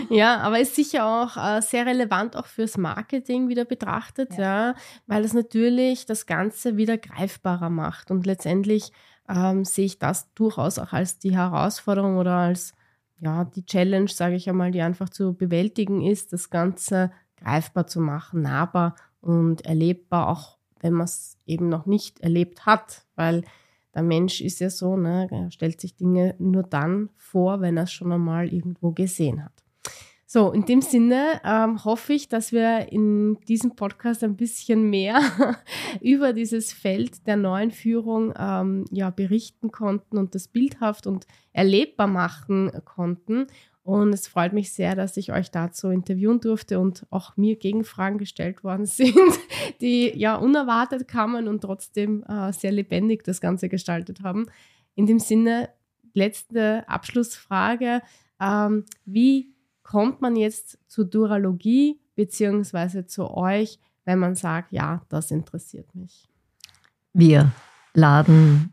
ja, 0.11 0.39
aber 0.39 0.61
ist 0.61 0.75
sicher 0.75 1.07
auch 1.07 1.37
äh, 1.37 1.61
sehr 1.61 1.87
relevant 1.87 2.37
auch 2.37 2.47
fürs 2.47 2.77
Marketing 2.77 3.49
wieder 3.49 3.65
betrachtet, 3.65 4.33
ja, 4.37 4.71
ja 4.71 4.75
weil 5.07 5.25
es 5.25 5.33
natürlich 5.33 6.07
das 6.07 6.27
Ganze 6.27 6.77
wieder 6.77 6.99
greifbarer 6.99 7.71
macht. 7.71 8.11
Und 8.11 8.27
letztendlich 8.27 8.93
ähm, 9.29 9.65
sehe 9.65 9.87
ich 9.87 9.99
das 9.99 10.33
durchaus 10.35 10.79
auch 10.79 10.93
als 10.93 11.19
die 11.19 11.37
Herausforderung 11.37 12.17
oder 12.17 12.37
als 12.37 12.75
ja, 13.21 13.45
die 13.45 13.65
Challenge, 13.65 14.09
sage 14.09 14.35
ich 14.35 14.49
einmal, 14.49 14.71
die 14.71 14.83
einfach 14.83 15.09
zu 15.09 15.35
bewältigen 15.35 16.03
ist, 16.03 16.33
das 16.33 16.51
Ganze 16.51 17.11
greifbar 17.37 17.87
zu 17.87 18.01
machen, 18.01 18.43
nahbar 18.43 18.97
und 19.21 19.65
erlebbar, 19.65 20.29
auch 20.29 20.59
wenn 20.81 20.93
man 20.93 21.05
es 21.05 21.39
eben 21.47 21.69
noch 21.69 21.87
nicht 21.87 22.21
erlebt 22.21 22.67
hat, 22.67 23.07
weil 23.15 23.45
der 23.95 24.03
Mensch 24.03 24.41
ist 24.41 24.61
ja 24.61 24.71
so, 24.71 24.97
ne, 24.97 25.29
er 25.31 25.51
stellt 25.51 25.81
sich 25.81 25.97
Dinge 25.97 26.35
nur 26.39 26.65
dann 26.65 27.11
vor, 27.17 27.61
wenn 27.61 27.77
er 27.77 27.85
es 27.85 27.93
schon 27.93 28.13
einmal 28.13 28.53
irgendwo 28.53 28.91
gesehen 28.91 29.45
hat. 29.45 29.64
So, 30.35 30.51
in 30.51 30.65
dem 30.65 30.83
Sinne 30.83 31.41
ähm, 31.45 31.85
hoffe 31.85 32.13
ich, 32.13 32.29
dass 32.29 32.51
wir 32.51 32.91
in 32.91 33.39
diesem 33.47 33.77
Podcast 33.77 34.25
ein 34.25 34.35
bisschen 34.35 34.91
mehr 34.91 35.21
über 36.01 36.33
dieses 36.33 36.73
Feld 36.73 37.25
der 37.29 37.37
neuen 37.37 37.71
Führung 37.71 38.35
ähm, 38.37 38.85
ja, 38.91 39.11
berichten 39.11 39.71
konnten 39.71 40.19
und 40.19 40.35
das 40.35 40.49
bildhaft 40.49 41.07
und 41.07 41.29
erlebbar 41.53 42.09
machen 42.09 42.73
konnten. 42.85 43.47
Und 43.85 44.13
es 44.13 44.27
freut 44.27 44.53
mich 44.53 44.73
sehr, 44.73 44.97
dass 44.97 45.17
ich 45.17 45.33
euch 45.33 45.53
dazu 45.53 45.91
interviewen 45.91 46.41
durfte 46.41 46.81
und 46.81 47.07
auch 47.11 47.37
mir 47.37 47.55
Gegenfragen 47.55 48.19
gestellt 48.19 48.65
worden 48.65 48.87
sind, 48.87 49.15
die 49.81 50.19
ja 50.19 50.35
unerwartet 50.35 51.07
kamen 51.07 51.47
und 51.47 51.61
trotzdem 51.61 52.25
äh, 52.25 52.53
sehr 52.53 52.73
lebendig 52.73 53.23
das 53.23 53.41
Ganze 53.41 53.69
gestaltet 53.69 54.25
haben. 54.25 54.47
In 54.97 55.07
dem 55.07 55.21
Sinne, 55.21 55.69
letzte 56.13 56.89
Abschlussfrage. 56.89 58.03
Ähm, 58.41 58.85
wie 59.05 59.54
kommt 59.85 60.21
man 60.21 60.35
jetzt 60.35 60.79
zur 60.89 61.05
Duralogie 61.05 62.01
beziehungsweise 62.17 63.07
zu 63.07 63.31
euch, 63.31 63.79
wenn 64.05 64.19
man 64.19 64.35
sagt, 64.35 64.73
ja, 64.73 65.03
das 65.09 65.31
interessiert 65.31 65.95
mich? 65.95 66.29
Wir 67.13 67.53
laden 67.93 68.73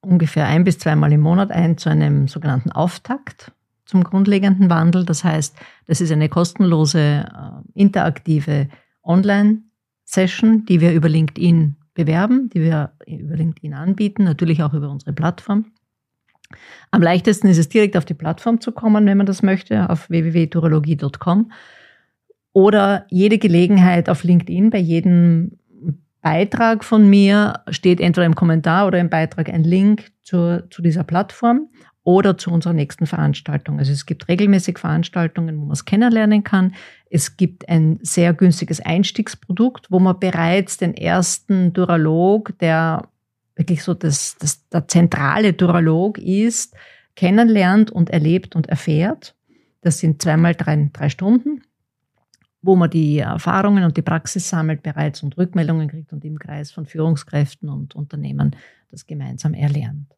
ungefähr 0.00 0.46
ein 0.46 0.64
bis 0.64 0.78
zweimal 0.78 1.12
im 1.12 1.20
Monat 1.20 1.50
ein 1.50 1.76
zu 1.76 1.90
einem 1.90 2.28
sogenannten 2.28 2.72
Auftakt 2.72 3.52
zum 3.84 4.04
grundlegenden 4.04 4.70
Wandel. 4.70 5.04
Das 5.04 5.24
heißt, 5.24 5.56
das 5.86 6.00
ist 6.00 6.12
eine 6.12 6.28
kostenlose, 6.28 7.00
äh, 7.00 7.24
interaktive 7.74 8.68
Online-Session, 9.02 10.66
die 10.66 10.80
wir 10.80 10.92
über 10.92 11.08
LinkedIn 11.08 11.76
bewerben, 11.94 12.48
die 12.50 12.60
wir 12.60 12.92
über 13.06 13.36
LinkedIn 13.36 13.74
anbieten, 13.74 14.24
natürlich 14.24 14.62
auch 14.62 14.72
über 14.72 14.88
unsere 14.88 15.12
Plattform. 15.12 15.72
Am 16.90 17.02
leichtesten 17.02 17.48
ist 17.48 17.58
es 17.58 17.68
direkt 17.68 17.96
auf 17.96 18.04
die 18.04 18.14
Plattform 18.14 18.60
zu 18.60 18.72
kommen, 18.72 19.06
wenn 19.06 19.18
man 19.18 19.26
das 19.26 19.42
möchte, 19.42 19.90
auf 19.90 20.08
www.turologie.com 20.08 21.52
oder 22.52 23.06
jede 23.10 23.38
Gelegenheit 23.38 24.08
auf 24.08 24.24
LinkedIn 24.24 24.70
bei 24.70 24.78
jedem 24.78 25.58
Beitrag 26.20 26.84
von 26.84 27.08
mir 27.08 27.60
steht 27.68 28.00
entweder 28.00 28.26
im 28.26 28.34
Kommentar 28.34 28.86
oder 28.86 28.98
im 28.98 29.08
Beitrag 29.08 29.48
ein 29.48 29.64
Link 29.64 30.10
zur, 30.22 30.64
zu 30.70 30.82
dieser 30.82 31.04
Plattform 31.04 31.68
oder 32.02 32.38
zu 32.38 32.50
unserer 32.50 32.72
nächsten 32.72 33.06
Veranstaltung. 33.06 33.78
Also 33.78 33.92
es 33.92 34.06
gibt 34.06 34.28
regelmäßig 34.28 34.78
Veranstaltungen, 34.78 35.60
wo 35.60 35.66
man 35.66 35.72
es 35.72 35.84
kennenlernen 35.84 36.42
kann. 36.42 36.74
Es 37.10 37.36
gibt 37.36 37.68
ein 37.68 37.98
sehr 38.02 38.32
günstiges 38.32 38.80
Einstiegsprodukt, 38.80 39.90
wo 39.90 40.00
man 40.00 40.18
bereits 40.18 40.78
den 40.78 40.94
ersten 40.94 41.72
Duralog, 41.72 42.58
der 42.58 43.08
wirklich 43.58 43.82
so 43.82 43.92
das, 43.92 44.36
das, 44.38 44.66
der 44.68 44.88
zentrale 44.88 45.52
Duralog 45.52 46.18
ist, 46.18 46.74
kennenlernt 47.16 47.90
und 47.90 48.10
erlebt 48.10 48.56
und 48.56 48.68
erfährt. 48.68 49.34
Das 49.82 49.98
sind 49.98 50.22
zweimal 50.22 50.54
drei, 50.54 50.88
drei 50.92 51.08
Stunden 51.08 51.62
wo 52.60 52.76
man 52.76 52.90
die 52.90 53.18
Erfahrungen 53.18 53.84
und 53.84 53.96
die 53.96 54.02
Praxis 54.02 54.48
sammelt 54.48 54.82
bereits 54.82 55.22
und 55.22 55.36
Rückmeldungen 55.36 55.88
kriegt 55.88 56.12
und 56.12 56.24
im 56.24 56.38
Kreis 56.38 56.70
von 56.70 56.86
Führungskräften 56.86 57.68
und 57.68 57.94
Unternehmen 57.94 58.56
das 58.90 59.06
gemeinsam 59.06 59.54
erlernt. 59.54 60.14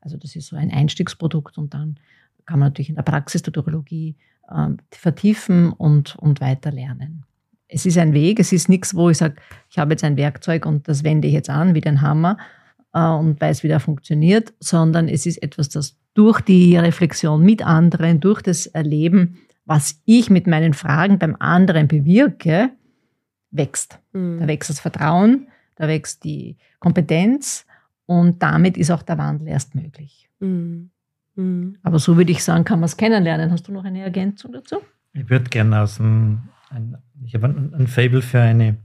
Also 0.00 0.16
das 0.16 0.34
ist 0.36 0.48
so 0.48 0.56
ein 0.56 0.70
Einstiegsprodukt 0.70 1.56
und 1.56 1.72
dann 1.72 1.98
kann 2.46 2.58
man 2.58 2.68
natürlich 2.68 2.90
in 2.90 2.96
der 2.96 3.02
Praxis 3.02 3.42
der 3.42 3.56
Urologie 3.56 4.16
äh, 4.50 4.68
vertiefen 4.90 5.72
und, 5.72 6.16
und 6.16 6.40
weiter 6.40 6.72
lernen. 6.72 7.24
Es 7.68 7.86
ist 7.86 7.96
ein 7.96 8.12
Weg, 8.12 8.38
es 8.38 8.52
ist 8.52 8.68
nichts, 8.68 8.94
wo 8.94 9.08
ich 9.08 9.18
sage, 9.18 9.36
ich 9.70 9.78
habe 9.78 9.92
jetzt 9.92 10.04
ein 10.04 10.16
Werkzeug 10.16 10.66
und 10.66 10.86
das 10.88 11.04
wende 11.04 11.28
ich 11.28 11.34
jetzt 11.34 11.50
an 11.50 11.74
wie 11.74 11.80
den 11.80 12.02
Hammer 12.02 12.36
und 12.94 13.40
weiß, 13.40 13.62
wie 13.62 13.68
der 13.68 13.80
funktioniert, 13.80 14.54
sondern 14.60 15.08
es 15.08 15.26
ist 15.26 15.42
etwas, 15.42 15.68
das 15.68 15.96
durch 16.14 16.40
die 16.40 16.76
Reflexion 16.76 17.42
mit 17.42 17.66
anderen, 17.66 18.20
durch 18.20 18.40
das 18.40 18.66
Erleben 18.66 19.38
was 19.64 20.00
ich 20.04 20.30
mit 20.30 20.46
meinen 20.46 20.74
Fragen 20.74 21.18
beim 21.18 21.36
anderen 21.38 21.88
bewirke, 21.88 22.70
wächst. 23.50 23.98
Mhm. 24.12 24.38
Da 24.40 24.46
wächst 24.46 24.70
das 24.70 24.80
Vertrauen, 24.80 25.48
da 25.76 25.88
wächst 25.88 26.24
die 26.24 26.56
Kompetenz 26.80 27.66
und 28.06 28.42
damit 28.42 28.76
ist 28.76 28.90
auch 28.90 29.02
der 29.02 29.18
Wandel 29.18 29.48
erst 29.48 29.74
möglich. 29.74 30.28
Mhm. 30.40 30.90
Mhm. 31.36 31.78
Aber 31.82 31.98
so 31.98 32.16
würde 32.16 32.32
ich 32.32 32.44
sagen, 32.44 32.64
kann 32.64 32.80
man 32.80 32.86
es 32.86 32.96
kennenlernen. 32.96 33.50
Hast 33.50 33.66
du 33.68 33.72
noch 33.72 33.84
eine 33.84 34.02
Ergänzung 34.02 34.52
dazu? 34.52 34.76
Ich 35.12 35.28
würde 35.30 35.48
gerne 35.48 35.80
aus 35.80 35.96
dem, 35.96 36.48
ein, 36.70 36.98
ich 37.24 37.34
habe 37.34 37.46
ein, 37.46 37.74
ein 37.74 37.86
Fable 37.86 38.22
für 38.22 38.40
eine, 38.40 38.76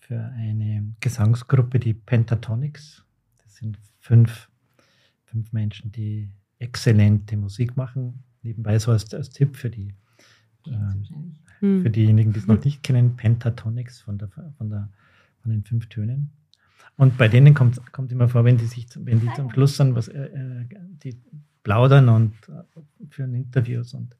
für 0.00 0.20
eine 0.36 0.94
Gesangsgruppe, 1.00 1.78
die 1.78 1.94
Pentatonics. 1.94 3.03
Sind 3.64 3.78
fünf, 3.98 4.50
fünf 5.24 5.52
Menschen, 5.52 5.90
die 5.90 6.28
exzellente 6.58 7.36
Musik 7.38 7.76
machen 7.76 8.22
nebenbei 8.42 8.78
so 8.78 8.92
als, 8.92 9.12
als 9.14 9.30
Tipp 9.30 9.56
für 9.56 9.70
die 9.70 9.94
äh, 10.66 10.72
für 11.60 11.88
diejenigen, 11.88 12.34
die 12.34 12.40
es 12.40 12.46
noch 12.46 12.62
nicht 12.62 12.82
kennen, 12.82 13.16
Pentatonics 13.16 14.02
von, 14.02 14.18
der, 14.18 14.28
von, 14.28 14.68
der, 14.68 14.90
von 15.40 15.50
den 15.50 15.64
fünf 15.64 15.88
Tönen. 15.88 16.30
Und 16.96 17.16
bei 17.16 17.26
denen 17.26 17.54
kommt, 17.54 17.90
kommt 17.90 18.12
immer 18.12 18.28
vor, 18.28 18.44
wenn 18.44 18.58
die 18.58 18.66
sich, 18.66 18.86
wenn 18.96 19.20
die 19.20 19.32
zum 19.34 19.50
Schluss 19.50 19.78
dann 19.78 19.94
was, 19.94 20.08
äh, 20.08 20.26
äh, 20.26 20.66
die 21.02 21.16
plaudern 21.62 22.10
und 22.10 22.34
äh, 22.48 23.08
führen 23.08 23.34
Interviews 23.34 23.94
und 23.94 24.14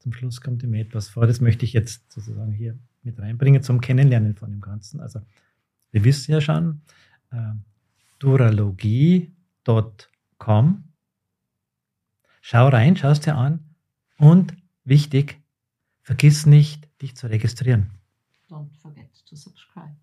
zum 0.00 0.12
Schluss 0.12 0.42
kommt 0.42 0.62
immer 0.64 0.76
etwas 0.76 1.08
vor. 1.08 1.26
Das 1.26 1.40
möchte 1.40 1.64
ich 1.64 1.72
jetzt 1.72 2.12
sozusagen 2.12 2.52
hier 2.52 2.78
mit 3.02 3.18
reinbringen 3.18 3.62
zum 3.62 3.80
Kennenlernen 3.80 4.34
von 4.34 4.50
dem 4.50 4.60
Ganzen. 4.60 5.00
Also 5.00 5.22
wir 5.92 6.04
wissen 6.04 6.32
ja 6.32 6.42
schon, 6.42 6.82
äh, 7.30 7.52
duralogie.com 8.22 10.84
Schau 12.40 12.68
rein, 12.68 12.96
schau 12.96 13.10
es 13.10 13.20
dir 13.20 13.36
an 13.36 13.60
und 14.18 14.54
wichtig, 14.84 15.40
vergiss 16.02 16.46
nicht, 16.46 16.88
dich 17.00 17.16
zu 17.16 17.28
registrieren. 17.28 17.90
Don't 18.48 18.70
forget 18.80 19.10
to 19.28 19.34
subscribe. 19.34 19.96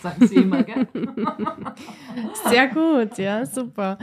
Sagen 0.00 0.26
Sie 0.26 0.36
immer, 0.36 0.62
gell? 0.62 0.86
Sehr 2.48 2.68
gut, 2.68 3.18
ja, 3.18 3.46
super. 3.46 3.98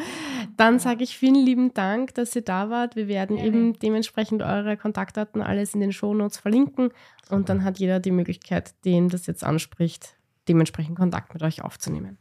Dann 0.58 0.80
sage 0.80 1.04
ich 1.04 1.18
vielen 1.18 1.46
lieben 1.46 1.74
Dank, 1.74 2.14
dass 2.16 2.36
ihr 2.36 2.42
da 2.42 2.70
wart. 2.70 2.96
Wir 2.96 3.08
werden 3.08 3.38
ja, 3.38 3.46
eben 3.46 3.78
dementsprechend 3.80 4.42
eure 4.42 4.78
Kontaktdaten 4.78 5.42
alles 5.42 5.74
in 5.74 5.82
den 5.82 5.92
Shownotes 5.92 6.38
verlinken 6.38 6.90
und 7.30 7.50
dann 7.50 7.64
hat 7.64 7.80
jeder 7.80 8.00
die 8.00 8.12
Möglichkeit, 8.12 8.74
den 8.86 9.10
das 9.10 9.28
jetzt 9.28 9.44
anspricht, 9.44 10.16
dementsprechend 10.48 10.98
Kontakt 10.98 11.34
mit 11.34 11.44
euch 11.44 11.64
aufzunehmen. 11.64 12.18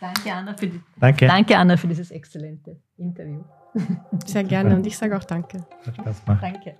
Danke, 0.00 0.32
Anna, 0.32 0.54
für, 0.56 0.68
die, 0.68 0.80
danke. 1.00 1.26
danke, 1.26 1.56
Anna, 1.56 1.76
für 1.76 1.88
dieses 1.88 2.10
exzellente 2.10 2.76
Interview. 2.98 3.40
Sehr 4.26 4.44
gerne 4.44 4.74
und 4.76 4.86
ich 4.86 4.96
sage 4.96 5.16
auch 5.16 5.24
danke. 5.24 5.64
Hat 5.86 5.96
Spaß 5.96 6.24
gemacht. 6.24 6.42
Danke. 6.42 6.74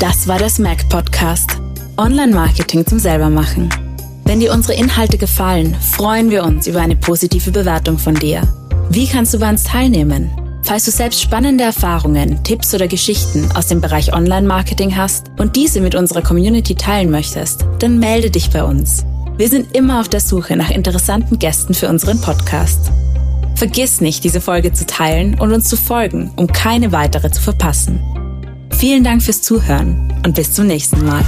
Das 0.00 0.26
war 0.26 0.38
der 0.38 0.48
Smack 0.48 0.88
Podcast. 0.88 1.60
Online-Marketing 1.96 2.84
zum 2.86 2.98
Selbermachen. 2.98 3.68
Wenn 4.24 4.40
dir 4.40 4.52
unsere 4.52 4.74
Inhalte 4.74 5.18
gefallen, 5.18 5.74
freuen 5.74 6.30
wir 6.30 6.42
uns 6.42 6.66
über 6.66 6.80
eine 6.80 6.96
positive 6.96 7.50
Bewertung 7.52 7.98
von 7.98 8.14
dir. 8.14 8.42
Wie 8.90 9.06
kannst 9.06 9.34
du 9.34 9.38
bei 9.38 9.48
uns 9.48 9.64
teilnehmen? 9.64 10.30
Falls 10.64 10.84
du 10.84 10.90
selbst 10.90 11.20
spannende 11.20 11.64
Erfahrungen, 11.64 12.42
Tipps 12.44 12.74
oder 12.74 12.88
Geschichten 12.88 13.50
aus 13.52 13.66
dem 13.66 13.80
Bereich 13.80 14.12
Online-Marketing 14.12 14.96
hast 14.96 15.30
und 15.38 15.54
diese 15.54 15.80
mit 15.80 15.94
unserer 15.94 16.22
Community 16.22 16.74
teilen 16.74 17.10
möchtest, 17.10 17.66
dann 17.78 17.98
melde 17.98 18.30
dich 18.30 18.50
bei 18.50 18.64
uns. 18.64 19.04
Wir 19.36 19.48
sind 19.48 19.74
immer 19.74 20.00
auf 20.00 20.08
der 20.08 20.20
Suche 20.20 20.56
nach 20.56 20.70
interessanten 20.70 21.38
Gästen 21.38 21.74
für 21.74 21.88
unseren 21.88 22.20
Podcast. 22.20 22.92
Vergiss 23.56 24.00
nicht, 24.00 24.24
diese 24.24 24.40
Folge 24.40 24.72
zu 24.72 24.86
teilen 24.86 25.38
und 25.40 25.52
uns 25.52 25.68
zu 25.68 25.76
folgen, 25.76 26.30
um 26.36 26.48
keine 26.48 26.92
weitere 26.92 27.30
zu 27.30 27.40
verpassen. 27.40 28.00
Vielen 28.70 29.04
Dank 29.04 29.22
fürs 29.22 29.42
Zuhören 29.42 30.12
und 30.24 30.34
bis 30.34 30.52
zum 30.52 30.66
nächsten 30.66 31.04
Mal. 31.04 31.24